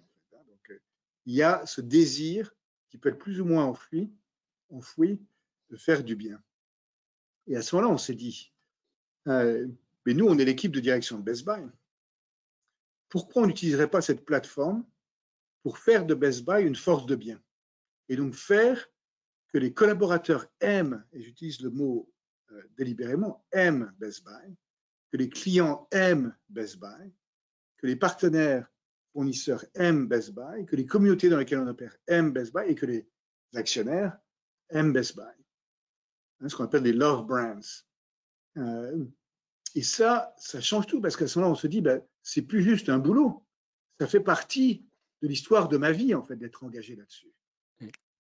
il 1.25 1.35
y 1.35 1.43
a 1.43 1.65
ce 1.65 1.81
désir 1.81 2.55
qui 2.89 2.97
peut 2.97 3.09
être 3.09 3.19
plus 3.19 3.39
ou 3.41 3.45
moins 3.45 3.65
enfoui, 3.65 5.21
de 5.69 5.77
faire 5.77 6.03
du 6.03 6.15
bien. 6.15 6.41
Et 7.47 7.55
à 7.55 7.61
ce 7.61 7.75
moment-là, 7.75 7.93
on 7.93 7.97
s'est 7.97 8.15
dit, 8.15 8.51
euh, 9.27 9.67
mais 10.05 10.13
nous, 10.13 10.25
on 10.25 10.37
est 10.37 10.45
l'équipe 10.45 10.71
de 10.71 10.79
direction 10.79 11.17
de 11.17 11.23
Best 11.23 11.45
Buy. 11.45 11.63
Pourquoi 13.09 13.43
on 13.43 13.47
n'utiliserait 13.47 13.89
pas 13.89 14.01
cette 14.01 14.25
plateforme 14.25 14.85
pour 15.63 15.77
faire 15.77 16.05
de 16.05 16.13
Best 16.13 16.45
Buy 16.45 16.63
une 16.63 16.75
force 16.75 17.05
de 17.05 17.15
bien 17.15 17.41
Et 18.07 18.15
donc 18.15 18.33
faire 18.33 18.89
que 19.49 19.57
les 19.57 19.73
collaborateurs 19.73 20.45
aiment, 20.59 21.03
et 21.11 21.21
j'utilise 21.21 21.61
le 21.61 21.71
mot 21.71 22.11
euh, 22.51 22.63
délibérément, 22.77 23.45
aiment 23.51 23.93
Best 23.99 24.23
Buy, 24.23 24.55
que 25.11 25.17
les 25.17 25.29
clients 25.29 25.87
aiment 25.91 26.35
Best 26.49 26.79
Buy, 26.79 27.11
que 27.77 27.87
les 27.87 27.95
partenaires 27.95 28.71
fournisseurs 29.19 29.65
aiment 29.75 30.07
Best 30.07 30.33
Buy, 30.33 30.65
que 30.65 30.77
les 30.77 30.85
communautés 30.85 31.27
dans 31.27 31.37
lesquelles 31.37 31.59
on 31.59 31.67
opère 31.67 31.93
aiment 32.07 32.31
Best 32.31 32.53
Buy 32.53 32.69
et 32.69 32.75
que 32.75 32.85
les 32.85 33.05
actionnaires 33.53 34.17
aiment 34.69 34.93
Best 34.93 35.17
Buy. 35.17 35.25
Hein, 36.39 36.47
ce 36.47 36.55
qu'on 36.55 36.63
appelle 36.63 36.83
les 36.83 36.93
love 36.93 37.25
brands. 37.25 37.83
Euh, 38.55 39.03
et 39.75 39.81
ça, 39.81 40.33
ça 40.37 40.61
change 40.61 40.87
tout 40.87 41.01
parce 41.01 41.17
qu'à 41.17 41.27
ce 41.27 41.37
moment-là, 41.37 41.51
on 41.51 41.55
se 41.55 41.67
dit, 41.67 41.81
ben, 41.81 42.01
c'est 42.23 42.43
plus 42.43 42.63
juste 42.63 42.87
un 42.87 42.97
boulot. 42.97 43.45
Ça 43.99 44.07
fait 44.07 44.21
partie 44.21 44.85
de 45.21 45.27
l'histoire 45.27 45.67
de 45.67 45.75
ma 45.75 45.91
vie, 45.91 46.15
en 46.15 46.23
fait, 46.23 46.37
d'être 46.37 46.63
engagé 46.63 46.95
là-dessus. 46.95 47.33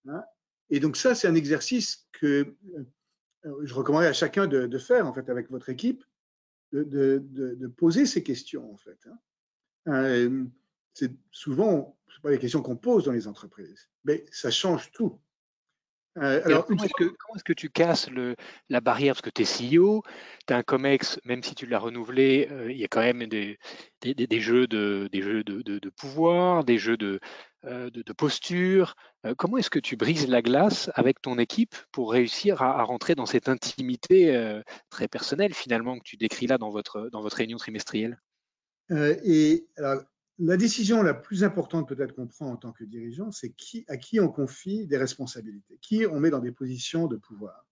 Hein? 0.05 0.23
et 0.69 0.81
donc 0.81 0.97
ça, 0.97 1.15
c'est 1.15 1.27
un 1.27 1.35
exercice 1.35 2.09
que 2.11 2.55
euh, 3.45 3.55
je 3.63 3.73
recommanderais 3.73 4.09
à 4.09 4.13
chacun 4.13 4.47
de, 4.47 4.77
faire, 4.77 5.07
en 5.07 5.13
fait, 5.13 5.29
avec 5.29 5.49
votre 5.49 5.69
équipe, 5.69 6.03
de, 6.73 7.23
de 7.29 7.67
poser 7.67 8.05
ces 8.05 8.21
questions, 8.21 8.69
en 8.73 8.77
fait. 8.77 8.99
Hein. 9.07 9.17
Euh, 9.87 10.45
c'est 10.93 11.11
souvent, 11.31 11.97
ce 12.07 12.19
pas 12.21 12.31
les 12.31 12.39
questions 12.39 12.61
qu'on 12.61 12.77
pose 12.77 13.05
dans 13.05 13.11
les 13.11 13.27
entreprises, 13.27 13.89
mais 14.03 14.25
ça 14.31 14.51
change 14.51 14.91
tout. 14.91 15.19
Euh, 16.17 16.41
alors, 16.43 16.65
comment 16.65 16.83
est-ce 16.83 17.43
que, 17.43 17.53
tu 17.53 17.69
casses 17.69 18.09
le, 18.09 18.35
la 18.67 18.81
barrière? 18.81 19.13
Parce 19.13 19.21
que 19.21 19.29
tu 19.29 19.43
es 19.43 19.77
CEO, 19.77 20.03
tu 20.47 20.53
as 20.53 20.57
un 20.57 20.63
COMEX, 20.63 21.19
même 21.23 21.43
si 21.43 21.55
tu 21.55 21.65
l'as 21.65 21.79
renouvelé, 21.79 22.47
euh, 22.51 22.71
il 22.71 22.77
y 22.77 22.83
a 22.83 22.87
quand 22.87 23.01
même 23.01 23.27
des, 23.27 23.57
des, 24.01 24.39
jeux, 24.39 24.67
de, 24.67 25.07
des 25.11 25.21
jeux 25.21 25.43
de, 25.43 25.61
de, 25.61 25.89
pouvoir, 25.89 26.63
des 26.63 26.77
jeux 26.77 26.97
de, 26.97 27.19
euh, 27.65 27.89
de, 27.89 28.13
posture. 28.13 28.95
comment 29.37 29.57
est-ce 29.57 29.69
que 29.69 29.79
tu 29.79 29.95
brises 29.95 30.27
la 30.27 30.41
glace 30.41 30.89
avec 30.95 31.21
ton 31.21 31.37
équipe 31.37 31.75
pour 31.91 32.11
réussir 32.11 32.61
à, 32.61 32.79
à 32.79 32.83
rentrer 32.83 33.15
dans 33.15 33.27
cette 33.27 33.47
intimité 33.47 34.61
très 34.89 35.07
personnelle 35.07 35.53
finalement 35.53 35.97
que 35.97 36.03
tu 36.03 36.17
décris 36.17 36.47
là 36.47 36.57
dans 36.57 36.69
votre, 36.69 37.09
dans 37.11 37.21
votre 37.21 37.37
réunion 37.37 37.57
trimestrielle? 37.57 38.19
Et 38.91 39.67
alors, 39.77 40.01
la 40.39 40.57
décision 40.57 41.03
la 41.03 41.13
plus 41.13 41.43
importante 41.43 41.87
peut-être 41.87 42.15
qu'on 42.15 42.27
prend 42.27 42.47
en 42.47 42.55
tant 42.55 42.71
que 42.71 42.85
dirigeant, 42.85 43.31
c'est 43.31 43.51
qui, 43.51 43.85
à 43.87 43.97
qui 43.97 44.19
on 44.19 44.29
confie 44.29 44.87
des 44.87 44.97
responsabilités, 44.97 45.77
qui 45.81 46.05
on 46.05 46.19
met 46.19 46.29
dans 46.29 46.39
des 46.39 46.51
positions 46.51 47.07
de 47.07 47.17
pouvoir. 47.17 47.67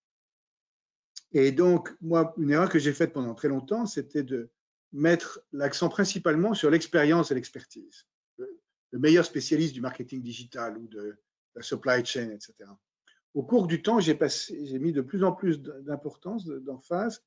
Et 1.32 1.52
donc, 1.52 1.96
moi, 2.02 2.34
une 2.38 2.52
erreur 2.52 2.70
que 2.70 2.80
j'ai 2.80 2.94
faite 2.94 3.14
pendant 3.14 3.34
très 3.34 3.48
longtemps, 3.48 3.86
c'était 3.86 4.24
de 4.24 4.50
mettre 4.92 5.42
l'accent 5.52 5.90
principalement 5.90 6.54
sur 6.54 6.70
l'expérience 6.70 7.32
et 7.32 7.36
l'expertise. 7.36 8.06
Le 8.38 9.00
meilleur 9.00 9.26
spécialiste 9.26 9.74
du 9.74 9.82
marketing 9.82 10.22
digital 10.22 10.78
ou 10.78 10.88
de 10.88 11.18
la 11.56 11.62
supply 11.62 12.06
chain, 12.06 12.30
etc. 12.30 12.70
Au 13.34 13.44
cours 13.44 13.68
du 13.68 13.82
temps, 13.82 14.00
j'ai 14.00 14.18
mis 14.80 14.94
de 14.94 15.02
plus 15.02 15.24
en 15.24 15.32
plus 15.32 15.62
d'importance, 15.62 16.46
d'emphase 16.46 17.24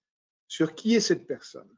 sur 0.48 0.74
qui 0.74 0.94
est 0.94 1.00
cette 1.00 1.26
personne. 1.26 1.68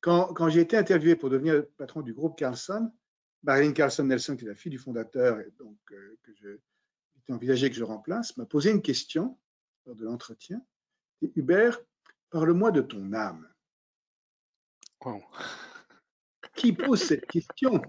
Quand, 0.00 0.32
quand 0.32 0.48
j'ai 0.48 0.60
été 0.60 0.76
interviewé 0.76 1.16
pour 1.16 1.30
devenir 1.30 1.64
patron 1.76 2.02
du 2.02 2.12
groupe 2.12 2.38
Carlson, 2.38 2.92
Marilyn 3.42 3.72
Carlson 3.72 4.04
Nelson, 4.04 4.36
qui 4.36 4.44
est 4.44 4.48
la 4.48 4.54
fille 4.54 4.70
du 4.70 4.78
fondateur 4.78 5.40
et 5.40 5.52
donc 5.58 5.78
euh, 5.92 6.18
que 6.22 6.32
je 6.34 6.58
envisagé 7.32 7.70
que 7.70 7.76
je 7.76 7.84
remplace, 7.84 8.36
m'a 8.36 8.46
posé 8.46 8.70
une 8.70 8.82
question 8.82 9.38
lors 9.86 9.96
de 9.96 10.04
l'entretien. 10.04 10.62
Hubert, 11.34 11.80
parle-moi 12.30 12.70
de 12.70 12.80
ton 12.80 13.12
âme. 13.12 13.48
Qui 16.54 16.72
pose 16.72 17.02
cette 17.02 17.26
question? 17.26 17.82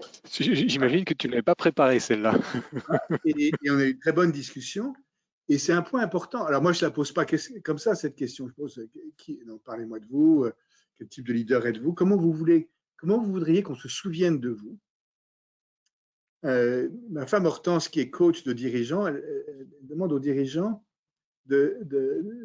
J'imagine 0.30 1.04
que 1.04 1.14
tu 1.14 1.26
ne 1.26 1.32
l'avais 1.32 1.42
pas 1.42 1.54
préparée, 1.54 2.00
celle-là. 2.00 2.38
et, 3.24 3.52
on 3.68 3.78
a 3.78 3.84
eu 3.84 3.90
une 3.92 3.98
très 3.98 4.12
bonne 4.12 4.32
discussion. 4.32 4.94
Et 5.48 5.58
c'est 5.58 5.72
un 5.72 5.82
point 5.82 6.00
important. 6.00 6.44
Alors 6.44 6.62
moi, 6.62 6.72
je 6.72 6.84
ne 6.84 6.88
la 6.88 6.94
pose 6.94 7.12
pas 7.12 7.26
comme 7.64 7.78
ça, 7.78 7.94
cette 7.94 8.16
question. 8.16 8.48
Je 8.48 8.54
pose, 8.54 8.88
qui, 9.16 9.42
parlez-moi 9.64 10.00
de 10.00 10.06
vous, 10.06 10.46
quel 10.98 11.08
type 11.08 11.26
de 11.26 11.32
leader 11.32 11.66
êtes-vous? 11.66 11.92
Comment 11.92 12.16
vous 12.16 12.32
voulez, 12.32 12.70
comment 12.96 13.18
vous 13.18 13.32
voudriez 13.32 13.62
qu'on 13.62 13.74
se 13.74 13.88
souvienne 13.88 14.40
de 14.40 14.50
vous? 14.50 14.78
Euh, 16.44 16.90
Ma 17.10 17.26
femme 17.26 17.46
Hortense, 17.46 17.88
qui 17.88 18.00
est 18.00 18.10
coach 18.10 18.44
de 18.44 18.52
dirigeants, 18.52 19.06
elle, 19.06 19.68
demande 19.82 20.12
aux 20.12 20.18
dirigeants 20.18 20.84
de, 21.46 21.78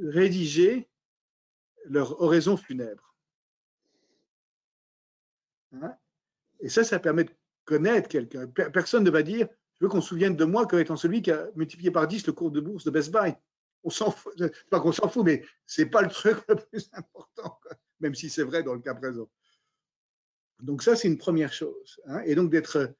rédiger 0.09 0.89
leur 1.85 2.21
oraison 2.21 2.57
funèbre. 2.57 3.15
Hein? 5.73 5.95
Et 6.59 6.69
ça, 6.69 6.83
ça 6.83 6.99
permet 6.99 7.25
de 7.25 7.31
connaître 7.65 8.09
quelqu'un. 8.09 8.47
Personne 8.47 9.03
ne 9.03 9.09
va 9.09 9.23
dire, 9.23 9.47
je 9.79 9.85
veux 9.85 9.89
qu'on 9.89 10.01
se 10.01 10.09
souvienne 10.09 10.35
de 10.35 10.45
moi 10.45 10.65
comme 10.65 10.79
étant 10.79 10.97
celui 10.97 11.21
qui 11.21 11.31
a 11.31 11.49
multiplié 11.55 11.91
par 11.91 12.07
10 12.07 12.27
le 12.27 12.33
cours 12.33 12.51
de 12.51 12.59
bourse 12.59 12.83
de 12.83 12.91
Best 12.91 13.11
Buy. 13.11 13.33
On 13.83 13.89
s'en 13.89 14.11
fout, 14.11 14.33
pas 14.69 14.81
qu'on 14.81 14.91
s'en 14.91 15.23
mais 15.23 15.45
c'est 15.65 15.85
pas 15.85 16.01
le 16.01 16.09
truc 16.09 16.37
le 16.49 16.55
plus 16.55 16.89
important 16.93 17.57
même 17.99 18.15
si 18.15 18.29
c'est 18.29 18.43
vrai 18.43 18.63
dans 18.63 18.73
le 18.73 18.79
cas 18.79 18.95
présent. 18.95 19.29
Donc 20.61 20.83
ça, 20.83 20.95
c'est 20.95 21.07
une 21.07 21.17
première 21.17 21.53
chose. 21.53 22.01
Hein, 22.05 22.21
et 22.25 22.35
donc 22.35 22.51
d'être 22.51 22.93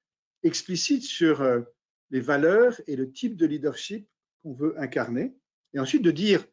explicite 0.43 1.03
sur 1.03 1.41
euh, 1.41 1.61
les 2.09 2.21
valeurs 2.21 2.79
et 2.87 2.95
le 2.95 3.11
type 3.11 3.35
de 3.35 3.45
leadership 3.45 4.07
qu'on 4.41 4.53
veut 4.53 4.79
incarner. 4.79 5.35
Et 5.73 5.79
ensuite 5.79 6.01
de 6.01 6.11
dire 6.11 6.45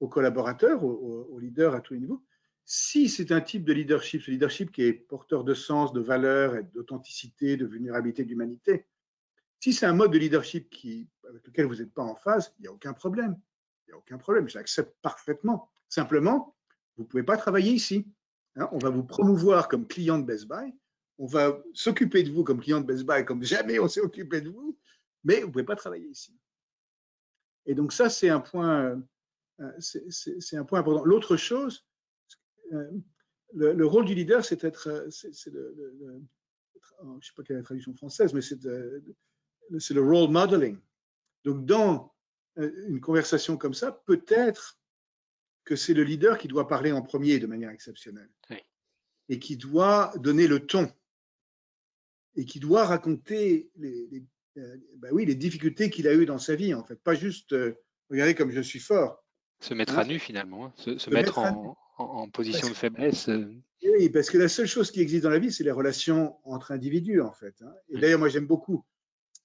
aux 0.00 0.08
collaborateurs, 0.08 0.84
aux, 0.84 1.38
leaders 1.38 1.74
à 1.74 1.80
tous 1.80 1.94
les 1.94 2.00
niveaux, 2.00 2.24
si 2.64 3.08
c'est 3.08 3.32
un 3.32 3.40
type 3.40 3.64
de 3.64 3.72
leadership, 3.72 4.22
ce 4.22 4.30
leadership 4.30 4.72
qui 4.72 4.82
est 4.82 4.92
porteur 4.92 5.44
de 5.44 5.54
sens, 5.54 5.92
de 5.92 6.00
valeurs, 6.00 6.62
d'authenticité, 6.72 7.56
de 7.56 7.66
vulnérabilité, 7.66 8.24
d'humanité, 8.24 8.86
si 9.60 9.72
c'est 9.72 9.86
un 9.86 9.94
mode 9.94 10.12
de 10.12 10.18
leadership 10.18 10.74
avec 11.28 11.46
lequel 11.46 11.66
vous 11.66 11.76
n'êtes 11.76 11.92
pas 11.92 12.02
en 12.02 12.14
phase, 12.16 12.54
il 12.58 12.62
n'y 12.62 12.68
a 12.68 12.72
aucun 12.72 12.92
problème. 12.92 13.38
Il 13.86 13.90
n'y 13.90 13.94
a 13.94 13.98
aucun 13.98 14.18
problème, 14.18 14.48
je 14.48 14.58
l'accepte 14.58 14.94
parfaitement. 15.02 15.70
Simplement, 15.88 16.54
vous 16.96 17.04
ne 17.04 17.08
pouvez 17.08 17.22
pas 17.22 17.36
travailler 17.36 17.72
ici. 17.72 18.06
Hein. 18.56 18.68
on 18.72 18.78
va 18.78 18.90
vous 18.90 19.02
promouvoir 19.02 19.68
comme 19.68 19.86
client 19.86 20.18
de 20.18 20.24
Best 20.24 20.46
Buy. 20.46 20.72
On 21.18 21.26
va 21.26 21.60
s'occuper 21.72 22.22
de 22.22 22.30
vous 22.30 22.44
comme 22.44 22.60
client 22.60 22.80
de 22.80 22.86
Best 22.86 23.04
Buy 23.04 23.24
comme 23.24 23.42
jamais 23.42 23.78
on 23.78 23.88
s'est 23.88 24.00
occupé 24.00 24.40
de 24.40 24.50
vous, 24.50 24.78
mais 25.24 25.40
vous 25.40 25.48
ne 25.48 25.52
pouvez 25.52 25.64
pas 25.64 25.76
travailler 25.76 26.06
ici. 26.06 26.36
Et 27.66 27.74
donc 27.74 27.92
ça, 27.92 28.10
c'est 28.10 28.28
un 28.28 28.40
point, 28.40 29.02
euh, 29.60 29.70
c'est 29.78 30.56
un 30.56 30.64
point 30.64 30.80
important. 30.80 31.04
L'autre 31.04 31.36
chose, 31.36 31.86
euh, 32.72 32.90
le, 33.54 33.86
rôle 33.86 34.04
du 34.04 34.14
leader, 34.14 34.44
c'est 34.44 34.64
être, 34.64 35.06
c'est 35.10 35.52
le, 35.52 35.74
je 37.00 37.06
ne 37.06 37.20
sais 37.20 37.32
pas 37.36 37.42
quelle 37.42 37.56
est 37.56 37.60
la 37.60 37.64
traduction 37.64 37.94
française, 37.94 38.32
mais 38.34 38.40
c'est 38.42 39.94
le 39.94 40.02
role 40.02 40.30
modeling. 40.30 40.78
Donc 41.44 41.64
dans 41.64 42.14
euh, 42.58 42.72
une 42.88 43.00
conversation 43.00 43.56
comme 43.56 43.74
ça, 43.74 43.92
peut-être 44.06 44.78
que 45.64 45.76
c'est 45.76 45.94
le 45.94 46.02
leader 46.02 46.38
qui 46.38 46.48
doit 46.48 46.68
parler 46.68 46.92
en 46.92 47.02
premier 47.02 47.38
de 47.38 47.46
manière 47.46 47.70
exceptionnelle 47.70 48.30
et 49.28 49.38
qui 49.38 49.56
doit 49.56 50.12
donner 50.16 50.46
le 50.46 50.66
ton 50.66 50.92
et 52.36 52.44
qui 52.44 52.60
doit 52.60 52.84
raconter 52.84 53.70
les, 53.76 54.24
euh, 54.56 54.76
ben 54.98 55.10
oui, 55.12 55.24
les 55.24 55.34
difficultés 55.34 55.90
qu'il 55.90 56.06
a 56.08 56.14
eues 56.14 56.26
dans 56.26 56.38
sa 56.38 56.54
vie, 56.54 56.74
en 56.74 56.84
fait. 56.84 56.96
Pas 56.96 57.14
juste 57.14 57.52
euh, 57.52 57.74
regardez 58.10 58.34
comme 58.34 58.50
je 58.50 58.60
suis 58.60 58.80
fort. 58.80 59.24
Se 59.60 59.74
mettre 59.74 59.98
à 59.98 60.02
hein? 60.02 60.06
nu, 60.06 60.18
finalement, 60.18 60.66
hein. 60.66 60.72
se, 60.76 61.10
mettre, 61.10 61.38
en, 61.38 62.28
position 62.30 62.68
de 62.68 62.74
faiblesse. 62.74 63.28
Euh. 63.28 63.54
Oui, 63.82 64.08
parce 64.10 64.30
que 64.30 64.38
la 64.38 64.48
seule 64.48 64.66
chose 64.66 64.90
qui 64.90 65.00
existe 65.00 65.24
dans 65.24 65.30
la 65.30 65.38
vie, 65.38 65.52
c'est 65.52 65.64
les 65.64 65.70
relations 65.70 66.36
entre 66.44 66.72
individus, 66.72 67.20
en 67.20 67.32
fait. 67.32 67.54
Hein. 67.62 67.72
Et 67.88 67.98
d'ailleurs, 67.98 68.18
moi, 68.18 68.28
j'aime 68.28 68.46
beaucoup 68.46 68.84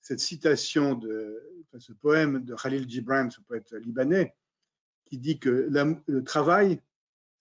cette 0.01 0.19
citation 0.19 0.95
de 0.95 1.39
ce 1.77 1.93
poème 1.93 2.43
de 2.43 2.55
Khalil 2.55 2.89
Gibran, 2.89 3.29
ce 3.29 3.41
poète 3.41 3.71
libanais, 3.73 4.33
qui 5.09 5.17
dit 5.17 5.39
que 5.39 5.69
le 6.07 6.23
travail, 6.23 6.81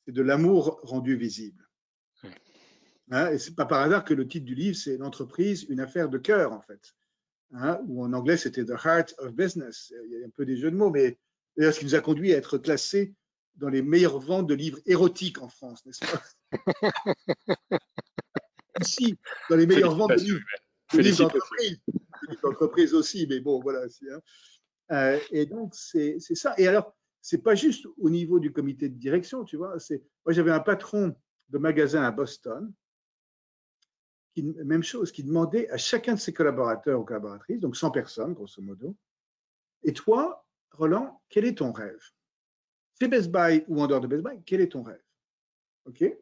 c'est 0.05 0.13
de 0.13 0.23
l'amour 0.23 0.81
rendu 0.83 1.17
visible. 1.17 1.69
Hein, 3.11 3.31
et 3.31 3.39
c'est 3.39 3.55
pas 3.55 3.65
par 3.65 3.81
hasard 3.81 4.05
que 4.05 4.13
le 4.15 4.29
titre 4.29 4.45
du 4.45 4.55
livre, 4.55 4.77
c'est 4.77 4.99
l'entreprise, 4.99 5.65
une 5.69 5.81
affaire 5.81 6.09
de 6.09 6.19
cœur, 6.19 6.53
en 6.53 6.61
fait. 6.61 6.95
Hein, 7.53 7.81
ou 7.87 8.05
en 8.05 8.13
anglais, 8.13 8.37
c'était 8.37 8.65
The 8.65 8.75
Heart 8.85 9.15
of 9.19 9.33
Business. 9.33 9.93
Il 10.07 10.19
y 10.19 10.23
a 10.23 10.27
un 10.27 10.31
peu 10.31 10.45
des 10.45 10.57
jeux 10.57 10.71
de 10.71 10.77
mots, 10.77 10.91
mais 10.91 11.19
d'ailleurs, 11.57 11.73
ce 11.73 11.79
qui 11.79 11.87
nous 11.87 11.95
a 11.95 12.01
conduit 12.01 12.35
à 12.35 12.37
être 12.37 12.59
classé 12.59 13.15
dans 13.57 13.71
les 13.71 13.83
meilleures 13.83 14.21
ventes 14.21 14.47
de 14.47 14.55
livres 14.55 14.79
érotiques 14.87 15.41
en 15.41 15.49
France, 15.49 15.85
n'est-ce 15.87 16.01
pas? 16.01 16.23
Ici, 18.81 19.19
dans 19.49 19.57
les 19.57 19.67
meilleures 19.67 19.97
ventes 19.97 20.11
de 20.11 21.01
livres, 21.01 21.31
d'entreprise. 22.43 22.95
aussi, 22.95 23.27
mais 23.27 23.41
bon, 23.41 23.61
voilà. 23.61 23.85
Hein. 23.85 24.21
Euh, 24.93 25.19
et 25.31 25.47
donc, 25.47 25.75
c'est 25.75 26.21
ça. 26.21 26.55
Et 26.59 26.69
alors, 26.69 26.95
c'est 27.29 27.43
pas 27.43 27.55
juste 27.55 27.87
au 27.99 28.09
niveau 28.09 28.41
du 28.41 28.55
comité 28.55 28.89
de 28.89 28.97
direction, 28.97 29.45
tu 29.45 29.59
vois. 29.59 29.77
Moi, 30.25 30.33
j'avais 30.33 30.51
un 30.51 30.61
patron 30.61 31.15
de 31.51 31.59
magasin 31.59 32.03
à 32.03 32.11
Boston, 32.11 32.73
qui, 34.33 34.43
même 34.43 34.83
chose, 34.83 35.13
qui 35.13 35.25
demandait 35.25 35.69
à 35.69 35.77
chacun 35.77 36.15
de 36.15 36.21
ses 36.21 36.33
collaborateurs 36.33 36.99
ou 36.99 37.05
collaboratrices, 37.05 37.61
donc 37.61 37.77
100 37.77 37.91
personnes, 37.91 38.33
grosso 38.33 38.63
modo, 38.63 38.97
et 39.83 39.93
toi, 39.93 40.47
Roland, 40.71 41.21
quel 41.29 41.45
est 41.45 41.59
ton 41.59 41.71
rêve? 41.71 42.03
C'est 42.95 43.09
Best 43.09 43.31
Buy 43.31 43.63
ou 43.69 43.83
en 43.83 43.87
dehors 43.87 44.01
de 44.01 44.07
Best 44.07 44.25
Buy, 44.25 44.43
quel 44.47 44.63
est 44.63 44.73
ton 44.73 44.83
rêve? 44.83 45.05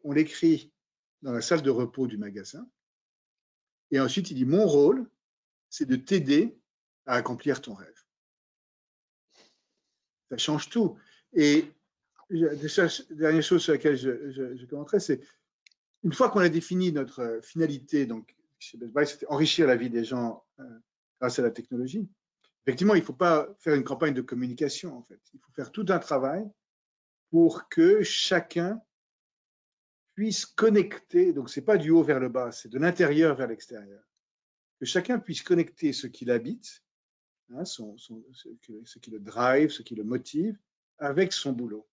On 0.03 0.11
l'écrit 0.11 0.73
dans 1.21 1.31
la 1.31 1.39
salle 1.39 1.61
de 1.61 1.69
repos 1.69 2.07
du 2.07 2.17
magasin, 2.17 2.69
et 3.91 4.01
ensuite 4.01 4.29
il 4.29 4.35
dit 4.35 4.45
mon 4.45 4.67
rôle, 4.67 5.09
c'est 5.69 5.85
de 5.85 5.95
t'aider 5.95 6.59
à 7.05 7.13
accomplir 7.13 7.61
ton 7.61 7.75
rêve 7.75 8.03
ça 10.29 10.37
change 10.37 10.69
tout. 10.69 10.97
Et 11.33 11.71
la 12.29 12.55
dernière 13.11 13.43
chose 13.43 13.63
sur 13.63 13.73
laquelle 13.73 13.95
je, 13.95 14.31
je, 14.55 14.65
commenterai, 14.65 14.99
c'est 14.99 15.21
une 16.03 16.13
fois 16.13 16.29
qu'on 16.29 16.39
a 16.39 16.49
défini 16.49 16.91
notre 16.91 17.39
finalité, 17.43 18.05
donc 18.05 18.35
chez 18.59 18.77
Best 18.77 19.13
c'était 19.13 19.27
enrichir 19.27 19.67
la 19.67 19.75
vie 19.75 19.89
des 19.89 20.03
gens 20.03 20.43
euh, 20.59 20.63
grâce 21.19 21.39
à 21.39 21.41
la 21.41 21.51
technologie. 21.51 22.07
Effectivement, 22.65 22.95
il 22.95 22.99
ne 22.99 23.05
faut 23.05 23.13
pas 23.13 23.47
faire 23.59 23.75
une 23.75 23.83
campagne 23.83 24.13
de 24.13 24.21
communication, 24.21 24.97
en 24.97 25.03
fait. 25.03 25.21
Il 25.33 25.39
faut 25.39 25.51
faire 25.53 25.71
tout 25.71 25.85
un 25.87 25.99
travail 25.99 26.45
pour 27.29 27.69
que 27.69 28.03
chacun 28.03 28.81
puisse 30.15 30.45
connecter, 30.45 31.31
donc 31.31 31.49
ce 31.49 31.59
n'est 31.59 31.65
pas 31.65 31.77
du 31.77 31.91
haut 31.91 32.03
vers 32.03 32.19
le 32.19 32.29
bas, 32.29 32.51
c'est 32.51 32.69
de 32.69 32.79
l'intérieur 32.79 33.35
vers 33.35 33.47
l'extérieur, 33.47 34.03
que 34.79 34.85
chacun 34.85 35.19
puisse 35.19 35.43
connecter 35.43 35.93
ce 35.93 36.07
qu'il 36.07 36.31
habite 36.31 36.83
Hein, 37.55 37.63
ce, 37.65 38.93
qui 39.01 39.11
le 39.11 39.19
drive, 39.19 39.69
ce 39.69 39.81
qui 39.81 39.95
le 39.95 40.03
motive, 40.03 40.57
avec 40.97 41.31
son 41.31 41.53
boulot. 41.53 41.87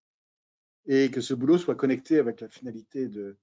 Et 0.86 1.10
que 1.10 1.20
ce 1.20 1.32
boulot 1.32 1.58
soit 1.58 1.76
connecté 1.76 2.18
avec 2.18 2.40
la 2.40 2.48
finalité 2.48 3.08
de, 3.08 3.38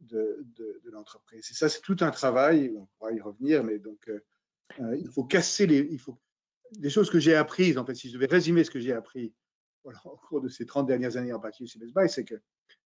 de, 0.00 0.44
l'entreprise. 0.90 1.48
Et 1.50 1.54
ça, 1.54 1.68
c'est 1.68 1.80
tout 1.80 1.96
un 2.00 2.10
travail, 2.10 2.74
on 2.76 2.86
pourra 2.98 3.12
y 3.12 3.20
revenir, 3.20 3.64
mais 3.64 3.78
donc 3.78 4.08
euh, 4.08 4.20
euh, 4.80 4.96
il 4.96 5.08
faut 5.08 5.24
casser 5.24 5.66
les, 5.66 5.78
il 5.90 5.98
faut, 5.98 6.18
des 6.72 6.90
choses 6.90 7.10
que 7.10 7.20
j'ai 7.20 7.34
apprises, 7.34 7.78
en 7.78 7.84
fait, 7.84 7.94
si 7.94 8.08
je 8.08 8.14
devais 8.14 8.26
résumer 8.26 8.64
ce 8.64 8.70
que 8.70 8.80
j'ai 8.80 8.92
appris 8.92 9.32
voilà, 9.84 10.00
au 10.04 10.16
cours 10.16 10.40
de 10.40 10.48
ces 10.48 10.66
30 10.66 10.86
dernières 10.86 11.16
années 11.16 11.32
en 11.32 11.40
particulier 11.40 11.68
chez 11.68 12.08
c'est 12.08 12.24
que 12.24 12.34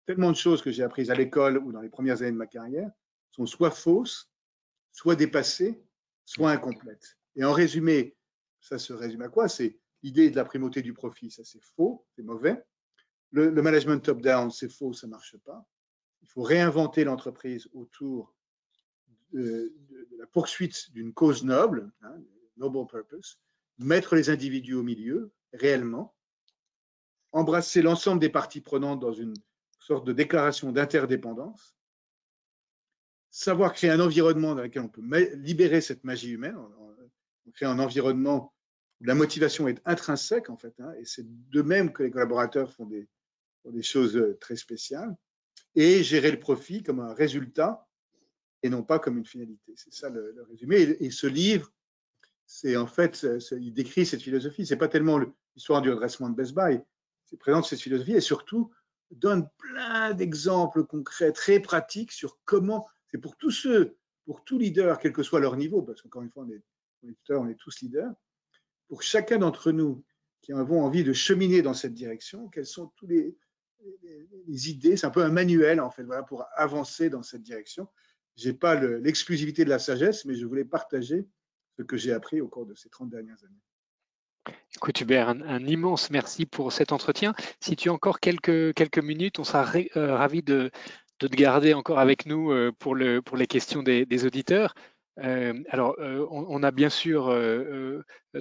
tellement 0.06 0.32
de 0.32 0.38
choses 0.38 0.62
que 0.62 0.72
j'ai 0.72 0.84
apprises 0.84 1.10
à 1.10 1.16
l'école 1.16 1.58
ou 1.58 1.72
dans 1.72 1.82
les 1.82 1.90
premières 1.90 2.22
années 2.22 2.32
de 2.32 2.38
ma 2.38 2.48
carrière 2.48 2.92
sont 3.32 3.46
soit 3.46 3.72
fausses, 3.72 4.30
soit 4.92 5.16
dépassées, 5.16 5.82
soit 6.26 6.52
incomplètes. 6.52 7.18
Et 7.36 7.44
en 7.44 7.54
résumé, 7.54 8.17
ça 8.68 8.80
se 8.80 8.92
résume 8.92 9.22
à 9.22 9.30
quoi? 9.30 9.48
C'est 9.48 9.80
l'idée 10.04 10.30
de 10.30 10.36
la 10.36 10.44
primauté 10.44 10.82
du 10.82 10.94
profit, 10.94 11.32
ça 11.32 11.44
c'est 11.46 11.64
faux, 11.76 12.06
c'est 12.16 12.24
mauvais. 12.24 12.62
Le, 13.32 13.50
management 13.62 14.00
top-down, 14.00 14.52
c'est 14.52 14.72
faux, 14.72 14.94
ça 14.94 15.08
ne 15.08 15.12
marche 15.12 15.38
pas. 15.38 15.66
il 16.22 16.28
faut 16.28 16.42
réinventer 16.42 17.04
l'entreprise 17.04 17.70
autour 17.74 18.36
de, 19.32 19.74
la 20.18 20.28
poursuite 20.28 20.92
d'une 20.92 21.14
cause 21.14 21.44
noble, 21.44 21.92
hein, 22.02 22.16
noble 22.58 22.86
purpose, 22.88 23.40
mettre 23.78 24.16
les 24.16 24.30
individus 24.30 24.74
au 24.74 24.84
milieu 24.84 25.32
réellement, 25.54 26.16
embrasser 27.32 27.82
l'ensemble 27.82 28.20
des 28.20 28.30
parties 28.30 28.62
prenantes 28.62 29.00
dans 29.00 29.14
une 29.14 29.34
sorte 29.80 30.06
de 30.06 30.14
déclaration 30.14 30.72
d'interdépendance, 30.72 31.76
savoir 33.30 33.74
créer 33.74 33.92
un 33.92 34.00
environnement 34.00 34.56
dans 34.56 34.64
lequel 34.64 34.82
on 34.82 34.90
peut 34.90 35.04
libérer 35.36 35.82
cette 35.82 36.04
magie 36.04 36.32
humaine, 36.32 36.58
on 36.58 37.52
crée 37.52 37.66
un 37.66 37.80
environnement 37.80 38.54
la 39.02 39.16
motivation 39.16 39.68
est 39.68 39.82
intrinsèque 39.86 40.50
en 40.50 40.58
fait, 40.58 40.74
hein, 40.80 40.92
et 41.00 41.06
c'est 41.06 41.26
de 41.26 41.62
même 41.62 41.94
que 41.94 42.04
les 42.04 42.12
collaborateurs 42.12 42.72
font 42.72 42.86
des, 42.86 43.08
des 43.66 43.84
choses 43.84 44.16
euh, 44.16 44.38
très 44.40 44.56
spéciales, 44.56 45.16
et 45.76 46.04
gérer 46.04 46.32
le 46.32 46.40
profit 46.40 46.84
comme 46.84 47.00
un 47.00 47.14
résultat 47.14 47.88
et 48.64 48.70
non 48.70 48.84
pas 48.84 49.00
comme 49.00 49.18
une 49.18 49.26
finalité. 49.26 49.74
C'est 49.76 49.94
ça 49.94 50.10
le, 50.10 50.36
résumé. 50.50 50.82
Et, 51.00 51.12
ce 51.12 51.28
livre, 51.28 51.72
c'est 52.48 52.76
en 52.76 52.88
fait, 52.88 53.26
il 53.52 53.74
décrit 53.74 54.06
cette 54.06 54.24
philosophie. 54.24 54.66
C'est 54.66 54.78
pas 54.78 54.88
tellement 54.88 55.20
l'histoire 55.56 55.82
du 55.82 55.92
redressement 55.92 56.30
de 56.30 56.36
Best 56.36 56.54
Buy, 56.54 56.82
c'est 57.26 57.38
présente 57.38 57.66
cette 57.66 57.82
philosophie 57.82 58.14
et 58.14 58.22
surtout 58.22 58.72
donne 59.12 59.48
plein 59.58 60.14
d'exemples 60.14 60.84
concrets, 60.84 61.32
très 61.32 61.60
pratiques 61.60 62.12
sur 62.12 62.40
comment, 62.46 62.88
c'est 63.12 63.20
pour 63.20 63.38
tous 63.38 63.52
ceux, 63.52 63.96
pour 64.26 64.44
tous 64.44 64.58
leaders, 64.58 65.00
quel 65.00 65.14
que 65.14 65.24
soit 65.24 65.40
leur 65.40 65.56
niveau, 65.56 65.82
parce 65.82 66.02
qu'encore 66.02 66.24
une 66.24 66.32
fois, 66.32 66.46
on 66.46 66.50
est, 66.50 66.64
on 67.30 67.48
est 67.48 67.56
tous 67.56 67.82
leaders, 67.82 68.12
pour 68.88 69.02
chacun 69.04 69.38
d'entre 69.38 69.72
nous 69.72 70.04
qui 70.42 70.54
avons 70.54 70.82
envie 70.82 71.04
de 71.04 71.14
cheminer 71.14 71.62
dans 71.62 71.74
cette 71.74 71.94
direction, 71.94 72.48
quelles 72.48 72.66
sont 72.66 72.92
tous 72.96 73.08
les, 73.08 73.36
idées, 74.48 74.98
c'est 74.98 75.06
un 75.06 75.12
peu 75.12 75.24
un 75.24 75.30
manuel 75.30 75.80
en 75.80 75.92
fait, 75.92 76.06
pour 76.28 76.46
avancer 76.56 77.10
dans 77.10 77.24
cette 77.24 77.44
direction. 77.44 77.88
Je 78.38 78.50
n'ai 78.50 78.54
pas 78.54 78.76
l'exclusivité 78.76 79.66
de 79.66 79.70
la 79.70 79.80
sagesse, 79.80 80.26
mais 80.26 80.36
je 80.36 80.46
voulais 80.46 80.66
partager 80.66 81.28
ce 81.78 81.84
que 81.84 81.98
j'ai 81.98 82.14
appris 82.14 82.42
au 82.42 82.48
cours 82.48 82.66
de 82.66 82.76
ces 82.76 82.90
30 82.90 83.10
dernières 83.10 83.44
années. 83.44 84.56
Écoute 84.76 85.02
Hubert, 85.02 85.30
un, 85.30 85.66
immense 85.66 86.10
merci 86.10 86.46
pour 86.46 86.72
cet 86.72 86.92
entretien. 86.92 87.34
Si 87.60 87.76
tu 87.76 87.90
as 87.90 87.94
encore 87.94 88.20
quelques, 88.20 88.74
quelques 88.74 89.00
minutes, 89.00 89.40
on 89.40 89.44
sera 89.44 89.66
euh, 89.96 90.16
ravis 90.16 90.44
de, 90.44 90.72
de, 91.20 91.28
te 91.28 91.36
garder 91.36 91.74
encore 91.74 92.00
avec 92.00 92.26
nous 92.26 92.52
euh, 92.52 92.72
pour, 92.78 92.96
le, 92.96 93.22
pour 93.22 93.38
les 93.38 93.48
questions 93.48 93.84
des, 93.84 94.06
des 94.06 94.26
auditeurs. 94.26 94.76
Euh, 95.20 95.54
alors, 95.70 95.96
on, 96.00 96.62
a 96.62 96.70
bien 96.70 96.90
sûr 96.90 97.36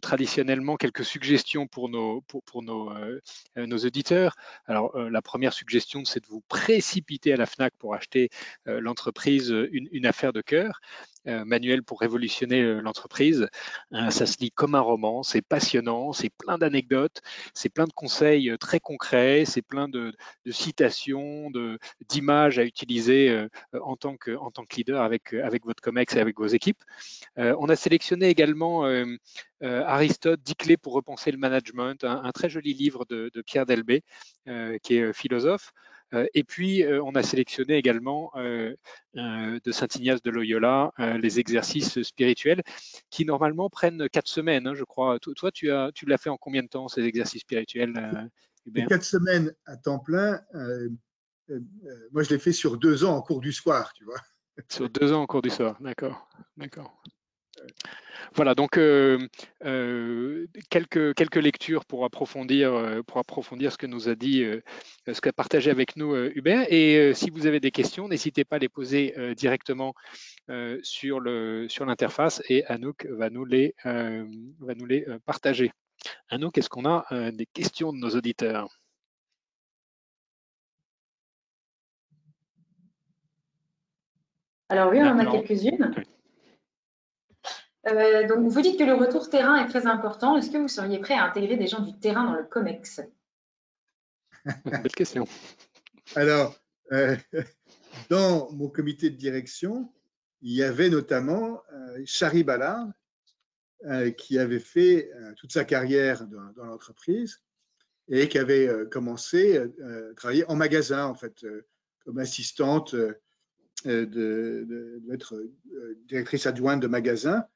traditionnellement 0.02 0.76
quelques 0.76 1.04
suggestions 1.04 1.66
pour 1.66 1.88
nos, 1.88 2.20
pour, 2.22 2.42
pour 2.42 2.62
nos, 2.62 2.90
euh, 2.90 3.20
euh, 3.56 3.66
nos 3.66 3.78
auditeurs. 3.78 4.36
Alors, 4.66 4.96
la 4.98 5.22
première 5.22 5.52
suggestion, 5.52 6.04
c'est 6.04 6.20
de 6.20 6.28
vous 6.28 6.42
précipiter 6.48 7.32
à 7.32 7.36
la 7.36 7.46
FNAC 7.46 7.74
pour 7.78 7.94
acheter 7.94 8.28
l'entreprise 8.66 9.50
une, 9.70 9.88
une, 9.92 10.06
affaire 10.06 10.32
de 10.32 10.40
cœur. 10.40 10.80
manuel 11.24 11.82
pour 11.82 12.00
révolutionner 12.00 12.62
l'entreprise. 12.80 13.48
ça 13.90 14.26
se 14.26 14.36
lit 14.40 14.50
comme 14.52 14.74
un 14.74 14.80
roman, 14.80 15.22
c'est 15.22 15.42
passionnant, 15.42 16.12
c'est 16.12 16.30
plein 16.30 16.58
d'anecdotes, 16.58 17.20
c'est 17.54 17.68
plein 17.68 17.86
de 17.86 17.92
conseils 17.92 18.56
très 18.60 18.80
concrets, 18.80 19.44
c'est 19.44 19.62
plein 19.62 19.88
de, 19.88 20.12
de 20.44 20.52
citations, 20.52 21.50
d'images 22.08 22.58
à 22.58 22.64
utiliser 22.64 23.46
en, 23.72 23.96
tant 23.96 24.16
que, 24.16 24.36
en 24.36 24.50
tant 24.50 24.64
que 24.64 24.76
leader 24.76 25.02
avec, 25.02 25.32
avec 25.32 25.64
votre 25.64 25.82
COMEX 25.82 26.14
et 26.16 26.20
avec 26.20 26.38
vos 26.38 26.46
équipes. 26.46 26.82
on 27.36 27.68
a 27.68 27.76
sélectionné 27.76 28.28
également 28.28 28.86
euh, 29.62 29.82
Aristote, 29.84 30.40
10 30.42 30.54
clés 30.54 30.76
pour 30.76 30.92
repenser 30.92 31.30
le 31.30 31.38
management, 31.38 32.04
un, 32.04 32.30
très 32.32 32.48
joli 32.48 32.74
livre 32.74 33.04
de, 33.08 33.30
Pierre 33.46 33.66
Delbé, 33.66 34.02
euh, 34.48 34.78
qui 34.82 34.96
est 34.96 35.02
euh, 35.02 35.12
philosophe. 35.12 35.72
et 36.34 36.44
puis, 36.44 36.84
on 36.86 37.16
a 37.16 37.22
sélectionné 37.24 37.76
également 37.76 38.30
de 38.36 39.72
Saint-Ignace 39.72 40.22
de 40.22 40.30
Loyola 40.30 40.92
les 40.98 41.40
exercices 41.40 42.00
spirituels 42.02 42.62
qui 43.10 43.24
normalement 43.24 43.68
prennent 43.68 44.08
quatre 44.08 44.28
semaines, 44.28 44.68
hein, 44.68 44.74
je 44.74 44.84
crois. 44.84 45.18
Toi, 45.18 45.50
tu 45.50 45.72
as, 45.72 45.90
tu 45.92 46.06
l'as 46.06 46.16
fait 46.16 46.30
en 46.30 46.36
combien 46.36 46.62
de 46.62 46.68
temps 46.68 46.86
ces 46.86 47.02
exercices 47.02 47.42
spirituels 47.42 48.30
Quatre 48.88 49.02
semaines 49.02 49.52
à 49.66 49.76
temps 49.76 49.98
plein. 49.98 50.40
moi, 52.12 52.22
je 52.22 52.30
l'ai 52.30 52.38
fait 52.38 52.52
sur 52.52 52.78
deux 52.78 53.04
ans 53.04 53.16
en 53.16 53.20
cours 53.20 53.40
du 53.40 53.52
soir, 53.52 53.92
tu 53.94 54.04
vois. 54.04 54.20
Sur 54.68 54.88
deux 54.88 55.12
ans 55.12 55.22
en 55.22 55.26
cours 55.26 55.42
du 55.42 55.50
soir, 55.50 55.76
d'accord, 55.80 56.28
d'accord. 56.56 57.02
Voilà, 58.34 58.54
donc 58.54 58.76
euh, 58.76 59.18
euh, 59.64 60.46
quelques, 60.68 61.14
quelques 61.14 61.36
lectures 61.36 61.84
pour 61.84 62.04
approfondir, 62.04 62.74
euh, 62.74 63.02
pour 63.02 63.18
approfondir 63.18 63.72
ce 63.72 63.78
que 63.78 63.86
nous 63.86 64.08
a 64.08 64.14
dit, 64.14 64.44
ce 65.06 65.20
qu'a 65.20 65.32
partagé 65.32 65.70
avec 65.70 65.96
nous 65.96 66.14
Hubert. 66.14 66.66
Et 66.70 67.14
si 67.14 67.30
vous 67.30 67.46
avez 67.46 67.60
des 67.60 67.70
questions, 67.70 68.08
n'hésitez 68.08 68.44
pas 68.44 68.56
à 68.56 68.58
les 68.58 68.68
poser 68.68 69.14
directement 69.36 69.94
sur 70.82 71.20
le 71.20 71.66
sur 71.68 71.86
l'interface 71.86 72.42
et 72.48 72.64
Anouk 72.66 73.06
va 73.06 73.30
nous 73.30 73.44
les, 73.44 73.74
va 73.84 74.74
nous 74.74 74.86
les 74.86 75.06
partager. 75.24 75.72
Anouk, 76.28 76.58
est-ce 76.58 76.68
qu'on 76.68 76.84
a 76.84 77.06
des 77.32 77.46
questions 77.46 77.92
de 77.92 77.98
nos 77.98 78.10
auditeurs? 78.10 78.68
Alors 84.68 84.90
oui, 84.90 84.98
on 85.00 85.06
en 85.06 85.18
a 85.18 85.26
quelques-unes. 85.26 85.94
Euh, 87.86 88.26
donc, 88.26 88.48
vous 88.48 88.60
dites 88.60 88.78
que 88.78 88.84
le 88.84 88.94
retour 88.94 89.30
terrain 89.30 89.64
est 89.64 89.68
très 89.68 89.86
important. 89.86 90.36
Est-ce 90.36 90.50
que 90.50 90.58
vous 90.58 90.68
seriez 90.68 90.98
prêt 90.98 91.14
à 91.14 91.24
intégrer 91.24 91.56
des 91.56 91.66
gens 91.66 91.80
du 91.80 91.96
terrain 91.98 92.24
dans 92.24 92.34
le 92.34 92.44
COMEX 92.44 93.00
Belle 94.64 94.88
question. 94.88 95.26
Alors, 96.14 96.56
euh, 96.92 97.16
dans 98.10 98.50
mon 98.52 98.68
comité 98.68 99.10
de 99.10 99.16
direction, 99.16 99.92
il 100.42 100.52
y 100.52 100.62
avait 100.62 100.90
notamment 100.90 101.62
euh, 101.72 102.02
Chari 102.04 102.44
Ballard, 102.44 102.88
qui 104.16 104.38
avait 104.38 104.58
fait 104.58 105.10
toute 105.36 105.52
sa 105.52 105.64
carrière 105.64 106.26
dans, 106.26 106.64
l'entreprise 106.64 107.42
et 108.08 108.26
qui 108.26 108.38
avait 108.38 108.68
commencé 108.90 109.58
à 109.58 109.66
travailler 110.16 110.44
en 110.50 110.56
magasin, 110.56 111.04
en 111.04 111.14
fait, 111.14 111.44
comme 112.04 112.18
assistante 112.18 112.96
de, 113.84 115.00
directrice 116.08 116.46
adjointe 116.46 116.80
de 116.80 116.86
magasin. 116.88 117.46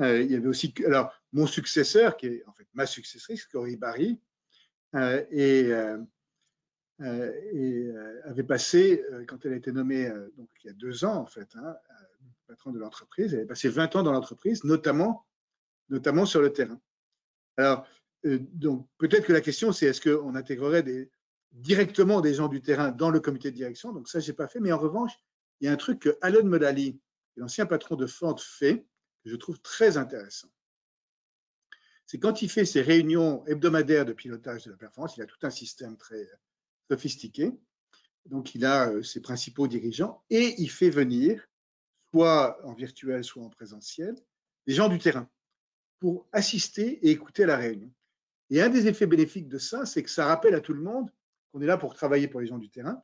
Euh, 0.00 0.20
il 0.22 0.30
y 0.30 0.34
avait 0.34 0.48
aussi, 0.48 0.74
alors, 0.84 1.12
mon 1.32 1.46
successeur, 1.46 2.16
qui 2.16 2.26
est 2.26 2.44
en 2.46 2.52
fait 2.52 2.66
ma 2.74 2.86
successrice, 2.86 3.46
Cory 3.46 3.76
Barry, 3.76 4.20
euh, 4.94 5.24
et, 5.30 5.70
euh, 7.00 8.20
avait 8.24 8.42
passé, 8.42 9.02
quand 9.26 9.44
elle 9.44 9.54
a 9.54 9.56
été 9.56 9.72
nommée, 9.72 10.10
donc 10.36 10.48
il 10.64 10.68
y 10.68 10.70
a 10.70 10.74
deux 10.74 11.04
ans 11.04 11.16
en 11.16 11.26
fait, 11.26 11.48
hein, 11.56 11.76
patron 12.46 12.72
de 12.72 12.78
l'entreprise, 12.78 13.32
elle 13.32 13.40
avait 13.40 13.48
passé 13.48 13.68
20 13.68 13.96
ans 13.96 14.02
dans 14.02 14.12
l'entreprise, 14.12 14.64
notamment, 14.64 15.26
notamment 15.90 16.24
sur 16.24 16.40
le 16.40 16.52
terrain. 16.52 16.80
Alors, 17.58 17.86
donc 18.24 18.88
peut-être 18.96 19.26
que 19.26 19.32
la 19.32 19.42
question 19.42 19.72
c'est 19.72 19.86
est-ce 19.86 20.00
qu'on 20.00 20.34
intégrerait 20.34 20.84
directement 21.52 22.22
des 22.22 22.34
gens 22.34 22.48
du 22.48 22.62
terrain 22.62 22.92
dans 22.92 23.10
le 23.10 23.20
comité 23.20 23.50
de 23.50 23.56
direction? 23.56 23.92
Donc 23.92 24.08
ça, 24.08 24.20
j'ai 24.20 24.32
pas 24.32 24.48
fait, 24.48 24.60
mais 24.60 24.72
en 24.72 24.78
revanche, 24.78 25.12
il 25.60 25.66
y 25.66 25.68
a 25.68 25.72
un 25.72 25.76
truc 25.76 25.98
que 25.98 26.16
Alan 26.22 26.44
Modali, 26.44 26.98
l'ancien 27.36 27.66
patron 27.66 27.96
de 27.96 28.06
Ford, 28.06 28.40
fait, 28.40 28.86
je 29.30 29.36
trouve 29.36 29.60
très 29.60 29.96
intéressant. 29.96 30.48
C'est 32.06 32.18
quand 32.18 32.42
il 32.42 32.48
fait 32.48 32.64
ses 32.64 32.82
réunions 32.82 33.44
hebdomadaires 33.46 34.04
de 34.04 34.12
pilotage 34.12 34.64
de 34.64 34.70
la 34.70 34.76
performance, 34.76 35.16
il 35.16 35.22
a 35.22 35.26
tout 35.26 35.38
un 35.42 35.50
système 35.50 35.96
très 35.96 36.28
sophistiqué. 36.88 37.52
Donc, 38.26 38.54
il 38.54 38.64
a 38.64 38.90
euh, 38.90 39.02
ses 39.02 39.20
principaux 39.20 39.66
dirigeants 39.66 40.22
et 40.30 40.54
il 40.58 40.70
fait 40.70 40.90
venir, 40.90 41.48
soit 42.10 42.64
en 42.64 42.74
virtuel, 42.74 43.24
soit 43.24 43.42
en 43.42 43.50
présentiel, 43.50 44.14
des 44.66 44.74
gens 44.74 44.88
du 44.88 44.98
terrain 44.98 45.28
pour 45.98 46.28
assister 46.32 46.98
et 47.06 47.10
écouter 47.10 47.46
la 47.46 47.56
réunion. 47.56 47.90
Et 48.50 48.62
un 48.62 48.68
des 48.68 48.86
effets 48.86 49.06
bénéfiques 49.06 49.48
de 49.48 49.58
ça, 49.58 49.86
c'est 49.86 50.02
que 50.02 50.10
ça 50.10 50.26
rappelle 50.26 50.54
à 50.54 50.60
tout 50.60 50.74
le 50.74 50.82
monde 50.82 51.10
qu'on 51.52 51.60
est 51.60 51.66
là 51.66 51.76
pour 51.76 51.94
travailler 51.94 52.28
pour 52.28 52.40
les 52.40 52.46
gens 52.46 52.58
du 52.58 52.68
terrain 52.68 53.02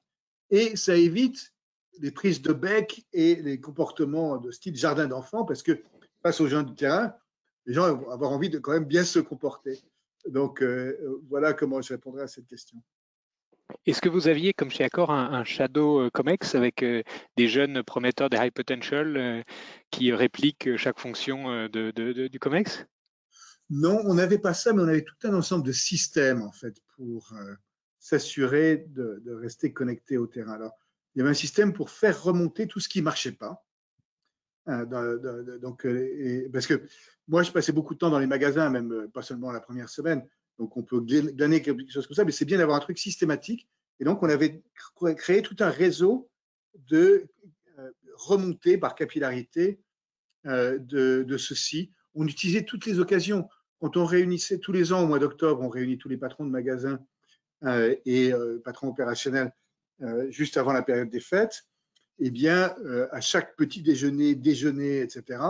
et 0.51 0.77
ça 0.77 0.95
évite 0.95 1.53
les 1.99 2.11
prises 2.11 2.43
de 2.43 2.53
bec 2.53 3.05
et 3.13 3.37
les 3.37 3.61
comportements 3.61 4.37
de 4.37 4.51
style 4.51 4.77
jardin 4.77 5.07
d'enfants 5.07 5.45
parce 5.45 5.63
que 5.63 5.83
face 6.23 6.41
aux 6.41 6.49
gens 6.49 6.63
du 6.63 6.75
terrain, 6.75 7.15
les 7.67 7.75
gens 7.75 7.95
vont 7.95 8.11
avoir 8.11 8.31
envie 8.31 8.51
de 8.51 8.59
quand 8.59 8.73
même 8.73 8.85
bien 8.85 9.05
se 9.05 9.19
comporter. 9.19 9.83
Donc 10.29 10.63
euh, 10.63 11.21
voilà 11.29 11.53
comment 11.53 11.83
je 11.83 11.93
répondrai 11.93 12.23
à 12.23 12.29
cette 12.29 12.47
question. 12.47 12.79
Est-ce 13.87 14.03
que 14.03 14.09
vous 14.09 14.29
aviez, 14.29 14.53
comme 14.53 14.71
chez 14.71 14.85
Accor, 14.85 15.11
un, 15.11 15.45
shadow 15.45 16.03
euh, 16.03 16.11
COMEX 16.11 16.55
avec 16.55 16.83
euh, 16.83 17.03
des 17.37 17.49
jeunes 17.49 17.83
prometteurs 17.83 18.29
des 18.29 18.37
high 18.37 18.53
potential 18.53 19.45
qui 19.91 20.13
répliquent 20.13 20.77
chaque 20.77 20.99
fonction 20.99 21.69
du 21.69 22.39
COMEX? 22.39 22.85
Non, 23.71 24.03
on 24.05 24.15
n'avait 24.15 24.39
pas 24.39 24.53
ça, 24.53 24.73
mais 24.73 24.83
on 24.83 24.89
avait 24.89 25.05
tout 25.05 25.17
un 25.25 25.35
ensemble 25.35 25.65
de 25.65 25.73
systèmes 25.73 26.43
en 26.43 26.53
fait 26.53 26.77
pour 26.97 27.33
s'assurer 27.99 28.85
de, 28.89 29.23
de, 29.25 29.33
rester 29.33 29.73
connecté 29.73 30.19
au 30.19 30.27
terrain. 30.27 30.53
Alors, 30.53 30.73
il 31.15 31.21
y 31.21 31.23
avait 31.23 31.31
un 31.31 31.35
système 31.35 31.73
pour 31.73 31.89
faire 31.89 32.23
remonter 32.23 32.67
tout 32.67 32.81
ce 32.81 32.89
qui 32.89 32.99
ne 32.99 33.05
marchait 33.05 33.33
pas. 33.33 33.65
Euh, 34.69 35.59
donc, 35.59 35.85
euh, 35.87 36.49
parce 36.53 36.67
que 36.67 36.83
moi, 37.29 37.43
je 37.43 37.51
passais 37.51 37.73
beaucoup 37.73 37.95
de 37.95 37.99
temps 37.99 38.11
dans 38.11 38.19
les 38.19 38.27
magasins, 38.27 38.71
même 38.71 38.93
euh, 38.93 39.09
pas 39.09 39.23
seulement 39.23 39.51
la 39.51 39.61
première 39.61 39.89
semaine. 39.89 40.27
Donc, 40.59 40.77
on 40.77 40.83
peut 40.83 41.01
glaner 41.01 41.63
quelque 41.63 41.91
chose 41.91 42.07
comme 42.07 42.17
ça, 42.17 42.25
mais 42.25 42.33
c'est 42.33 42.45
bien 42.45 42.59
d'avoir 42.59 42.77
un 42.77 42.81
truc 42.81 42.99
systématique. 42.99 43.69
Et 44.01 44.05
donc, 44.05 44.23
on 44.23 44.29
avait 44.29 44.63
créé 45.17 45.43
tout 45.43 45.57
un 45.61 45.71
réseau 45.71 46.29
de 46.75 47.27
remonter 48.15 48.79
par 48.79 48.95
capillarité 48.95 49.81
de, 50.45 50.79
de 51.23 51.37
ceci. 51.37 51.91
On 52.15 52.27
utilisait 52.27 52.65
toutes 52.65 52.85
les 52.87 52.99
occasions. 52.99 53.49
Quand 53.81 53.97
on 53.97 54.05
réunissait 54.05 54.59
tous 54.59 54.73
les 54.73 54.93
ans 54.93 55.03
au 55.03 55.07
mois 55.07 55.19
d'octobre, 55.19 55.63
on 55.63 55.69
réunit 55.69 55.99
tous 55.99 56.09
les 56.09 56.19
patrons 56.19 56.45
de 56.45 56.51
magasins 56.51 57.01
et 57.65 58.33
patrons 58.65 58.89
opérationnels 58.89 59.53
juste 60.29 60.57
avant 60.57 60.73
la 60.73 60.83
période 60.83 61.09
des 61.09 61.21
fêtes. 61.21 61.65
Eh 62.25 62.31
bien, 62.31 62.75
à 63.11 63.21
chaque 63.21 63.57
petit 63.57 63.83
déjeuner, 63.83 64.37
déjeuner, 64.37 65.01
etc., 65.01 65.41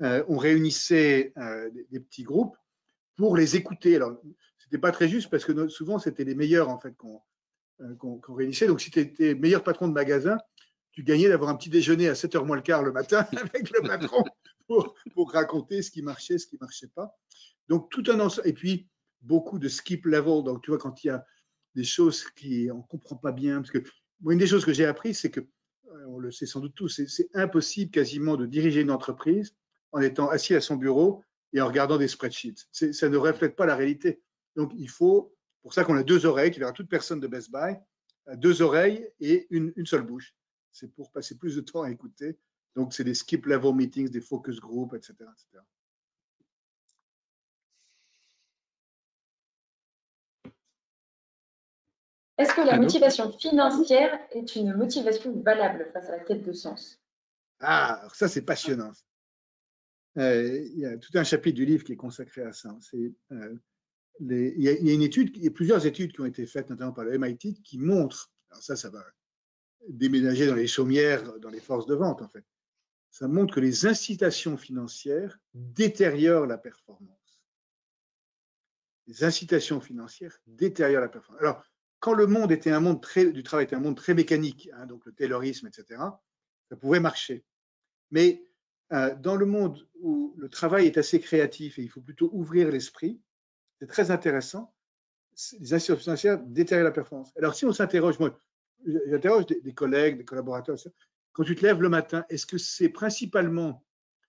on 0.00 0.36
réunissait 0.36 1.32
des, 1.90 2.00
petits 2.00 2.22
groupes 2.22 2.56
pour 3.16 3.36
les 3.36 3.56
écouter. 3.56 3.96
Alors, 3.96 4.16
c'était 4.58 4.78
pas 4.78 4.92
très 4.92 5.08
juste 5.08 5.30
parce 5.30 5.44
que 5.44 5.66
souvent 5.66 5.98
c'était 5.98 6.22
les 6.22 6.36
meilleurs 6.36 6.68
en 6.68 6.78
fait 6.78 6.94
qu'on 6.96 8.20
réunissait. 8.28 8.68
Donc, 8.68 8.80
si 8.80 8.92
tu 8.92 9.00
étais 9.00 9.34
meilleur 9.34 9.64
patron 9.64 9.88
de 9.88 9.92
magasin, 9.92 10.38
tu 10.92 11.02
gagnais 11.02 11.28
d'avoir 11.28 11.50
un 11.50 11.56
petit 11.56 11.70
déjeuner 11.70 12.08
à 12.08 12.14
7h 12.14 12.44
moins 12.44 12.56
le 12.56 12.62
quart 12.62 12.82
le 12.82 12.92
matin 12.92 13.26
avec 13.36 13.70
le 13.70 13.86
patron 13.86 14.24
pour, 14.66 14.94
raconter 15.32 15.82
ce 15.82 15.90
qui 15.90 16.02
marchait, 16.02 16.38
ce 16.38 16.46
qui 16.46 16.56
marchait 16.60 16.88
pas. 16.94 17.14
Donc, 17.68 17.90
tout 17.90 18.04
un 18.08 18.20
ensemble. 18.20 18.48
Et 18.48 18.52
puis, 18.52 18.88
beaucoup 19.22 19.58
de 19.58 19.68
skip 19.68 20.06
level. 20.06 20.44
Donc, 20.44 20.62
tu 20.62 20.70
vois, 20.70 20.78
quand 20.78 21.04
il 21.04 21.08
y 21.08 21.10
a 21.10 21.24
des 21.74 21.84
choses 21.84 22.24
qui 22.36 22.70
on 22.72 22.80
comprend 22.82 23.16
pas 23.16 23.32
bien, 23.32 23.56
parce 23.56 23.70
que 23.70 23.82
une 24.26 24.38
des 24.38 24.46
choses 24.46 24.64
que 24.64 24.72
j'ai 24.72 24.86
appris, 24.86 25.14
c'est 25.14 25.30
que, 25.30 25.40
euh, 25.40 25.46
on 26.06 26.18
le 26.18 26.30
sait 26.30 26.46
sans 26.46 26.60
doute 26.60 26.74
tous, 26.74 27.00
c'est 27.06 27.28
impossible 27.34 27.90
quasiment 27.90 28.36
de 28.36 28.46
diriger 28.46 28.80
une 28.80 28.90
entreprise 28.90 29.54
en 29.92 30.00
étant 30.00 30.28
assis 30.28 30.54
à 30.54 30.60
son 30.60 30.76
bureau 30.76 31.22
et 31.52 31.60
en 31.60 31.66
regardant 31.66 31.98
des 31.98 32.08
spreadsheets. 32.08 32.66
Ça 32.72 33.08
ne 33.08 33.16
reflète 33.16 33.56
pas 33.56 33.66
la 33.66 33.76
réalité. 33.76 34.20
Donc, 34.56 34.72
il 34.76 34.90
faut, 34.90 35.34
pour 35.62 35.74
ça 35.74 35.84
qu'on 35.84 35.96
a 35.96 36.02
deux 36.02 36.26
oreilles, 36.26 36.50
qui 36.50 36.58
verra 36.58 36.72
toute 36.72 36.88
personne 36.88 37.20
de 37.20 37.26
Best 37.26 37.50
Buy, 37.50 37.76
euh, 38.28 38.36
deux 38.36 38.62
oreilles 38.62 39.08
et 39.20 39.46
une, 39.50 39.72
seule 39.84 40.02
bouche. 40.02 40.34
C'est 40.72 40.92
pour 40.92 41.10
passer 41.12 41.36
plus 41.38 41.56
de 41.56 41.60
temps 41.60 41.82
à 41.82 41.90
écouter. 41.90 42.38
Donc, 42.74 42.92
c'est 42.92 43.04
des 43.04 43.14
skip 43.14 43.46
level 43.46 43.74
meetings, 43.74 44.08
des 44.10 44.20
focus 44.20 44.60
groups, 44.60 44.94
etc. 44.94 45.14
etc. 45.20 45.62
Est-ce 52.38 52.54
que 52.54 52.60
la 52.60 52.78
motivation 52.78 53.32
financière 53.32 54.18
est 54.30 54.56
une 54.56 54.74
motivation 54.74 55.40
valable 55.40 55.88
face 55.92 56.08
à 56.08 56.18
la 56.18 56.24
quête 56.24 56.42
de 56.42 56.52
sens? 56.52 57.00
Ah, 57.60 58.06
ça 58.12 58.28
c'est 58.28 58.42
passionnant. 58.42 58.92
Euh, 60.18 60.66
il 60.72 60.78
y 60.78 60.86
a 60.86 60.96
tout 60.98 61.12
un 61.14 61.24
chapitre 61.24 61.56
du 61.56 61.64
livre 61.64 61.84
qui 61.84 61.92
est 61.92 61.96
consacré 61.96 62.42
à 62.42 62.52
ça. 62.52 62.76
Euh, 63.32 63.54
il, 64.20 64.62
y 64.62 64.68
a, 64.68 64.94
une 64.94 65.02
étude, 65.02 65.36
il 65.36 65.44
y 65.44 65.48
a 65.48 65.50
plusieurs 65.50 65.86
études 65.86 66.12
qui 66.12 66.20
ont 66.20 66.26
été 66.26 66.46
faites, 66.46 66.70
notamment 66.70 66.92
par 66.92 67.04
le 67.04 67.18
MIT, 67.18 67.62
qui 67.62 67.78
montrent, 67.78 68.30
alors 68.50 68.62
ça, 68.62 68.76
ça 68.76 68.90
va 68.90 69.04
déménager 69.88 70.46
dans 70.46 70.54
les 70.54 70.66
chaumières, 70.66 71.38
dans 71.38 71.50
les 71.50 71.60
forces 71.60 71.86
de 71.86 71.94
vente 71.94 72.22
en 72.22 72.28
fait. 72.28 72.44
Ça 73.10 73.28
montre 73.28 73.54
que 73.54 73.60
les 73.60 73.86
incitations 73.86 74.56
financières 74.56 75.38
détériorent 75.54 76.46
la 76.46 76.58
performance. 76.58 77.40
Les 79.06 79.24
incitations 79.24 79.80
financières 79.80 80.36
détériorent 80.46 81.02
la 81.02 81.08
performance. 81.08 81.40
Alors, 81.40 81.62
quand 82.00 82.14
le 82.14 82.26
monde 82.26 82.52
était 82.52 82.70
un 82.70 82.80
monde 82.80 83.04
du 83.14 83.42
travail 83.42 83.64
était 83.64 83.76
un 83.76 83.80
monde 83.80 83.96
très 83.96 84.14
mécanique, 84.14 84.68
hein, 84.74 84.86
donc 84.86 85.04
le 85.06 85.12
taylorisme, 85.12 85.66
etc., 85.66 86.00
ça 86.68 86.76
pouvait 86.76 87.00
marcher. 87.00 87.44
Mais 88.10 88.42
euh, 88.92 89.14
dans 89.16 89.36
le 89.36 89.46
monde 89.46 89.86
où 90.00 90.34
le 90.36 90.48
travail 90.48 90.86
est 90.86 90.98
assez 90.98 91.20
créatif 91.20 91.78
et 91.78 91.82
il 91.82 91.88
faut 91.88 92.00
plutôt 92.00 92.30
ouvrir 92.32 92.70
l'esprit, 92.70 93.20
c'est 93.80 93.88
très 93.88 94.10
intéressant. 94.10 94.72
Les 95.60 95.74
institutions 95.74 95.96
financières 95.96 96.38
détériorent 96.38 96.84
la 96.84 96.92
performance. 96.92 97.32
Alors, 97.36 97.54
si 97.54 97.66
on 97.66 97.72
s'interroge, 97.72 98.18
moi, 98.18 98.38
j'interroge 98.86 99.46
des, 99.46 99.74
collègues, 99.74 100.18
des 100.18 100.24
collaborateurs, 100.24 100.78
quand 101.32 101.44
tu 101.44 101.54
te 101.54 101.62
lèves 101.62 101.82
le 101.82 101.88
matin, 101.88 102.24
est-ce 102.30 102.46
que 102.46 102.58
c'est 102.58 102.88
principalement, 102.88 103.84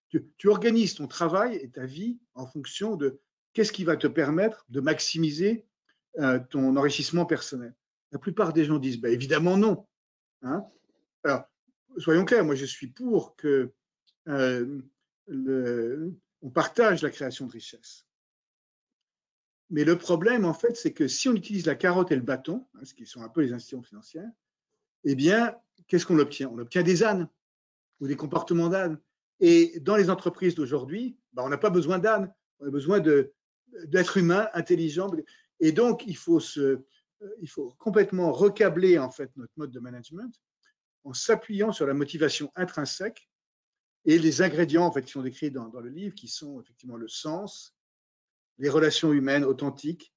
tu, 0.09 0.47
organises 0.47 0.95
ton 0.95 1.07
travail 1.07 1.55
et 1.55 1.69
ta 1.69 1.85
vie 1.85 2.19
en 2.33 2.45
fonction 2.45 2.95
de 2.95 3.21
qu'est-ce 3.53 3.71
qui 3.71 3.85
va 3.85 3.95
te 3.95 4.07
permettre 4.07 4.65
de 4.69 4.81
maximiser 4.81 5.65
euh, 6.17 6.39
ton 6.49 6.75
enrichissement 6.75 7.25
personnel 7.25 7.75
La 8.11 8.19
plupart 8.19 8.53
des 8.53 8.65
gens 8.65 8.79
disent 8.79 8.99
bah, 8.99 9.09
évidemment 9.09 9.57
non. 9.57 9.85
Hein. 10.41 10.65
Alors, 11.23 11.43
soyons 11.97 12.25
clairs, 12.25 12.45
moi 12.45 12.55
je 12.55 12.65
suis 12.65 12.87
pour 12.87 13.35
que 13.35 13.71
euh, 14.27 14.81
on 16.41 16.49
partage 16.49 17.01
la 17.01 17.09
création 17.09 17.47
de 17.47 17.51
richesse. 17.51 18.05
Mais 19.69 19.83
le 19.83 19.97
problème, 19.97 20.45
en 20.45 20.53
fait, 20.53 20.77
c'est 20.77 20.93
que 20.93 21.07
si 21.07 21.27
on 21.27 21.35
utilise 21.35 21.65
la 21.65 21.75
carotte 21.75 22.11
et 22.11 22.15
le 22.15 22.21
bâton, 22.21 22.65
hein, 22.75 22.85
ce 22.85 22.93
qui 22.93 23.05
sont 23.05 23.21
un 23.21 23.29
peu 23.29 23.41
les 23.41 23.51
institutions 23.51 23.83
financières, 23.83 24.29
eh 25.03 25.15
bien, 25.15 25.55
qu'est-ce 25.87 26.05
qu'on 26.05 26.19
obtient? 26.19 26.49
On 26.49 26.57
obtient 26.57 26.83
des 26.83 27.03
ânes 27.03 27.27
ou 27.99 28.07
des 28.07 28.15
comportements 28.15 28.69
d'ânes. 28.69 28.99
Et 29.39 29.79
dans 29.81 29.97
les 29.97 30.09
entreprises 30.09 30.55
d'aujourd'hui, 30.55 31.17
bah, 31.33 31.43
on 31.45 31.49
n'a 31.49 31.57
pas 31.57 31.69
besoin 31.69 31.99
d'ânes, 31.99 32.33
on 32.59 32.67
a 32.67 32.71
besoin 32.71 32.99
d'êtres 32.99 34.17
humains 34.17 34.47
intelligents. 34.53 35.11
Et 35.59 35.71
donc, 35.71 36.05
il 36.05 36.17
faut, 36.17 36.39
se, 36.39 36.59
euh, 37.21 37.35
il 37.41 37.49
faut 37.49 37.75
complètement 37.79 38.31
recabler 38.31 38.97
en 38.97 39.09
fait 39.09 39.31
notre 39.35 39.53
mode 39.57 39.71
de 39.71 39.79
management 39.79 40.33
en 41.03 41.13
s'appuyant 41.13 41.71
sur 41.71 41.87
la 41.87 41.93
motivation 41.93 42.51
intrinsèque 42.55 43.29
et 44.05 44.19
les 44.19 44.41
ingrédients 44.41 44.85
en 44.85 44.91
fait 44.91 45.03
qui 45.03 45.11
sont 45.11 45.21
décrits 45.21 45.51
dans, 45.51 45.67
le 45.79 45.89
livre, 45.89 46.15
qui 46.15 46.27
sont 46.27 46.61
effectivement 46.61 46.97
le 46.97 47.07
sens, 47.07 47.75
les 48.57 48.69
relations 48.69 49.13
humaines 49.13 49.43
authentiques, 49.43 50.13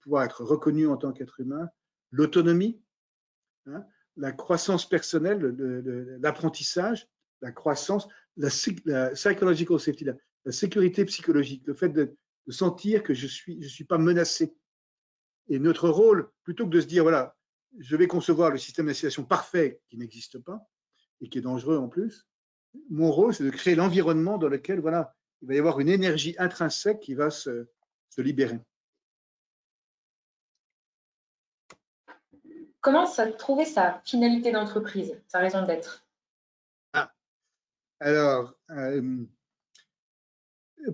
pouvoir 0.00 0.24
être 0.24 0.44
reconnu 0.44 0.86
en 0.86 0.96
tant 0.96 1.12
qu'être 1.12 1.40
humain, 1.40 1.68
l'autonomie, 2.10 2.82
hein, 3.66 3.84
la 4.16 4.32
croissance 4.32 4.88
personnelle, 4.88 5.38
l'apprentissage, 6.20 7.08
la 7.40 7.52
croissance, 7.52 8.08
la, 8.36 8.48
la 8.84 9.10
psychological 9.10 9.80
safety, 9.80 10.04
la, 10.04 10.14
la, 10.44 10.52
sécurité 10.52 11.04
psychologique, 11.06 11.66
le 11.66 11.74
fait 11.74 11.88
de, 11.88 12.16
de 12.46 12.52
sentir 12.52 13.02
que 13.02 13.14
je 13.14 13.24
ne 13.24 13.30
suis, 13.30 13.62
je 13.62 13.68
suis 13.68 13.84
pas 13.84 13.98
menacé. 13.98 14.54
Et 15.48 15.58
notre 15.58 15.88
rôle, 15.88 16.30
plutôt 16.42 16.64
que 16.64 16.70
de 16.70 16.80
se 16.80 16.86
dire, 16.86 17.02
voilà, 17.02 17.36
je 17.78 17.96
vais 17.96 18.06
concevoir 18.06 18.50
le 18.50 18.58
système 18.58 18.86
d'incitation 18.86 19.24
parfait 19.24 19.80
qui 19.88 19.96
n'existe 19.96 20.38
pas 20.38 20.68
et 21.20 21.28
qui 21.28 21.38
est 21.38 21.42
dangereux 21.42 21.76
en 21.76 21.88
plus, 21.88 22.26
mon 22.88 23.10
rôle, 23.10 23.34
c'est 23.34 23.44
de 23.44 23.50
créer 23.50 23.74
l'environnement 23.74 24.38
dans 24.38 24.48
lequel, 24.48 24.80
voilà, 24.80 25.14
il 25.42 25.48
va 25.48 25.54
y 25.54 25.58
avoir 25.58 25.80
une 25.80 25.88
énergie 25.88 26.34
intrinsèque 26.38 27.00
qui 27.00 27.14
va 27.14 27.30
se, 27.30 27.68
se 28.10 28.20
libérer. 28.20 28.60
Comment 32.80 33.06
ça 33.06 33.30
trouver 33.32 33.64
sa 33.64 34.00
finalité 34.04 34.52
d'entreprise, 34.52 35.20
sa 35.28 35.38
raison 35.38 35.66
d'être? 35.66 36.06
Ah. 36.94 37.12
Alors, 38.00 38.54
euh, 38.70 39.26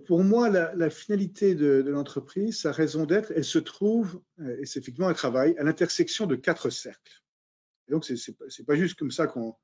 pour 0.06 0.24
moi, 0.24 0.48
la, 0.48 0.90
finalité 0.90 1.54
de, 1.54 1.82
l'entreprise, 1.86 2.60
sa 2.60 2.72
raison 2.72 3.04
d'être, 3.04 3.32
elle 3.34 3.44
se 3.44 3.58
trouve, 3.58 4.20
euh, 4.40 4.56
et 4.60 4.66
c'est 4.66 4.80
effectivement 4.80 5.08
un 5.08 5.14
travail, 5.14 5.56
à 5.58 5.64
l'intersection 5.64 6.26
de 6.26 6.36
quatre 6.36 6.70
cercles. 6.70 7.22
Et 7.88 7.92
donc, 7.92 8.04
ce 8.04 8.12
n'est 8.12 8.66
pas 8.66 8.74
juste 8.74 8.98
comme 8.98 9.10
ça 9.10 9.26
qu'on 9.26 9.56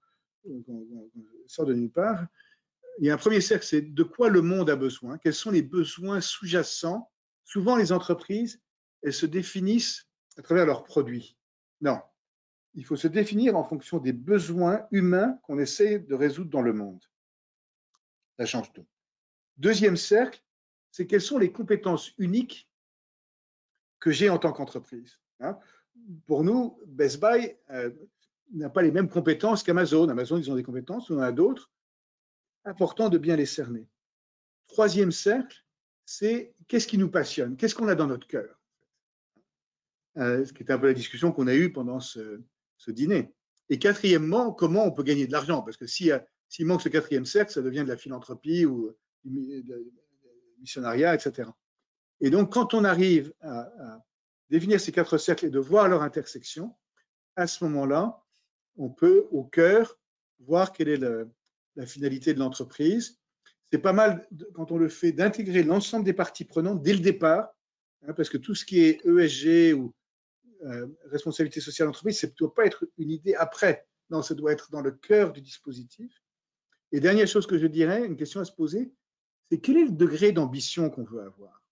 sort 1.46 1.66
de 1.66 1.74
nulle 1.74 1.90
part. 1.90 2.24
Il 2.98 3.06
y 3.06 3.10
a 3.10 3.14
un 3.14 3.18
premier 3.18 3.40
cercle, 3.40 3.64
c'est 3.64 3.80
de 3.80 4.02
quoi 4.02 4.28
le 4.28 4.42
monde 4.42 4.70
a 4.70 4.76
besoin, 4.76 5.18
quels 5.18 5.34
sont 5.34 5.50
les 5.50 5.62
besoins 5.62 6.20
sous-jacents. 6.20 7.10
Souvent, 7.44 7.76
les 7.76 7.90
entreprises, 7.90 8.60
elles 9.02 9.14
se 9.14 9.26
définissent 9.26 10.06
à 10.36 10.42
travers 10.42 10.66
leurs 10.66 10.84
produits. 10.84 11.36
Non, 11.80 12.00
il 12.74 12.84
faut 12.84 12.96
se 12.96 13.08
définir 13.08 13.56
en 13.56 13.64
fonction 13.64 13.98
des 13.98 14.12
besoins 14.12 14.86
humains 14.90 15.38
qu'on 15.42 15.58
essaie 15.58 15.98
de 15.98 16.14
résoudre 16.14 16.50
dans 16.50 16.62
le 16.62 16.72
monde. 16.72 17.02
Ça 18.38 18.46
change 18.46 18.72
tout. 18.72 18.86
Deuxième 19.56 19.96
cercle, 19.96 20.42
c'est 20.90 21.06
quelles 21.06 21.22
sont 21.22 21.38
les 21.38 21.52
compétences 21.52 22.12
uniques 22.18 22.70
que 24.00 24.10
j'ai 24.10 24.28
en 24.28 24.38
tant 24.38 24.52
qu'entreprise. 24.52 25.18
Hein. 25.40 25.58
Pour 26.26 26.44
nous, 26.44 26.78
Best 26.86 27.20
Buy 27.20 27.56
euh, 27.70 27.90
n'a 28.52 28.68
pas 28.68 28.82
les 28.82 28.90
mêmes 28.90 29.08
compétences 29.08 29.62
qu'Amazon. 29.62 30.08
Amazon, 30.08 30.38
ils 30.38 30.50
ont 30.50 30.56
des 30.56 30.62
compétences, 30.62 31.10
on 31.10 31.18
en 31.18 31.22
a 31.22 31.32
d'autres. 31.32 31.70
Important 32.64 33.08
de 33.08 33.18
bien 33.18 33.36
les 33.36 33.46
cerner. 33.46 33.88
Troisième 34.68 35.12
cercle, 35.12 35.64
c'est 36.04 36.54
qu'est-ce 36.68 36.86
qui 36.86 36.98
nous 36.98 37.10
passionne, 37.10 37.56
qu'est-ce 37.56 37.74
qu'on 37.74 37.88
a 37.88 37.94
dans 37.94 38.06
notre 38.06 38.26
cœur. 38.26 38.60
Euh, 40.18 40.44
ce 40.44 40.52
qui 40.52 40.62
est 40.62 40.70
un 40.70 40.78
peu 40.78 40.86
la 40.86 40.94
discussion 40.94 41.32
qu'on 41.32 41.46
a 41.46 41.54
eue 41.54 41.72
pendant 41.72 42.00
ce, 42.00 42.40
dîner. 42.88 43.32
Et 43.70 43.78
quatrièmement, 43.78 44.52
comment 44.52 44.84
on 44.84 44.92
peut 44.92 45.04
gagner 45.04 45.26
de 45.26 45.32
l'argent? 45.32 45.62
Parce 45.62 45.76
que 45.76 45.86
s'il 45.86 46.20
manque 46.60 46.82
ce 46.82 46.88
quatrième 46.88 47.24
cercle, 47.24 47.52
ça 47.52 47.62
devient 47.62 47.84
de 47.84 47.88
la 47.88 47.96
philanthropie 47.96 48.66
ou 48.66 48.94
missionnariat, 50.58 51.14
etc. 51.14 51.48
Et 52.20 52.30
donc, 52.30 52.52
quand 52.52 52.74
on 52.74 52.84
arrive 52.84 53.32
à, 53.40 54.02
définir 54.48 54.80
ces 54.80 54.92
quatre 54.92 55.18
cercles 55.18 55.46
et 55.46 55.50
de 55.50 55.58
voir 55.58 55.88
leur 55.88 56.02
intersection, 56.02 56.74
à 57.36 57.46
ce 57.46 57.64
moment-là, 57.64 58.22
on 58.76 58.90
peut 58.90 59.26
au 59.30 59.44
cœur 59.44 59.98
voir 60.40 60.72
quelle 60.72 60.88
est 60.88 61.00
la 61.76 61.86
finalité 61.86 62.34
de 62.34 62.38
l'entreprise. 62.38 63.18
C'est 63.70 63.78
pas 63.78 63.94
mal, 63.94 64.28
quand 64.54 64.70
on 64.70 64.76
le 64.76 64.88
fait, 64.88 65.12
d'intégrer 65.12 65.62
l'ensemble 65.62 66.04
des 66.04 66.12
parties 66.12 66.44
prenantes 66.44 66.82
dès 66.82 66.92
le 66.92 67.00
départ, 67.00 67.48
hein, 68.06 68.12
parce 68.12 68.28
que 68.28 68.36
tout 68.36 68.54
ce 68.54 68.66
qui 68.66 68.80
est 68.80 69.04
ESG 69.06 69.74
ou 69.74 69.94
euh, 70.64 70.86
responsabilité 71.06 71.60
sociale 71.60 71.88
d'entreprise, 71.88 72.20
ça 72.20 72.26
ne 72.26 72.32
doit 72.34 72.54
pas 72.54 72.66
être 72.66 72.86
une 72.98 73.10
idée 73.10 73.34
après. 73.34 73.86
Non, 74.10 74.22
ça 74.22 74.34
doit 74.34 74.52
être 74.52 74.70
dans 74.70 74.82
le 74.82 74.92
cœur 74.92 75.32
du 75.32 75.40
dispositif. 75.40 76.22
Et 76.92 77.00
dernière 77.00 77.26
chose 77.26 77.46
que 77.46 77.58
je 77.58 77.66
dirais, 77.66 78.04
une 78.04 78.16
question 78.16 78.40
à 78.40 78.44
se 78.44 78.52
poser, 78.52 78.92
c'est 79.52 79.58
quel 79.58 79.76
est 79.76 79.84
le 79.84 79.92
degré 79.92 80.32
d'ambition 80.32 80.88
qu'on 80.88 81.04
veut 81.04 81.20
avoir? 81.20 81.62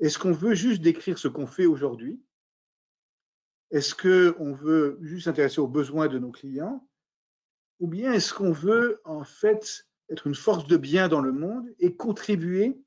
Est-ce 0.00 0.18
qu'on 0.18 0.32
veut 0.32 0.54
juste 0.54 0.82
décrire 0.82 1.16
ce 1.16 1.28
qu'on 1.28 1.46
fait 1.46 1.64
aujourd'hui? 1.64 2.22
Est-ce 3.70 3.94
qu'on 3.94 4.52
veut 4.52 4.98
juste 5.00 5.24
s'intéresser 5.24 5.62
aux 5.62 5.66
besoins 5.66 6.08
de 6.08 6.18
nos 6.18 6.30
clients? 6.30 6.86
Ou 7.80 7.88
bien 7.88 8.12
est-ce 8.12 8.34
qu'on 8.34 8.52
veut 8.52 9.00
en 9.04 9.24
fait 9.24 9.86
être 10.10 10.26
une 10.26 10.34
force 10.34 10.66
de 10.66 10.76
bien 10.76 11.08
dans 11.08 11.22
le 11.22 11.32
monde 11.32 11.66
et 11.78 11.96
contribuer 11.96 12.78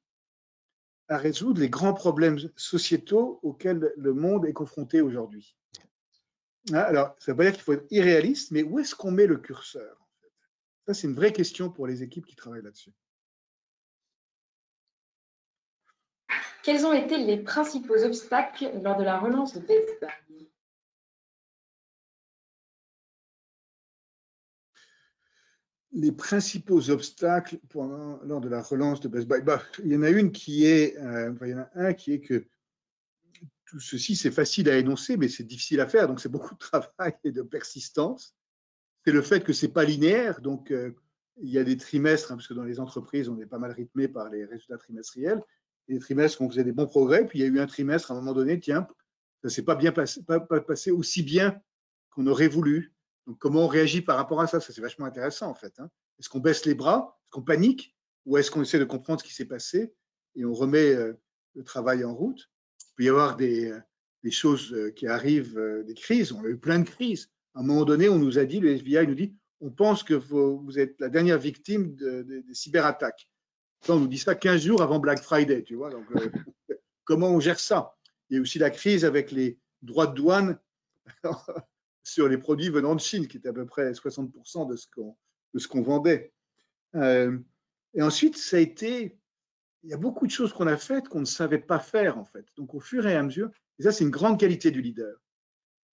à 1.08 1.18
résoudre 1.18 1.60
les 1.60 1.70
grands 1.72 1.96
problèmes 1.96 2.38
sociétaux 2.56 3.40
auxquels 3.42 3.92
le 3.98 4.14
monde 4.14 4.46
est 4.46 4.54
confronté 4.54 5.02
aujourd'hui? 5.02 5.58
Hein, 6.70 6.82
alors, 6.82 7.16
ça 7.18 7.32
ne 7.32 7.34
veut 7.34 7.38
pas 7.38 7.44
dire 7.46 7.54
qu'il 7.54 7.64
faut 7.64 7.74
être 7.74 7.88
irréaliste, 7.90 8.52
mais 8.52 8.62
où 8.62 8.78
est-ce 8.78 8.94
qu'on 8.94 9.10
met 9.10 9.26
le 9.26 9.38
curseur 9.38 10.08
Ça, 10.86 10.94
c'est 10.94 11.08
une 11.08 11.16
vraie 11.16 11.34
question 11.34 11.72
pour 11.72 11.88
les 11.88 12.04
équipes 12.04 12.28
qui 12.28 12.36
travaillent 12.36 12.62
là-dessus. 12.62 12.94
Quels 16.68 16.86
ont 16.86 16.92
été 16.92 17.18
les 17.18 17.38
principaux 17.38 18.04
obstacles 18.04 18.70
lors 18.84 18.98
de 18.98 19.04
la 19.06 19.18
relance 19.18 19.54
de 19.54 19.62
Best 19.62 20.06
les 25.94 26.12
principaux 26.12 26.90
obstacles 26.90 27.58
pendant, 27.70 28.22
lors 28.24 28.42
de 28.42 28.50
la 28.50 28.62
relance 28.62 29.00
de 29.00 29.08
Best 29.08 29.30
Buy 29.30 29.42
bah, 29.44 29.64
Il 29.86 29.94
y 29.94 29.96
en 29.96 30.02
a 30.02 30.10
une 30.10 30.34
qui 30.34 30.66
est, 30.66 30.98
euh, 30.98 31.34
il 31.44 31.52
y 31.52 31.54
en 31.54 31.60
a 31.60 31.70
un 31.76 31.94
qui 31.94 32.12
est 32.12 32.20
que 32.20 32.46
tout 33.64 33.80
ceci, 33.80 34.18
c'est 34.18 34.32
facile 34.32 34.70
à 34.70 34.78
énoncer, 34.78 35.16
mais 35.16 35.30
c'est 35.30 35.46
difficile 35.46 35.80
à 35.80 35.88
faire, 35.88 36.10
donc 36.10 36.20
c'est 36.20 36.28
beaucoup 36.28 36.54
de 36.54 36.60
travail 36.60 37.16
et 37.24 37.32
de 37.32 37.44
persistance. 37.44 38.36
C'est 39.06 39.14
le 39.14 39.22
fait 39.22 39.42
que 39.42 39.54
c'est 39.54 39.70
pas 39.70 39.86
linéaire, 39.86 40.42
donc 40.42 40.72
euh, 40.72 40.94
il 41.38 41.50
y 41.50 41.60
a 41.60 41.64
des 41.64 41.78
trimestres, 41.78 42.34
hein, 42.34 42.36
parce 42.36 42.48
que 42.50 42.54
dans 42.54 42.66
les 42.66 42.82
entreprises, 42.82 43.30
on 43.30 43.40
est 43.40 43.46
pas 43.46 43.58
mal 43.58 43.72
rythmé 43.72 44.10
par 44.10 44.30
les 44.30 44.44
résultats 44.44 44.78
trimestriels. 44.78 45.42
Des 45.88 46.00
trimestres 46.00 46.42
où 46.42 46.46
on 46.46 46.50
faisait 46.50 46.64
des 46.64 46.74
bons 46.74 46.88
progrès, 46.88 47.26
puis 47.26 47.40
il 47.40 47.42
y 47.42 47.46
a 47.46 47.48
eu 47.48 47.60
un 47.60 47.68
trimestre 47.68 48.12
à 48.12 48.14
un 48.14 48.18
moment 48.18 48.34
donné, 48.34 48.60
tiens, 48.60 48.88
ça 49.44 49.50
s'est 49.50 49.64
pas 49.64 49.76
bien 49.76 49.92
passé, 49.92 50.22
pas 50.24 50.40
passé 50.40 50.92
aussi 50.92 51.24
bien 51.24 51.62
qu'on 52.10 52.28
aurait 52.28 52.48
voulu. 52.48 52.94
Donc, 53.28 53.38
comment 53.40 53.66
on 53.66 53.68
réagit 53.68 54.02
par 54.02 54.18
rapport 54.18 54.42
à 54.42 54.48
ça? 54.48 54.60
Ça, 54.60 54.74
c'est 54.74 54.82
vachement 54.82 55.06
intéressant, 55.06 55.50
en 55.50 55.54
fait. 55.54 55.74
Hein. 55.80 55.90
Est-ce 56.20 56.30
qu'on 56.30 56.40
baisse 56.40 56.66
les 56.66 56.74
bras? 56.74 57.18
Est-ce 57.24 57.32
qu'on 57.32 57.44
panique? 57.44 57.96
Ou 58.26 58.38
est-ce 58.38 58.52
qu'on 58.52 58.62
essaie 58.62 58.80
de 58.80 58.86
comprendre 58.86 59.22
ce 59.22 59.26
qui 59.26 59.34
s'est 59.34 59.46
passé 59.46 59.94
et 60.36 60.44
on 60.44 60.54
remet 60.54 60.94
euh, 60.94 61.14
le 61.56 61.64
travail 61.64 62.04
en 62.04 62.14
route? 62.14 62.50
Il 62.80 62.96
peut 62.96 63.04
y 63.04 63.10
avoir 63.10 63.36
des, 63.36 63.72
euh, 63.72 63.80
choses 64.32 64.74
euh, 64.74 64.92
qui 64.92 65.08
arrivent, 65.08 65.58
des 65.86 65.94
crises. 65.94 66.34
On 66.34 66.44
a 66.44 66.48
eu 66.48 66.58
plein 66.58 66.80
de 66.80 66.90
crises. 66.90 67.30
À 67.54 67.60
un 67.60 67.64
moment 67.64 67.86
donné, 67.86 68.10
on 68.10 68.20
nous 68.20 68.38
a 68.38 68.46
dit, 68.46 68.60
le 68.60 68.72
FBI 68.72 69.08
nous 69.08 69.16
dit, 69.16 69.36
on 69.62 69.72
pense 69.72 70.04
que 70.04 70.14
vous, 70.14 70.60
vous 70.60 70.80
êtes 70.80 71.00
la 71.00 71.10
dernière 71.10 71.38
victime 71.38 71.96
des 71.96 72.44
cyberattaques. 72.54 73.30
On 73.96 74.00
nous 74.00 74.08
dit 74.08 74.18
ça 74.18 74.36
15 74.36 74.62
jours 74.62 74.82
avant 74.82 75.00
Black 75.00 75.22
Friday, 75.22 75.64
tu 75.64 75.76
vois. 75.76 75.90
Donc, 75.90 76.06
comment 77.06 77.30
on 77.30 77.40
gère 77.40 77.60
ça? 77.60 77.96
Il 78.30 78.36
y 78.36 78.40
a 78.40 78.42
aussi 78.42 78.60
la 78.60 78.70
crise 78.70 79.06
avec 79.06 79.32
les 79.32 79.60
droits 79.82 80.08
de 80.08 80.16
douane 80.16 80.60
sur 82.04 82.28
les 82.28 82.38
produits 82.38 82.70
venant 82.70 82.96
de 82.96 83.00
Chine, 83.00 83.28
qui 83.28 83.38
était 83.38 83.50
à 83.50 83.54
peu 83.54 83.66
près 83.66 83.92
60% 83.92 84.70
de 84.70 84.76
ce 84.76 84.88
qu'on 84.94 85.16
ce 85.56 85.68
qu'on 85.68 85.82
vendait. 85.82 86.34
Euh, 86.96 87.38
et 87.94 88.02
ensuite, 88.02 88.38
ça 88.38 88.58
a 88.58 88.60
été, 88.60 89.18
il 89.84 89.90
y 89.90 89.94
a 89.94 89.98
beaucoup 89.98 90.26
de 90.26 90.32
choses 90.32 90.54
qu'on 90.54 90.68
a 90.68 90.78
faites 90.78 91.08
qu'on 91.08 91.20
ne 91.20 91.26
savait 91.26 91.60
pas 91.60 91.80
faire 91.80 92.18
en 92.18 92.26
fait. 92.26 92.46
Donc 92.56 92.74
au 92.74 92.80
fur 92.80 93.08
et 93.08 93.16
à 93.16 93.24
mesure, 93.24 93.50
et 93.80 93.84
ça 93.84 93.92
c'est 93.92 94.04
une 94.04 94.12
grande 94.12 94.40
qualité 94.40 94.72
du 94.72 94.82
leader, 94.82 95.18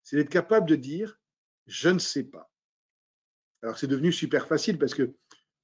c'est 0.02 0.16
d'être 0.16 0.30
capable 0.30 0.68
de 0.68 0.76
dire 0.76 1.20
je 1.66 1.88
ne 1.88 1.98
sais 1.98 2.24
pas. 2.24 2.50
Alors 3.62 3.78
c'est 3.78 3.86
devenu 3.86 4.12
super 4.12 4.46
facile 4.46 4.78
parce 4.78 4.94
que 4.94 5.14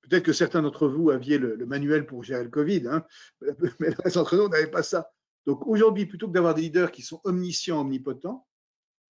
peut-être 0.09 0.25
que 0.25 0.33
certains 0.33 0.63
d'entre 0.63 0.89
vous 0.89 1.11
aviez 1.11 1.39
le, 1.39 1.57
manuel 1.67 2.07
pour 2.07 2.23
gérer 2.23 2.45
le 2.45 2.51
Covid, 2.51 2.89
hein, 2.89 3.05
mais 3.81 3.91
le 3.91 4.03
reste 4.03 4.17
d'entre 4.17 4.37
nous 4.37 4.49
n'avait 4.49 4.71
pas 4.71 4.83
ça. 4.83 5.11
Donc 5.47 5.67
aujourd'hui, 5.67 6.07
plutôt 6.07 6.29
que 6.29 6.33
d'avoir 6.33 6.55
des 6.55 6.63
leaders 6.63 6.93
qui 6.93 7.03
sont 7.03 7.21
omniscients, 7.25 7.81
omnipotents, 7.81 8.47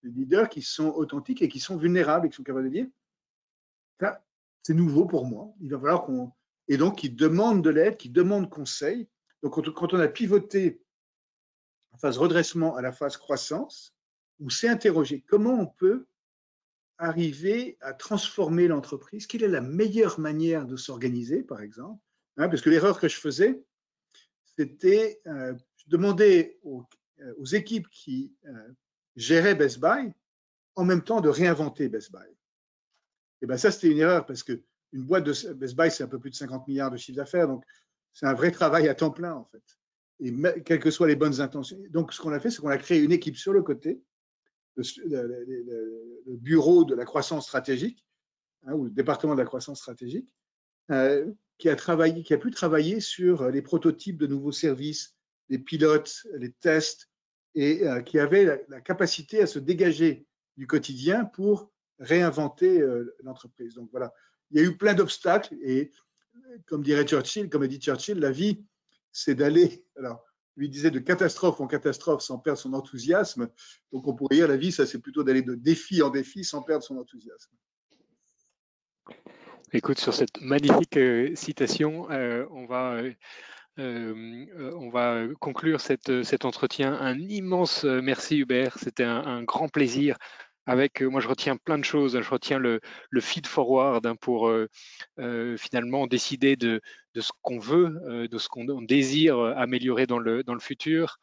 des 0.03 0.11
leaders 0.11 0.49
qui 0.49 0.61
sont 0.61 0.89
authentiques 0.89 1.41
et 1.41 1.49
qui 1.49 1.59
sont 1.59 1.77
vulnérables 1.77 2.27
et 2.27 2.29
qui 2.29 2.35
sont 2.35 2.43
capables 2.43 2.69
de 2.69 2.73
dire 2.73 2.87
c'est 4.63 4.73
nouveau 4.73 5.05
pour 5.05 5.25
moi, 5.25 5.53
il 5.61 5.71
va 5.71 5.79
falloir 5.79 6.03
qu'on. 6.03 6.31
Et 6.67 6.77
donc, 6.77 6.99
qui 6.99 7.09
demandent 7.09 7.63
de 7.63 7.69
l'aide, 7.69 7.97
qui 7.97 8.09
demandent 8.09 8.49
conseil. 8.49 9.07
Donc, 9.41 9.55
quand, 9.73 9.93
on 9.93 9.99
a 9.99 10.07
pivoté 10.07 10.83
en 11.91 11.97
phase 11.97 12.17
redressement 12.17 12.75
à 12.75 12.81
la 12.81 12.91
phase 12.91 13.17
croissance, 13.17 13.95
on 14.39 14.49
s'est 14.49 14.67
interrogé 14.67 15.23
comment 15.27 15.59
on 15.59 15.65
peut 15.65 16.05
arriver 16.99 17.77
à 17.79 17.93
transformer 17.93 18.67
l'entreprise, 18.67 19.25
quelle 19.25 19.43
est 19.43 19.47
la 19.47 19.61
meilleure 19.61 20.19
manière 20.19 20.67
de 20.67 20.75
s'organiser, 20.75 21.41
par 21.43 21.61
exemple. 21.61 21.99
Hein, 22.37 22.49
parce 22.49 22.61
que 22.61 22.69
l'erreur 22.69 22.99
que 22.99 23.07
je 23.07 23.17
faisais, 23.17 23.63
c'était 24.57 25.21
euh, 25.25 25.53
aux, 25.91 26.85
euh, 27.21 27.33
aux, 27.37 27.45
équipes 27.45 27.89
qui 27.89 28.33
euh, 28.45 28.73
gérait 29.15 29.55
Best 29.55 29.79
Buy 29.79 30.11
en 30.75 30.83
même 30.83 31.01
temps 31.01 31.21
de 31.21 31.29
réinventer 31.29 31.87
Best 31.87 32.11
Buy. 32.11 32.27
Et 33.41 33.47
bien 33.47 33.57
ça, 33.57 33.71
c'était 33.71 33.91
une 33.91 33.99
erreur 33.99 34.25
parce 34.25 34.43
que 34.43 34.61
une 34.91 35.03
boîte 35.03 35.23
de 35.23 35.53
Best 35.53 35.75
Buy, 35.75 35.89
c'est 35.89 36.03
un 36.03 36.07
peu 36.07 36.19
plus 36.19 36.31
de 36.31 36.35
50 36.35 36.67
milliards 36.67 36.91
de 36.91 36.97
chiffre 36.97 37.17
d'affaires, 37.17 37.47
donc 37.47 37.63
c'est 38.11 38.25
un 38.25 38.33
vrai 38.33 38.51
travail 38.51 38.89
à 38.89 38.95
temps 38.95 39.11
plein 39.11 39.33
en 39.33 39.45
fait. 39.45 39.63
Et 40.19 40.33
quelles 40.63 40.79
que 40.79 40.91
soient 40.91 41.07
les 41.07 41.15
bonnes 41.15 41.39
intentions. 41.39 41.77
Donc 41.91 42.11
ce 42.11 42.21
qu'on 42.21 42.33
a 42.33 42.39
fait, 42.41 42.51
c'est 42.51 42.61
qu'on 42.61 42.67
a 42.67 42.77
créé 42.77 43.01
une 43.01 43.13
équipe 43.13 43.37
sur 43.37 43.53
le 43.53 43.61
côté, 43.61 44.01
le, 45.05 46.35
bureau 46.37 46.83
de 46.83 46.95
la 46.95 47.05
croissance 47.05 47.45
stratégique, 47.45 48.05
hein, 48.65 48.73
ou 48.73 48.85
le 48.85 48.89
département 48.91 49.33
de 49.33 49.39
la 49.39 49.45
croissance 49.45 49.79
stratégique, 49.79 50.29
euh, 50.91 51.31
qui 51.57 51.69
a 51.69 51.75
travaillé, 51.75 52.23
qui 52.23 52.33
a 52.33 52.37
pu 52.37 52.51
travailler 52.51 52.99
sur 52.99 53.49
les 53.49 53.61
prototypes 53.61 54.17
de 54.17 54.27
nouveaux 54.27 54.51
services, 54.51 55.15
les 55.49 55.59
pilotes, 55.59 56.25
les 56.35 56.51
tests, 56.51 57.09
et 57.55 57.87
euh, 57.87 58.01
qui 58.01 58.19
avait 58.19 58.63
la, 58.67 58.81
capacité 58.81 59.41
à 59.41 59.47
se 59.47 59.59
dégager 59.59 60.25
du 60.57 60.67
quotidien 60.67 61.25
pour 61.25 61.71
réinventer 61.99 62.81
euh, 62.81 63.15
l'entreprise. 63.23 63.75
Donc 63.75 63.89
voilà, 63.91 64.13
il 64.51 64.61
y 64.61 64.63
a 64.63 64.67
eu 64.67 64.77
plein 64.77 64.93
d'obstacles 64.93 65.55
et 65.61 65.91
comme 66.65 66.83
dirait 66.83 67.05
Churchill, 67.05 67.49
comme 67.49 67.63
a 67.63 67.67
dit 67.67 67.79
Churchill, 67.79 68.19
la 68.19 68.31
vie, 68.31 68.63
c'est 69.11 69.35
d'aller, 69.35 69.85
lui 70.55 70.69
disait 70.69 70.91
de 70.91 70.99
catastrophe 70.99 71.61
en 71.61 71.67
catastrophe 71.67 72.21
sans 72.21 72.37
perdre 72.37 72.59
son 72.59 72.73
enthousiasme. 72.73 73.49
Donc 73.91 74.07
on 74.07 74.13
pourrait 74.13 74.35
dire 74.35 74.47
la 74.47 74.57
vie, 74.57 74.71
ça 74.71 74.85
c'est 74.85 74.99
plutôt 74.99 75.23
d'aller 75.23 75.41
de 75.41 75.55
défi 75.55 76.01
en 76.01 76.09
défi 76.09 76.43
sans 76.43 76.61
perdre 76.61 76.83
son 76.83 76.97
enthousiasme. 76.97 77.51
Écoute, 79.71 79.99
sur 79.99 80.13
cette 80.13 80.41
magnifique 80.41 80.97
euh, 80.97 81.35
citation, 81.35 82.07
on 82.09 82.65
va 82.65 83.03
euh, 83.79 84.43
euh, 84.59 84.73
on 84.77 84.89
va 84.89 85.25
conclure 85.39 85.79
cet 85.79 86.45
entretien. 86.45 86.93
Un 86.93 87.17
immense 87.17 87.85
euh, 87.85 88.01
merci 88.01 88.37
Hubert, 88.37 88.77
c'était 88.77 89.05
un, 89.05 89.43
grand 89.43 89.69
plaisir. 89.69 90.17
Avec, 90.69 91.01
moi, 91.01 91.19
je 91.19 91.27
retiens 91.27 91.57
plein 91.57 91.79
de 91.79 91.83
choses. 91.83 92.21
Je 92.21 92.29
retiens 92.29 92.59
le, 92.59 92.79
feed 93.21 93.47
forward 93.47 94.05
hein, 94.05 94.15
pour 94.15 94.51
finalement 95.57 96.05
décider 96.05 96.55
de, 96.55 96.79
ce 97.15 97.31
qu'on 97.41 97.57
veut, 97.57 98.27
de 98.29 98.37
ce 98.37 98.47
qu'on 98.49 98.65
désire 98.81 99.39
améliorer 99.39 100.05
dans 100.05 100.19
le, 100.19 100.43
dans 100.43 100.53
le 100.53 100.59
futur. 100.59 101.17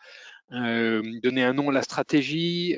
donner 0.50 1.44
un 1.44 1.52
nom 1.52 1.70
à 1.70 1.72
la 1.72 1.82
stratégie, 1.82 2.76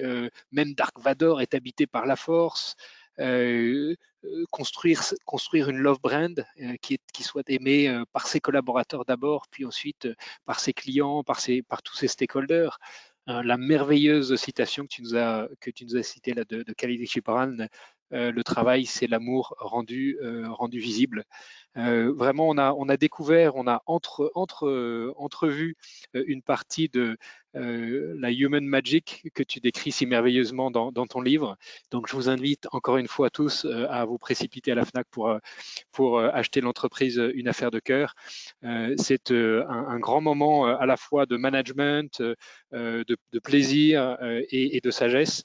même 0.53 0.75
Dark 0.75 1.01
Vador 1.01 1.41
est 1.41 1.55
habité 1.55 1.87
par 1.87 2.05
la 2.05 2.17
force, 2.17 2.77
euh, 3.21 3.97
euh, 4.25 4.45
construire, 4.51 5.01
construire 5.25 5.69
une 5.69 5.79
love 5.79 6.01
brand 6.01 6.45
euh, 6.61 6.75
qui, 6.81 6.99
qui 7.13 7.23
soit 7.23 7.49
aimée 7.51 7.89
par 8.13 8.27
ses 8.27 8.41
collaborateurs 8.41 9.05
d'abord, 9.05 9.47
puis 9.51 9.65
ensuite 9.65 10.09
par 10.45 10.61
ses 10.61 10.73
clients, 10.73 11.23
par, 11.25 11.41
ses, 11.41 11.63
par 11.63 11.83
tous 11.83 11.97
ses 11.97 12.09
stakeholders. 12.09 12.79
La 13.29 13.57
merveilleuse 13.59 14.35
citation 14.37 14.85
que 14.85 14.89
tu 14.89 15.03
nous 15.03 15.15
as, 15.17 15.49
que 15.61 15.71
tu 15.71 15.85
nous 15.85 15.97
as 15.97 16.03
citée 16.03 16.33
là, 16.33 16.45
de, 16.45 16.63
de 16.63 16.73
Khalid 16.73 17.01
le 18.11 18.43
travail, 18.43 18.87
c'est 18.87 19.07
l'amour 19.07 19.55
rendu, 19.59 20.19
rendu 20.47 20.79
visible. 20.79 21.25
vraiment, 21.75 22.49
on 22.49 22.89
a, 22.89 22.97
découvert, 22.97 23.57
on 23.57 23.67
a 23.67 23.83
entre, 23.87 24.31
entre, 24.35 25.13
entrevu 25.17 25.77
une 26.15 26.43
partie 26.43 26.89
de, 26.89 27.17
euh, 27.57 28.15
la 28.19 28.31
Human 28.31 28.65
Magic 28.65 29.31
que 29.35 29.43
tu 29.43 29.59
décris 29.61 29.91
si 29.91 30.07
merveilleusement 30.07 30.71
dans, 30.71 30.93
ton 30.93 31.21
livre. 31.21 31.57
Donc, 31.91 32.07
je 32.09 32.15
vous 32.15 32.29
invite 32.29 32.69
encore 32.73 32.99
une 32.99 33.09
fois 33.09 33.31
tous 33.31 33.65
euh, 33.65 33.87
à 33.89 34.05
vous 34.05 34.19
précipiter 34.19 34.73
à 34.73 34.75
la 34.75 34.85
FNAC 34.85 35.07
euh, 35.19 35.39
pour 35.93 36.21
acheter 36.21 36.61
l'entreprise 36.61 37.21
Une 37.35 37.49
affaire 37.49 37.71
de 37.71 37.79
cœur. 37.79 38.15
C'est 38.63 39.31
un, 39.31 39.99
grand 39.99 40.21
moment 40.21 40.67
à 40.67 40.87
la 40.87 40.97
fois 40.97 41.27
de 41.27 41.37
management, 41.37 42.23
de, 42.73 43.17
plaisir 43.43 44.17
et 44.51 44.81
de 44.83 44.91
sagesse. 44.91 45.45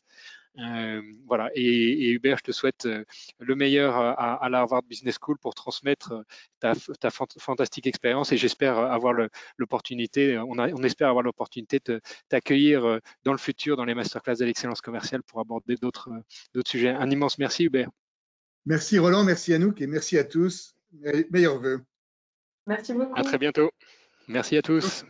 Euh, 0.59 1.01
voilà. 1.25 1.49
Et, 1.55 2.11
Hubert, 2.11 2.37
je 2.37 2.43
te 2.43 2.51
souhaite 2.51 2.85
euh, 2.85 3.03
le 3.39 3.55
meilleur 3.55 3.95
à, 3.95 4.35
à, 4.35 4.49
la 4.49 4.59
Harvard 4.59 4.83
Business 4.83 5.17
School 5.19 5.37
pour 5.39 5.55
transmettre 5.55 6.11
euh, 6.13 6.23
ta, 6.59 6.73
ta 6.99 7.09
fantastique 7.09 7.87
expérience. 7.87 8.31
Et 8.31 8.37
j'espère 8.37 8.77
avoir 8.77 9.13
l'opportunité, 9.57 10.37
on, 10.37 10.51
on, 10.59 10.83
espère 10.83 11.09
avoir 11.09 11.23
l'opportunité 11.23 11.79
de 11.85 12.01
t'accueillir 12.29 12.99
dans 13.23 13.31
le 13.31 13.37
futur 13.37 13.77
dans 13.77 13.85
les 13.85 13.95
masterclass 13.95 14.35
de 14.35 14.45
l'excellence 14.45 14.81
commerciale 14.81 15.23
pour 15.23 15.39
aborder 15.39 15.75
d'autres 15.75 16.09
sujets. 16.67 16.89
Un 16.89 17.09
immense 17.09 17.37
merci, 17.39 17.65
Hubert. 17.65 17.89
Merci 18.65 18.99
Roland, 18.99 19.23
merci 19.23 19.53
Anouk 19.53 19.81
et 19.81 19.87
merci 19.87 20.17
à 20.17 20.23
tous. 20.23 20.75
Me- 20.93 21.27
Meilleurs 21.31 21.59
vœux. 21.59 21.81
Merci 22.67 22.93
beaucoup. 22.93 23.13
À 23.15 23.23
très 23.23 23.37
bientôt. 23.37 23.71
Merci 24.27 24.55
à 24.55 24.61
tous. 24.61 25.03